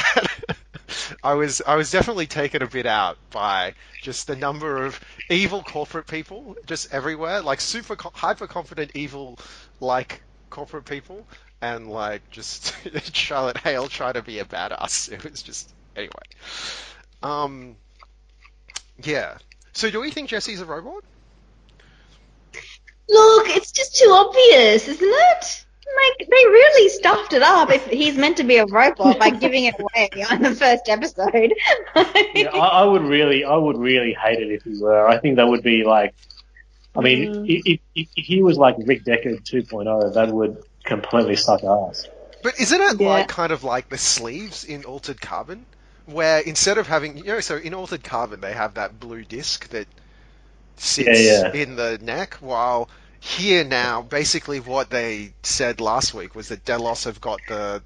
I 1.23 1.35
was 1.35 1.63
I 1.67 1.77
was 1.77 1.91
definitely 1.91 2.27
taken 2.27 2.63
a 2.63 2.67
bit 2.67 2.87
out 2.87 3.19
by 3.31 3.75
just 4.03 4.27
the 4.27 4.37
number 4.37 4.85
of 4.85 5.01
evil 5.31 5.63
corporate 5.63 6.07
people 6.07 6.57
just 6.67 6.93
everywhere, 6.93 7.43
like 7.43 7.61
super 7.61 7.97
hyper 8.15 8.47
confident 8.47 8.93
evil 8.95 9.39
like 9.81 10.23
corporate 10.51 10.85
people, 10.85 11.27
and 11.61 11.89
like 11.89 12.29
just 12.31 12.75
Charlotte 13.15 13.59
Hale 13.59 13.89
trying 13.89 14.15
to 14.15 14.23
be 14.23 14.39
a 14.39 14.45
badass. 14.45 15.11
It 15.13 15.25
was 15.25 15.43
just 15.43 15.73
anyway. 15.95 16.13
Um, 17.23 17.77
yeah. 19.03 19.39
So 19.73 19.91
do 19.91 20.01
we 20.01 20.11
think 20.11 20.29
Jesse's 20.29 20.61
a 20.61 20.65
robot? 20.65 21.05
Look, 23.09 23.49
it's 23.49 23.73
just 23.73 23.97
too 23.97 24.11
obvious, 24.11 24.89
isn't 24.89 25.09
it? 25.09 25.66
Like 25.95 26.29
they 26.29 26.45
really 26.47 26.89
stuffed 26.91 27.33
it 27.33 27.43
up 27.43 27.71
if 27.71 27.87
he's 27.87 28.17
meant 28.17 28.37
to 28.39 28.45
be 28.45 28.57
a 28.57 28.67
robot 28.67 29.19
by 29.19 29.31
giving 29.31 29.65
it 29.67 29.75
away 29.79 30.11
on 30.31 30.43
the 30.43 30.55
first 30.55 30.89
episode. 30.89 31.55
Yeah, 32.35 32.49
I, 32.51 32.83
I 32.83 32.85
would 32.85 33.03
really, 33.03 33.45
I 33.45 33.57
would 33.57 33.79
really 33.79 34.13
hate 34.15 34.41
it 34.41 34.51
if 34.51 34.63
he 34.65 34.77
were. 34.77 35.09
I 35.09 35.19
think 35.19 35.37
that 35.37 35.47
would 35.49 35.63
be 35.63 35.85
like, 35.85 36.15
I 36.95 37.01
mean, 37.01 37.29
Mm. 37.29 37.49
if, 37.49 37.81
if, 37.95 38.09
if 38.17 38.27
he 38.27 38.43
was 38.43 38.59
like 38.59 38.77
Rick 38.79 39.05
Deckard 39.05 39.43
2.0, 39.45 40.15
that 40.15 40.29
would 40.33 40.63
completely 40.85 41.37
suck 41.37 41.63
ass. 41.65 42.07
But 42.43 42.61
isn't 42.61 42.81
it 42.81 43.01
Yeah. 43.01 43.09
like 43.09 43.29
kind 43.29 43.53
of 43.53 43.65
like 43.65 43.89
the 43.89 43.99
sleeves 43.99 44.65
in 44.65 44.85
Altered 44.85 45.21
Carbon, 45.21 45.67
where 46.07 46.41
instead 46.41 46.79
of 46.79 46.87
having 46.87 47.17
you 47.19 47.25
know, 47.25 47.41
so 47.41 47.57
in 47.57 47.75
Altered 47.75 48.05
Carbon 48.05 48.41
they 48.41 48.53
have 48.53 48.75
that 48.75 48.99
blue 49.01 49.25
disc 49.25 49.69
that 49.69 49.87
sits 50.77 51.09
Yeah, 51.09 51.51
yeah. 51.55 51.61
in 51.63 51.77
the 51.77 51.99
neck, 52.03 52.35
while 52.35 52.89
here 53.27 53.65
now 53.65 54.03
basically 54.03 54.61
what 54.61 54.89
they 54.89 55.33
said 55.43 55.81
last 55.81 56.15
week 56.15 56.37
was 56.37 56.49
that 56.49 56.65
Delos 56.65 57.05
have 57.05 57.21
got 57.21 57.41
the 57.49 57.83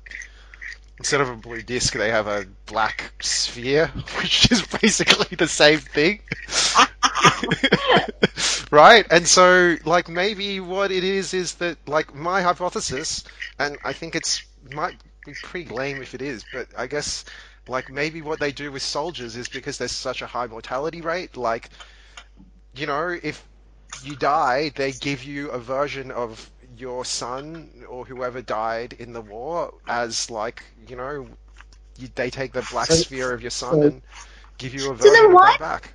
instead 0.98 1.22
of 1.22 1.30
a 1.30 1.34
blue 1.34 1.62
disc 1.62 1.94
they 1.94 2.10
have 2.10 2.26
a 2.26 2.44
black 2.66 3.14
sphere, 3.22 3.86
which 4.18 4.52
is 4.52 4.60
basically 4.66 5.34
the 5.36 5.48
same 5.48 5.78
thing. 5.78 6.20
right? 8.70 9.06
And 9.10 9.26
so, 9.26 9.76
like, 9.86 10.10
maybe 10.10 10.60
what 10.60 10.92
it 10.92 11.04
is 11.04 11.32
is 11.32 11.54
that, 11.54 11.78
like, 11.88 12.14
my 12.14 12.42
hypothesis, 12.42 13.24
and 13.58 13.78
I 13.82 13.94
think 13.94 14.14
it's 14.14 14.42
might 14.70 14.96
be 15.24 15.32
pretty 15.42 15.70
lame 15.70 16.02
if 16.02 16.14
it 16.14 16.20
is, 16.20 16.44
but 16.52 16.66
I 16.76 16.86
guess, 16.86 17.24
like, 17.66 17.88
maybe 17.88 18.20
what 18.20 18.40
they 18.40 18.52
do 18.52 18.70
with 18.70 18.82
soldiers 18.82 19.36
is 19.36 19.48
because 19.48 19.78
there's 19.78 19.92
such 19.92 20.20
a 20.20 20.26
high 20.26 20.48
mortality 20.48 21.00
rate, 21.00 21.38
like, 21.38 21.70
you 22.74 22.86
know, 22.86 23.16
if 23.22 23.42
you 24.02 24.16
die, 24.16 24.70
they 24.74 24.92
give 24.92 25.24
you 25.24 25.50
a 25.50 25.58
version 25.58 26.10
of 26.10 26.50
your 26.76 27.04
son 27.04 27.70
or 27.88 28.04
whoever 28.04 28.40
died 28.42 28.94
in 28.98 29.12
the 29.12 29.20
war 29.20 29.74
as, 29.88 30.30
like, 30.30 30.62
you 30.88 30.96
know, 30.96 31.26
you, 31.98 32.08
they 32.14 32.30
take 32.30 32.52
the 32.52 32.66
black 32.70 32.86
So- 32.88 32.94
sphere 32.94 33.32
of 33.32 33.42
your 33.42 33.50
son 33.50 33.74
so- 33.74 33.82
and 33.82 34.02
give 34.58 34.74
you 34.74 34.90
a 34.90 34.94
version 34.94 35.12
So 35.12 35.12
then 35.12 35.26
of 35.26 35.32
why- 35.32 35.56
back. 35.58 35.92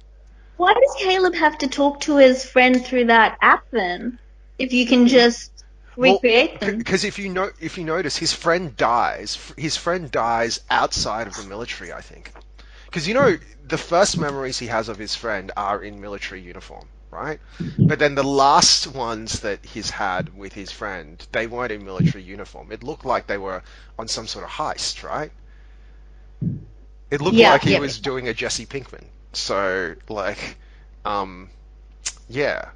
Why 0.58 0.74
does 0.74 0.96
Caleb 1.00 1.36
have 1.36 1.58
to 1.60 1.68
talk 1.68 2.00
to 2.02 2.16
his 2.18 2.46
friend 2.46 2.86
through 2.86 3.06
that 3.06 3.38
app 3.42 3.66
then? 3.72 4.20
If 4.58 4.72
you 4.72 4.86
can 4.88 5.08
just 5.08 5.52
Well, 5.98 6.14
recreate 6.14 6.62
them. 6.62 6.78
Because 6.78 7.04
if 7.04 7.20
you 7.20 7.28
know, 7.30 7.50
if 7.60 7.78
you 7.78 7.84
notice, 7.84 8.16
his 8.16 8.32
friend 8.32 8.76
dies. 8.78 9.38
His 9.58 9.76
friend 9.76 10.10
dies 10.10 10.62
outside 10.70 11.28
of 11.28 11.36
the 11.36 11.44
military, 11.44 11.92
I 11.92 12.00
think. 12.00 12.32
Because 12.86 13.06
you 13.06 13.14
know, 13.16 13.38
the 13.68 13.78
first 13.78 14.18
memories 14.18 14.58
he 14.58 14.68
has 14.68 14.88
of 14.88 14.98
his 14.98 15.14
friend 15.14 15.52
are 15.58 15.84
in 15.84 16.00
military 16.00 16.40
uniform, 16.40 16.88
right? 17.16 17.42
But 17.88 18.00
then 18.00 18.16
the 18.16 18.24
last 18.24 18.88
ones 18.88 19.42
that 19.42 19.66
he's 19.66 19.92
had 19.92 20.36
with 20.36 20.54
his 20.54 20.72
friend, 20.72 21.26
they 21.32 21.48
weren't 21.48 21.72
in 21.72 21.86
military 21.86 22.24
uniform. 22.24 22.72
It 22.72 22.84
looked 22.84 23.06
like 23.06 23.28
they 23.28 23.38
were 23.40 23.64
on 24.00 24.08
some 24.10 24.28
sort 24.28 24.46
of 24.46 24.52
heist, 24.52 25.04
right? 25.04 25.32
It 27.12 27.22
looked 27.22 27.42
Yeah, 27.42 27.44
like 27.44 27.64
he 27.64 27.74
yeah. 27.74 27.80
was 27.80 28.00
doing 28.00 28.28
a 28.28 28.34
Jesse 28.36 28.66
Pinkman. 28.68 29.10
So, 29.34 29.96
like, 30.10 30.58
um, 31.06 31.50
yeah. 32.28 32.72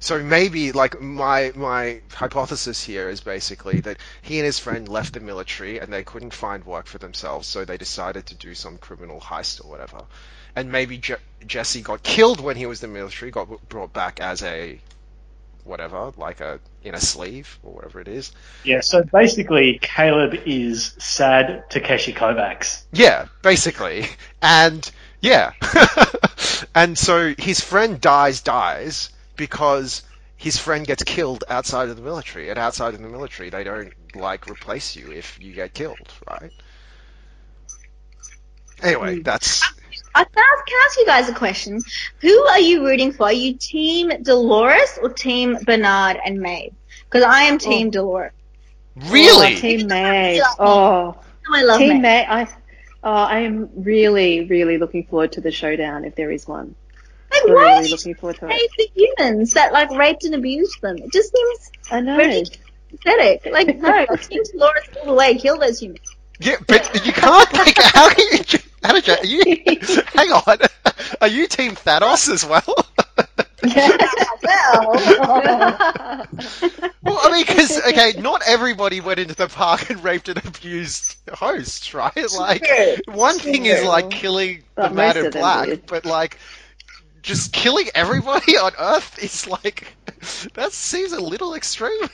So 0.00 0.22
maybe 0.22 0.72
like 0.72 1.00
my 1.00 1.52
my 1.56 2.02
hypothesis 2.12 2.82
here 2.84 3.08
is 3.08 3.20
basically 3.22 3.80
that 3.82 3.98
he 4.22 4.38
and 4.38 4.46
his 4.46 4.58
friend 4.58 4.88
left 4.88 5.14
the 5.14 5.20
military 5.20 5.78
and 5.80 5.92
they 5.92 6.04
couldn't 6.04 6.34
find 6.34 6.64
work 6.64 6.86
for 6.86 6.98
themselves, 6.98 7.48
so 7.48 7.64
they 7.64 7.78
decided 7.78 8.26
to 8.26 8.34
do 8.34 8.54
some 8.54 8.78
criminal 8.78 9.20
heist 9.20 9.64
or 9.64 9.68
whatever. 9.68 10.06
And 10.54 10.70
maybe 10.70 10.98
Je- 10.98 11.14
Jesse 11.46 11.80
got 11.80 12.02
killed 12.02 12.40
when 12.40 12.56
he 12.56 12.66
was 12.66 12.82
in 12.82 12.92
the 12.92 12.98
military, 12.98 13.30
got 13.30 13.68
brought 13.68 13.92
back 13.92 14.20
as 14.20 14.42
a 14.42 14.78
whatever, 15.64 16.12
like 16.16 16.40
a 16.40 16.60
in 16.82 16.94
a 16.94 17.00
sleeve 17.00 17.58
or 17.62 17.72
whatever 17.72 18.00
it 18.00 18.08
is. 18.08 18.32
Yeah, 18.64 18.80
so 18.80 19.04
basically, 19.04 19.78
Caleb 19.80 20.34
is 20.46 20.94
sad 20.98 21.64
Takeshi 21.70 22.12
Kovacs. 22.12 22.84
Yeah, 22.92 23.26
basically. 23.42 24.06
And 24.40 24.88
yeah. 25.20 25.52
and 26.74 26.98
so 26.98 27.34
his 27.38 27.60
friend 27.60 28.00
dies 28.00 28.40
dies 28.40 29.10
because 29.36 30.02
his 30.36 30.58
friend 30.58 30.86
gets 30.86 31.04
killed 31.04 31.44
outside 31.48 31.88
of 31.88 31.96
the 31.96 32.02
military. 32.02 32.50
And 32.50 32.58
outside 32.58 32.94
of 32.94 33.00
the 33.00 33.08
military 33.08 33.50
they 33.50 33.64
don't 33.64 33.92
like 34.14 34.48
replace 34.50 34.96
you 34.96 35.12
if 35.12 35.38
you 35.40 35.52
get 35.52 35.74
killed, 35.74 36.12
right? 36.28 36.50
Anyway, 38.82 39.16
hmm. 39.16 39.22
that's 39.22 39.62
I 40.14 40.24
can 40.24 40.44
ask, 40.52 40.66
can 40.66 40.76
I 40.76 40.86
ask 40.86 40.98
you 40.98 41.06
guys 41.06 41.28
a 41.28 41.34
question? 41.34 41.80
Who 42.20 42.46
are 42.48 42.60
you 42.60 42.84
rooting 42.84 43.12
for? 43.12 43.24
Are 43.24 43.32
you 43.32 43.54
Team 43.54 44.10
Dolores 44.22 44.98
or 45.00 45.08
Team 45.08 45.56
Bernard 45.64 46.18
and 46.24 46.40
Maeve? 46.40 46.74
Because 47.04 47.24
I 47.24 47.42
am 47.44 47.58
Team 47.58 47.88
oh. 47.88 47.90
Dolores. 47.90 48.32
really 49.10 49.54
Oh, 49.54 49.58
Team 49.58 49.86
May. 49.86 50.36
Yeah. 50.36 50.42
Oh. 50.58 51.16
oh, 51.16 51.54
I 51.54 51.62
love 51.62 51.78
Team 51.78 51.88
Maeve. 51.94 52.02
May. 52.02 52.26
I, 52.26 52.44
oh, 53.02 53.10
I 53.10 53.40
am 53.40 53.70
really, 53.76 54.44
really 54.44 54.78
looking 54.78 55.04
forward 55.04 55.32
to 55.32 55.40
the 55.40 55.50
showdown 55.50 56.04
if 56.04 56.14
there 56.14 56.30
is 56.30 56.46
one. 56.46 56.74
Like, 57.30 57.44
why 57.44 57.52
Really 57.52 57.84
is 57.84 57.90
looking 57.90 58.14
forward 58.14 58.36
to 58.40 58.46
it. 58.46 58.52
hate 58.52 58.70
the 58.76 58.90
humans 58.94 59.54
that 59.54 59.72
like 59.72 59.90
raped 59.90 60.24
and 60.24 60.34
abused 60.34 60.80
them? 60.82 60.98
It 60.98 61.10
just 61.12 61.34
seems 61.34 61.70
I 61.90 62.00
know. 62.00 62.16
very 62.16 62.44
pathetic. 62.90 63.48
Like, 63.50 63.78
no, 63.78 64.04
Team 64.16 64.42
Dolores 64.52 64.84
all 65.00 65.06
the 65.06 65.14
way, 65.14 65.36
kill 65.38 65.58
those 65.58 65.80
humans. 65.80 66.16
Yeah, 66.40 66.56
but 66.66 67.06
you 67.06 67.12
can't 67.12 67.52
like 67.52 67.76
how 67.80 68.08
can 68.12 68.26
you 68.32 68.58
how 68.82 68.92
did 68.92 69.06
you, 69.06 69.14
are 69.14 69.24
you 69.26 69.44
hang 70.14 70.32
on. 70.32 70.58
Are 71.20 71.28
you 71.28 71.46
team 71.46 71.76
Thanos 71.76 72.28
as 72.30 72.44
well? 72.44 72.64
well, 73.62 73.98
Well, 77.02 77.18
I 77.22 77.30
mean, 77.32 77.44
because 77.46 77.78
okay, 77.88 78.12
not 78.18 78.42
everybody 78.46 79.00
went 79.00 79.18
into 79.18 79.34
the 79.34 79.48
park 79.48 79.90
and 79.90 80.02
raped 80.04 80.28
and 80.28 80.38
abused 80.44 81.16
hosts, 81.32 81.94
right? 81.94 82.32
Like, 82.32 82.66
one 83.06 83.38
thing 83.38 83.66
is 83.66 83.82
like 83.82 84.10
killing 84.10 84.62
But 84.74 84.88
the 84.88 84.90
man 84.90 85.16
in 85.16 85.28
black, 85.28 85.66
did. 85.66 85.86
but 85.86 86.04
like, 86.04 86.38
just 87.22 87.52
killing 87.52 87.88
everybody 87.94 88.56
on 88.58 88.72
Earth 88.78 89.22
is 89.22 89.46
like 89.46 89.94
that 90.54 90.72
seems 90.72 91.12
a 91.12 91.20
little 91.20 91.54
extreme. 91.54 92.08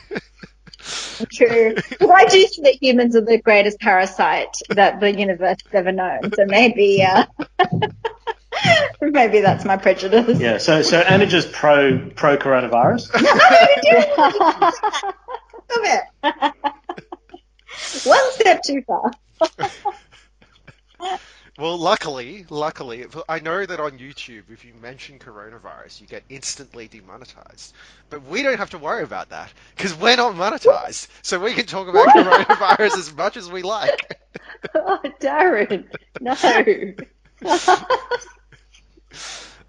True. 1.32 1.74
But 1.98 2.10
I 2.10 2.24
do 2.26 2.46
think 2.46 2.64
that 2.64 2.78
humans 2.80 3.16
are 3.16 3.20
the 3.20 3.38
greatest 3.38 3.80
parasite 3.80 4.54
that 4.70 5.00
the 5.00 5.16
universe 5.16 5.56
has 5.64 5.74
ever 5.74 5.92
known. 5.92 6.32
So 6.34 6.44
maybe, 6.46 7.02
uh, 7.02 7.26
maybe 9.00 9.40
that's 9.40 9.64
my 9.64 9.76
prejudice. 9.76 10.38
Yeah, 10.40 10.58
so 10.58 10.82
so 10.82 11.02
Anaja's 11.02 11.46
pro 11.46 12.10
pro 12.14 12.36
coronavirus. 12.36 13.02
Stop 15.64 15.84
it. 15.84 16.02
One 18.04 18.32
step 18.32 18.62
too 18.64 18.82
far. 18.86 19.10
Well, 21.58 21.76
luckily, 21.76 22.46
luckily, 22.50 23.04
I 23.28 23.40
know 23.40 23.66
that 23.66 23.80
on 23.80 23.98
YouTube, 23.98 24.44
if 24.48 24.64
you 24.64 24.72
mention 24.80 25.18
coronavirus, 25.18 26.00
you 26.00 26.06
get 26.06 26.22
instantly 26.28 26.86
demonetized. 26.86 27.74
But 28.10 28.24
we 28.26 28.44
don't 28.44 28.58
have 28.58 28.70
to 28.70 28.78
worry 28.78 29.02
about 29.02 29.30
that 29.30 29.52
because 29.76 29.92
we're 29.92 30.14
not 30.14 30.36
monetized, 30.36 31.08
so 31.22 31.40
we 31.40 31.54
can 31.54 31.66
talk 31.66 31.88
about 31.88 32.06
coronavirus 32.06 32.98
as 32.98 33.12
much 33.12 33.36
as 33.36 33.50
we 33.50 33.62
like. 33.62 34.20
oh, 34.76 35.00
Darren, 35.20 35.86
no. 36.20 36.36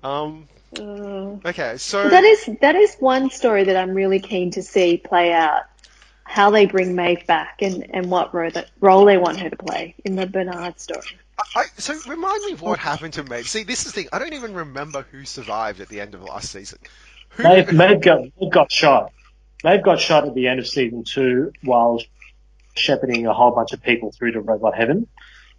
Um. 0.02 0.48
Uh, 0.78 1.38
Okay, 1.44 1.76
so 1.78 2.08
that 2.08 2.24
is 2.24 2.50
that 2.62 2.76
is 2.76 2.96
one 3.00 3.30
story 3.32 3.66
that 3.66 3.76
I'm 3.76 3.92
really 3.92 4.20
keen 4.20 4.52
to 4.52 4.62
see 4.62 4.98
play 4.98 5.34
out. 5.34 5.64
How 6.24 6.52
they 6.52 6.68
bring 6.68 6.96
Maeve 6.96 7.26
back 7.26 7.64
and, 7.64 7.88
and 7.90 8.12
what 8.12 8.36
role, 8.36 8.52
that, 8.52 8.70
role 8.80 9.06
they 9.06 9.18
want 9.18 9.40
her 9.40 9.50
to 9.50 9.58
play 9.58 9.96
in 10.06 10.16
the 10.16 10.28
Bernard 10.28 10.80
story. 10.80 11.18
I, 11.56 11.66
so 11.78 11.94
remind 12.08 12.44
me 12.46 12.54
of 12.54 12.62
what 12.62 12.80
happened 12.80 13.14
to 13.14 13.24
Maeve. 13.24 13.48
See, 13.48 13.64
this 13.64 13.86
is 13.86 13.94
the 13.94 14.02
thing. 14.02 14.10
I 14.12 14.20
don't 14.20 14.34
even 14.34 14.54
remember 14.54 15.06
who 15.12 15.26
survived 15.26 15.80
at 15.82 15.90
the 15.90 16.02
end 16.02 16.14
of 16.14 16.24
last 16.24 16.52
season. 16.52 16.80
Who? 17.32 17.44
Maeve, 17.44 17.72
Maeve, 17.74 18.02
got, 18.02 18.22
Maeve 18.40 18.52
got 18.52 18.72
shot. 18.72 19.12
Maeve 19.64 19.84
got 19.84 20.00
shot 20.00 20.28
at 20.28 20.34
the 20.34 20.48
end 20.48 20.60
of 20.60 20.68
season 20.68 21.04
two 21.04 21.52
while 21.64 22.02
shepherding 22.76 23.26
a 23.28 23.34
whole 23.34 23.52
bunch 23.52 23.74
of 23.74 23.82
people 23.82 24.12
through 24.12 24.34
to 24.34 24.42
robot 24.42 24.76
heaven. 24.76 25.08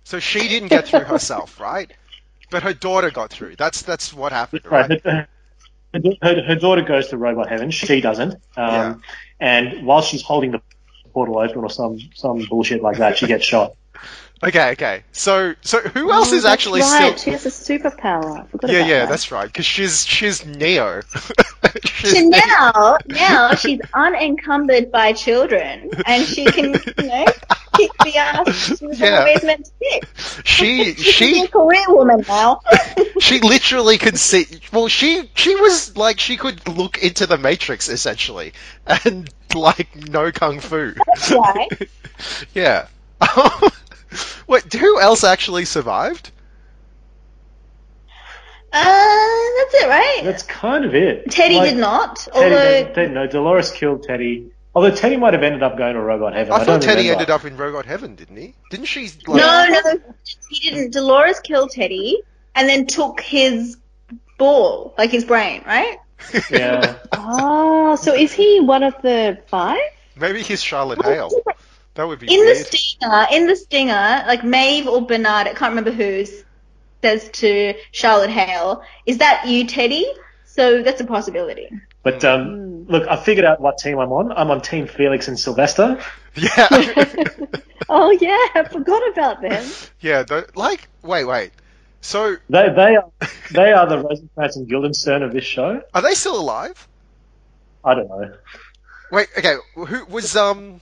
So 0.04 0.18
she 0.18 0.48
didn't 0.48 0.68
get 0.68 0.88
through 0.88 1.00
herself, 1.00 1.60
right? 1.60 1.90
But 2.50 2.62
her 2.62 2.72
daughter 2.74 3.10
got 3.10 3.30
through. 3.30 3.56
That's 3.56 3.82
that's 3.82 4.12
what 4.12 4.32
happened, 4.32 4.62
right? 4.64 4.90
Right. 4.90 5.04
Her, 5.04 5.28
her, 6.22 6.42
her 6.42 6.54
daughter 6.56 6.82
goes 6.82 7.08
to 7.08 7.16
robot 7.16 7.48
heaven. 7.48 7.70
She 7.70 8.00
doesn't. 8.00 8.34
Um, 8.34 8.38
Yeah. 8.56 8.94
And 9.40 9.86
while 9.86 10.02
she's 10.02 10.22
holding 10.22 10.50
the 10.50 10.60
portal 11.12 11.38
open 11.38 11.58
or 11.58 11.70
some 11.70 11.98
some 12.14 12.44
bullshit 12.48 12.82
like 12.82 12.98
that, 12.98 13.18
she 13.18 13.26
gets 13.26 13.44
shot. 13.44 13.74
Okay, 14.42 14.70
okay. 14.70 15.04
So 15.12 15.54
so 15.60 15.80
who 15.80 16.10
oh, 16.10 16.14
else 16.14 16.32
Oh, 16.32 16.36
is 16.36 16.44
actually 16.46 16.80
right. 16.80 17.16
still? 17.16 17.16
She 17.16 17.30
has 17.30 17.44
a 17.44 17.50
superpower. 17.50 18.46
Yeah, 18.62 18.80
yeah, 18.80 18.98
that. 19.00 19.08
that's 19.08 19.30
right. 19.30 19.46
Because 19.46 19.66
she's 19.66 20.06
she's 20.06 20.44
Neo. 20.46 21.02
she's 21.84 22.12
So 22.12 22.20
now, 22.20 22.96
now 23.06 23.54
she's 23.54 23.80
unencumbered 23.92 24.90
by 24.90 25.12
children, 25.12 25.90
and 26.06 26.26
she 26.26 26.50
can, 26.50 26.82
you 26.98 27.06
know, 27.06 27.24
kick 27.76 27.90
the 28.02 28.16
ass 28.16 28.72
she 28.78 28.86
was 28.86 28.98
Yeah. 28.98 29.18
always 29.18 29.42
meant 29.44 29.66
to 29.66 29.72
kick. 29.82 30.04
she 30.44 30.94
She's 30.94 31.04
she 31.04 31.44
a 31.44 31.48
career 31.48 31.84
woman 31.88 32.24
now. 32.26 32.60
she 33.20 33.40
literally 33.40 33.98
could 33.98 34.18
see. 34.18 34.46
Well, 34.72 34.88
she 34.88 35.30
she 35.34 35.54
was 35.56 35.96
like 35.96 36.18
she 36.20 36.36
could 36.36 36.66
look 36.68 36.98
into 37.02 37.26
the 37.26 37.36
Matrix 37.38 37.88
essentially, 37.88 38.54
and 38.86 39.28
like 39.54 39.94
no 40.08 40.32
kung 40.32 40.60
fu. 40.60 40.94
Right. 41.30 41.68
yeah. 42.54 42.88
Oh, 43.20 43.68
Wait, 44.46 44.72
who 44.72 45.00
else 45.00 45.24
actually 45.24 45.64
survived? 45.64 46.30
Uh, 48.72 48.78
that's 48.82 49.74
it, 49.74 49.88
right? 49.88 50.20
That's 50.22 50.42
kind 50.44 50.84
of 50.84 50.94
it. 50.94 51.30
Teddy 51.30 51.56
Like, 51.56 51.70
did 51.70 51.78
not, 51.78 52.16
Teddy, 52.16 52.36
although 52.36 52.56
they- 52.56 52.92
they- 52.94 53.08
no, 53.08 53.26
Dolores 53.26 53.70
killed 53.72 54.04
Teddy. 54.04 54.52
Although 54.74 54.92
Teddy 54.94 55.16
might 55.16 55.32
have 55.34 55.42
ended 55.42 55.64
up 55.64 55.76
going 55.76 55.94
to 55.94 56.00
robot 56.00 56.32
heaven. 56.34 56.52
I, 56.52 56.56
I, 56.56 56.58
thought 56.60 56.66
don't 56.66 56.80
Teddy 56.82 57.02
remember. 57.02 57.22
ended 57.22 57.30
up 57.34 57.44
in 57.44 57.56
Robot 57.56 57.86
Heaven, 57.86 58.14
didn't 58.14 58.36
he? 58.36 58.54
Didn't 58.70 58.86
she? 58.86 59.10
Like, 59.26 59.40
no, 59.42 59.66
no, 59.68 59.98
he 60.48 60.70
didn't. 60.70 60.92
Dolores 60.92 61.40
killed 61.40 61.72
Teddy 61.72 62.22
and 62.54 62.68
then 62.68 62.86
took 62.86 63.20
his 63.20 63.76
ball, 64.38 64.94
like 64.96 65.10
his 65.10 65.24
brain, 65.24 65.62
right? 65.66 65.98
Yeah. 66.50 66.98
Oh, 67.12 67.96
so 67.96 68.14
is 68.14 68.32
he 68.32 68.60
one 68.60 68.84
of 68.84 68.94
the 69.02 69.38
five? 69.48 69.80
Maybe 70.14 70.42
he's 70.42 70.62
Charlotte 70.62 71.02
Hale. 71.02 71.30
That 72.00 72.08
would 72.08 72.18
be 72.18 72.34
In 72.34 72.46
the 72.46 72.54
stinger, 72.54 73.26
in 73.30 73.46
the 73.46 73.54
stinger, 73.54 74.24
like 74.26 74.42
Maeve 74.42 74.88
or 74.88 75.02
Bernard, 75.06 75.46
I 75.46 75.52
can't 75.52 75.72
remember 75.76 75.90
who 75.90 76.24
says 77.02 77.28
to 77.28 77.74
Charlotte 77.92 78.30
Hale, 78.30 78.82
"Is 79.04 79.18
that 79.18 79.46
you, 79.46 79.66
Teddy?" 79.66 80.06
So 80.46 80.82
that's 80.82 81.02
a 81.02 81.04
possibility. 81.04 81.68
But 82.02 82.24
um, 82.24 82.86
look, 82.86 83.06
I 83.06 83.16
figured 83.16 83.44
out 83.44 83.60
what 83.60 83.76
team 83.76 83.98
I'm 83.98 84.12
on. 84.12 84.32
I'm 84.32 84.50
on 84.50 84.62
Team 84.62 84.86
Felix 84.86 85.28
and 85.28 85.38
Sylvester. 85.38 86.00
yeah. 86.34 86.68
Oh 87.92 88.12
yeah, 88.12 88.46
I 88.54 88.66
forgot 88.70 89.02
about 89.08 89.42
them. 89.42 89.68
yeah. 90.00 90.24
Like, 90.54 90.88
wait, 91.02 91.24
wait. 91.24 91.50
So, 92.00 92.36
They 92.48 92.68
they 92.70 92.96
are 92.96 93.10
they 93.50 93.72
are 93.72 93.86
the 93.86 93.98
Rosencrantz 93.98 94.56
and 94.56 94.68
Guildenstern 94.68 95.22
of 95.22 95.32
this 95.32 95.44
show. 95.44 95.82
are 95.92 96.00
they 96.00 96.14
still 96.14 96.40
alive? 96.40 96.88
I 97.84 97.94
don't 97.94 98.08
know. 98.08 98.32
Wait, 99.10 99.28
okay. 99.36 99.56
Who 99.74 100.04
was 100.06 100.36
um 100.36 100.80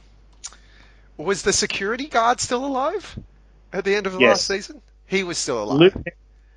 was 1.18 1.42
the 1.42 1.52
security 1.52 2.06
guard 2.06 2.40
still 2.40 2.64
alive 2.64 3.18
at 3.72 3.84
the 3.84 3.94
end 3.94 4.06
of 4.06 4.14
the 4.14 4.20
Yes. 4.20 4.28
last 4.30 4.46
season? 4.46 4.80
He 5.06 5.22
was 5.24 5.36
still 5.38 5.62
alive. 5.62 5.80
Luke 5.94 6.04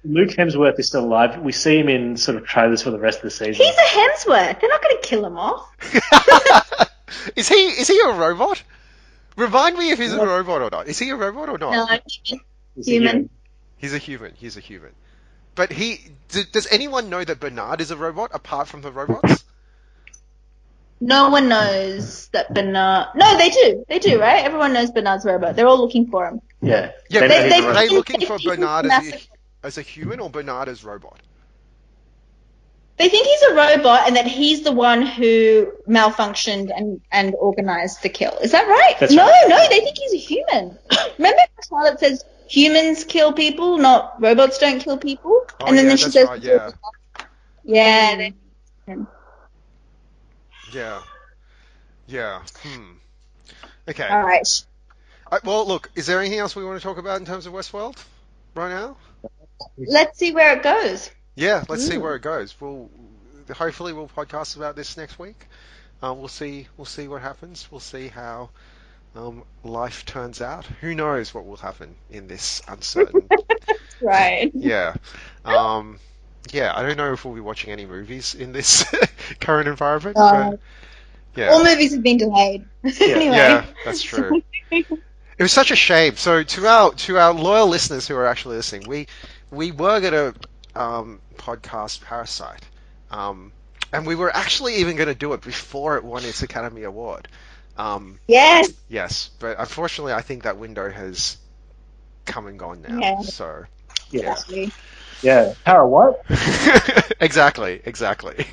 Luke 0.04 0.30
Hemsworth 0.30 0.80
is 0.80 0.88
still 0.88 1.04
alive. 1.06 1.40
We 1.42 1.52
see 1.52 1.78
him 1.78 1.88
in 1.90 2.18
sort 2.18 2.38
of 2.38 2.46
trailers 2.46 2.82
for 2.82 2.90
the 2.92 2.98
rest 3.00 3.18
of 3.20 3.24
the 3.24 3.32
season. 3.32 3.54
He's 3.54 3.76
a 3.76 3.82
Hemsworth. 3.82 4.60
They're 4.60 4.70
not 4.70 4.82
going 4.82 4.98
to 4.98 5.02
kill 5.04 5.26
him 5.26 5.38
off. 5.38 5.70
is 7.36 7.48
he 7.48 7.56
is 7.56 7.88
he 7.88 8.00
a 8.00 8.12
robot? 8.14 8.64
Remind 9.38 9.78
me 9.78 9.92
if 9.92 10.00
he's 10.00 10.14
a 10.14 10.26
robot 10.26 10.62
or 10.62 10.70
not. 10.72 10.88
Is 10.88 11.00
he 11.00 11.10
a 11.10 11.16
robot 11.16 11.50
or 11.50 11.58
not? 11.58 11.72
No, 11.72 12.00
He's 12.76 12.88
a 12.88 12.92
human. 12.92 13.30
He's 13.78 13.94
a 13.94 13.98
human. 13.98 14.34
He's 14.36 14.58
a 14.58 14.60
human. 14.60 14.92
But 15.56 15.72
he 15.72 16.00
d- 16.30 16.44
does 16.52 16.68
anyone 16.72 17.10
know 17.10 17.24
that 17.24 17.40
Bernard 17.40 17.82
is 17.82 17.92
a 17.92 17.98
robot 17.98 18.32
apart 18.34 18.68
from 18.68 18.82
the 18.82 18.92
robots? 18.92 19.44
No 21.02 21.30
one 21.30 21.50
knows 21.50 22.28
that 22.28 22.54
Bernard. 22.54 23.08
No, 23.16 23.38
they 23.38 23.50
do. 23.50 23.84
They 23.90 24.00
do, 24.00 24.20
right? 24.20 24.46
Everyone 24.46 24.72
knows 24.74 24.92
Bernard's 24.92 25.26
a 25.26 25.32
robot. 25.34 25.56
They're 25.56 25.68
all 25.68 25.80
looking 25.82 26.08
for 26.08 26.28
him. 26.28 26.42
Yeah. 26.62 26.92
Yeah, 27.10 27.22
They 27.22 27.28
but 27.28 27.28
know 27.28 27.50
they- 27.50 27.56
he's 27.56 27.64
a 27.64 27.68
are 27.68 27.74
they 27.74 27.88
they- 27.90 27.96
looking 27.96 28.22
for 28.22 28.38
Bernard 28.40 28.86
as 28.86 29.08
a, 29.14 29.20
as 29.64 29.78
a 29.78 29.82
human 29.82 30.20
or 30.20 30.30
Bernard 30.30 30.70
as 30.70 30.84
robot? 30.86 31.20
They 32.98 33.10
think 33.10 33.26
he's 33.26 33.42
a 33.44 33.56
robot 33.56 34.06
and 34.06 34.16
that 34.16 34.28
he's 34.28 34.62
the 34.62 34.72
one 34.72 35.02
who 35.02 35.72
malfunctioned 35.88 36.72
and, 36.76 37.02
and 37.12 37.34
organized 37.34 38.04
the 38.04 38.10
kill. 38.10 38.38
Is 38.44 38.52
that 38.52 38.68
right? 38.68 38.96
That's 39.00 39.12
no, 39.12 39.26
right. 39.26 39.46
no, 39.48 39.58
they 39.70 39.80
think 39.80 39.98
he's 39.98 40.14
a 40.14 40.18
human. 40.18 40.78
Remember 41.18 41.40
how 41.40 41.64
Charlotte 41.68 42.00
says 42.00 42.24
humans 42.48 43.04
kill 43.04 43.34
people, 43.34 43.80
not 43.80 44.22
robots 44.22 44.60
don't 44.60 44.80
kill 44.80 44.98
people? 45.00 45.46
Oh, 45.60 45.66
and 45.66 45.76
then, 45.76 45.86
yeah, 45.86 45.90
then 45.90 45.98
she 45.98 46.04
that's 46.04 46.14
says, 46.14 46.28
right, 46.28 46.44
yeah. 46.44 46.72
yeah, 47.64 48.16
they- 48.18 48.34
Yeah. 50.72 51.02
Yeah. 52.08 52.42
Hmm. 52.64 52.92
Okay. 53.88 54.08
all 54.08 54.24
right. 54.24 54.48
Uh, 55.32 55.40
well, 55.44 55.68
look, 55.68 55.90
is 55.96 56.06
there 56.08 56.20
anything 56.20 56.40
else 56.40 56.56
we 56.56 56.66
want 56.66 56.80
to 56.80 56.84
talk 56.84 56.98
about 56.98 57.20
in 57.20 57.26
terms 57.26 57.46
of 57.46 57.54
Westworld 57.54 57.98
right 58.56 58.70
now? 58.70 58.98
Let's 59.78 60.18
see 60.18 60.34
where 60.34 60.58
it 60.58 60.64
goes. 60.64 61.10
Yeah, 61.36 61.64
let's 61.70 61.88
see 61.88 61.98
where 61.98 62.16
it 62.16 62.22
goes. 62.22 62.54
We'll 62.60 62.90
hopefully 63.56 63.94
we'll 63.94 64.10
podcast 64.10 64.58
about 64.58 64.76
this 64.76 64.98
next 64.98 65.18
week. 65.18 65.48
Uh, 66.04 66.14
we'll 66.14 66.28
see. 66.28 66.68
We'll 66.78 66.86
see 66.86 67.08
what 67.08 67.22
happens. 67.22 67.68
We'll 67.72 67.80
see 67.80 68.08
how 68.08 68.50
um, 69.16 69.44
life 69.64 70.06
turns 70.06 70.42
out. 70.42 70.66
Who 70.82 70.94
knows 70.94 71.34
what 71.34 71.46
will 71.46 71.58
happen 71.58 71.96
in 72.10 72.28
this 72.28 72.62
uncertain. 72.68 73.28
Right. 74.02 74.52
yeah. 74.56 74.96
Um, 75.46 76.00
yeah. 76.52 76.74
I 76.76 76.82
don't 76.84 76.98
know 76.98 77.14
if 77.14 77.24
we'll 77.26 77.34
be 77.34 77.42
watching 77.42 77.72
any 77.72 77.86
movies 77.86 78.34
in 78.36 78.52
this 78.52 78.84
current 79.40 79.68
environment. 79.68 80.18
Uh, 80.18 80.52
but 80.52 80.60
yeah. 81.36 81.50
All 81.52 81.64
movies 81.64 81.94
have 81.94 82.04
been 82.04 82.18
delayed. 82.18 82.66
anyway. 82.84 83.36
Yeah, 83.36 83.66
that's 83.86 84.02
true. 84.02 84.42
It 84.72 85.44
was 85.44 85.52
such 85.52 85.72
a 85.72 85.76
shame. 85.76 86.16
So 86.18 86.44
to 86.44 86.68
our 86.68 86.92
to 86.94 87.18
our 87.18 87.34
loyal 87.34 87.68
listeners 87.68 88.08
who 88.08 88.16
are 88.16 88.28
actually 88.28 88.58
listening, 88.58 88.88
we 88.88 89.08
we 89.50 89.72
were 89.72 90.00
going 90.00 90.14
to 90.14 90.80
um, 90.80 91.20
podcast 91.38 92.02
Parasite, 92.02 92.64
um, 93.10 93.52
and 93.92 94.06
we 94.06 94.16
were 94.16 94.34
actually 94.36 94.76
even 94.76 94.96
going 94.96 95.08
to 95.08 95.16
do 95.16 95.34
it 95.34 95.42
before 95.42 95.98
it 95.98 96.04
won 96.04 96.24
its 96.24 96.44
Academy 96.44 96.84
Award. 96.84 97.28
Um, 97.78 98.20
Yes. 98.28 98.72
yes, 98.90 99.30
but 99.40 99.58
unfortunately, 99.60 100.14
I 100.14 100.22
think 100.22 100.44
that 100.44 100.58
window 100.58 100.90
has 100.90 101.38
come 102.26 102.48
and 102.48 102.60
gone 102.60 102.82
now. 102.88 103.00
Yeah. 103.00 103.20
So 103.22 103.64
Yeah. 104.12 104.32
Actually. 104.32 104.72
Yeah. 105.22 105.54
Power 105.66 105.88
what? 105.88 106.24
exactly, 107.20 107.82
exactly. 107.86 108.46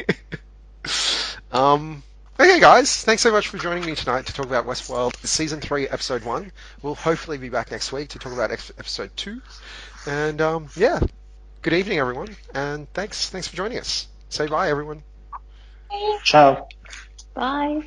um, 1.52 2.02
okay, 2.38 2.60
guys, 2.60 3.02
thanks 3.04 3.22
so 3.22 3.32
much 3.32 3.48
for 3.48 3.58
joining 3.58 3.84
me 3.84 3.94
tonight 3.94 4.26
to 4.26 4.32
talk 4.32 4.46
about 4.46 4.66
Westworld 4.66 5.16
season 5.26 5.60
three, 5.60 5.88
episode 5.88 6.24
one. 6.24 6.52
We'll 6.82 6.94
hopefully 6.94 7.38
be 7.38 7.48
back 7.48 7.70
next 7.70 7.92
week 7.92 8.10
to 8.10 8.18
talk 8.18 8.32
about 8.32 8.50
ex- 8.50 8.72
episode 8.78 9.16
two. 9.16 9.40
And 10.06 10.40
um, 10.40 10.68
yeah, 10.76 11.00
good 11.62 11.74
evening, 11.74 11.98
everyone, 11.98 12.36
and 12.54 12.92
thanks, 12.92 13.30
thanks 13.30 13.48
for 13.48 13.56
joining 13.56 13.78
us. 13.78 14.08
Say 14.28 14.46
bye, 14.46 14.68
everyone. 14.70 15.02
Ciao. 16.24 16.68
Bye. 17.34 17.82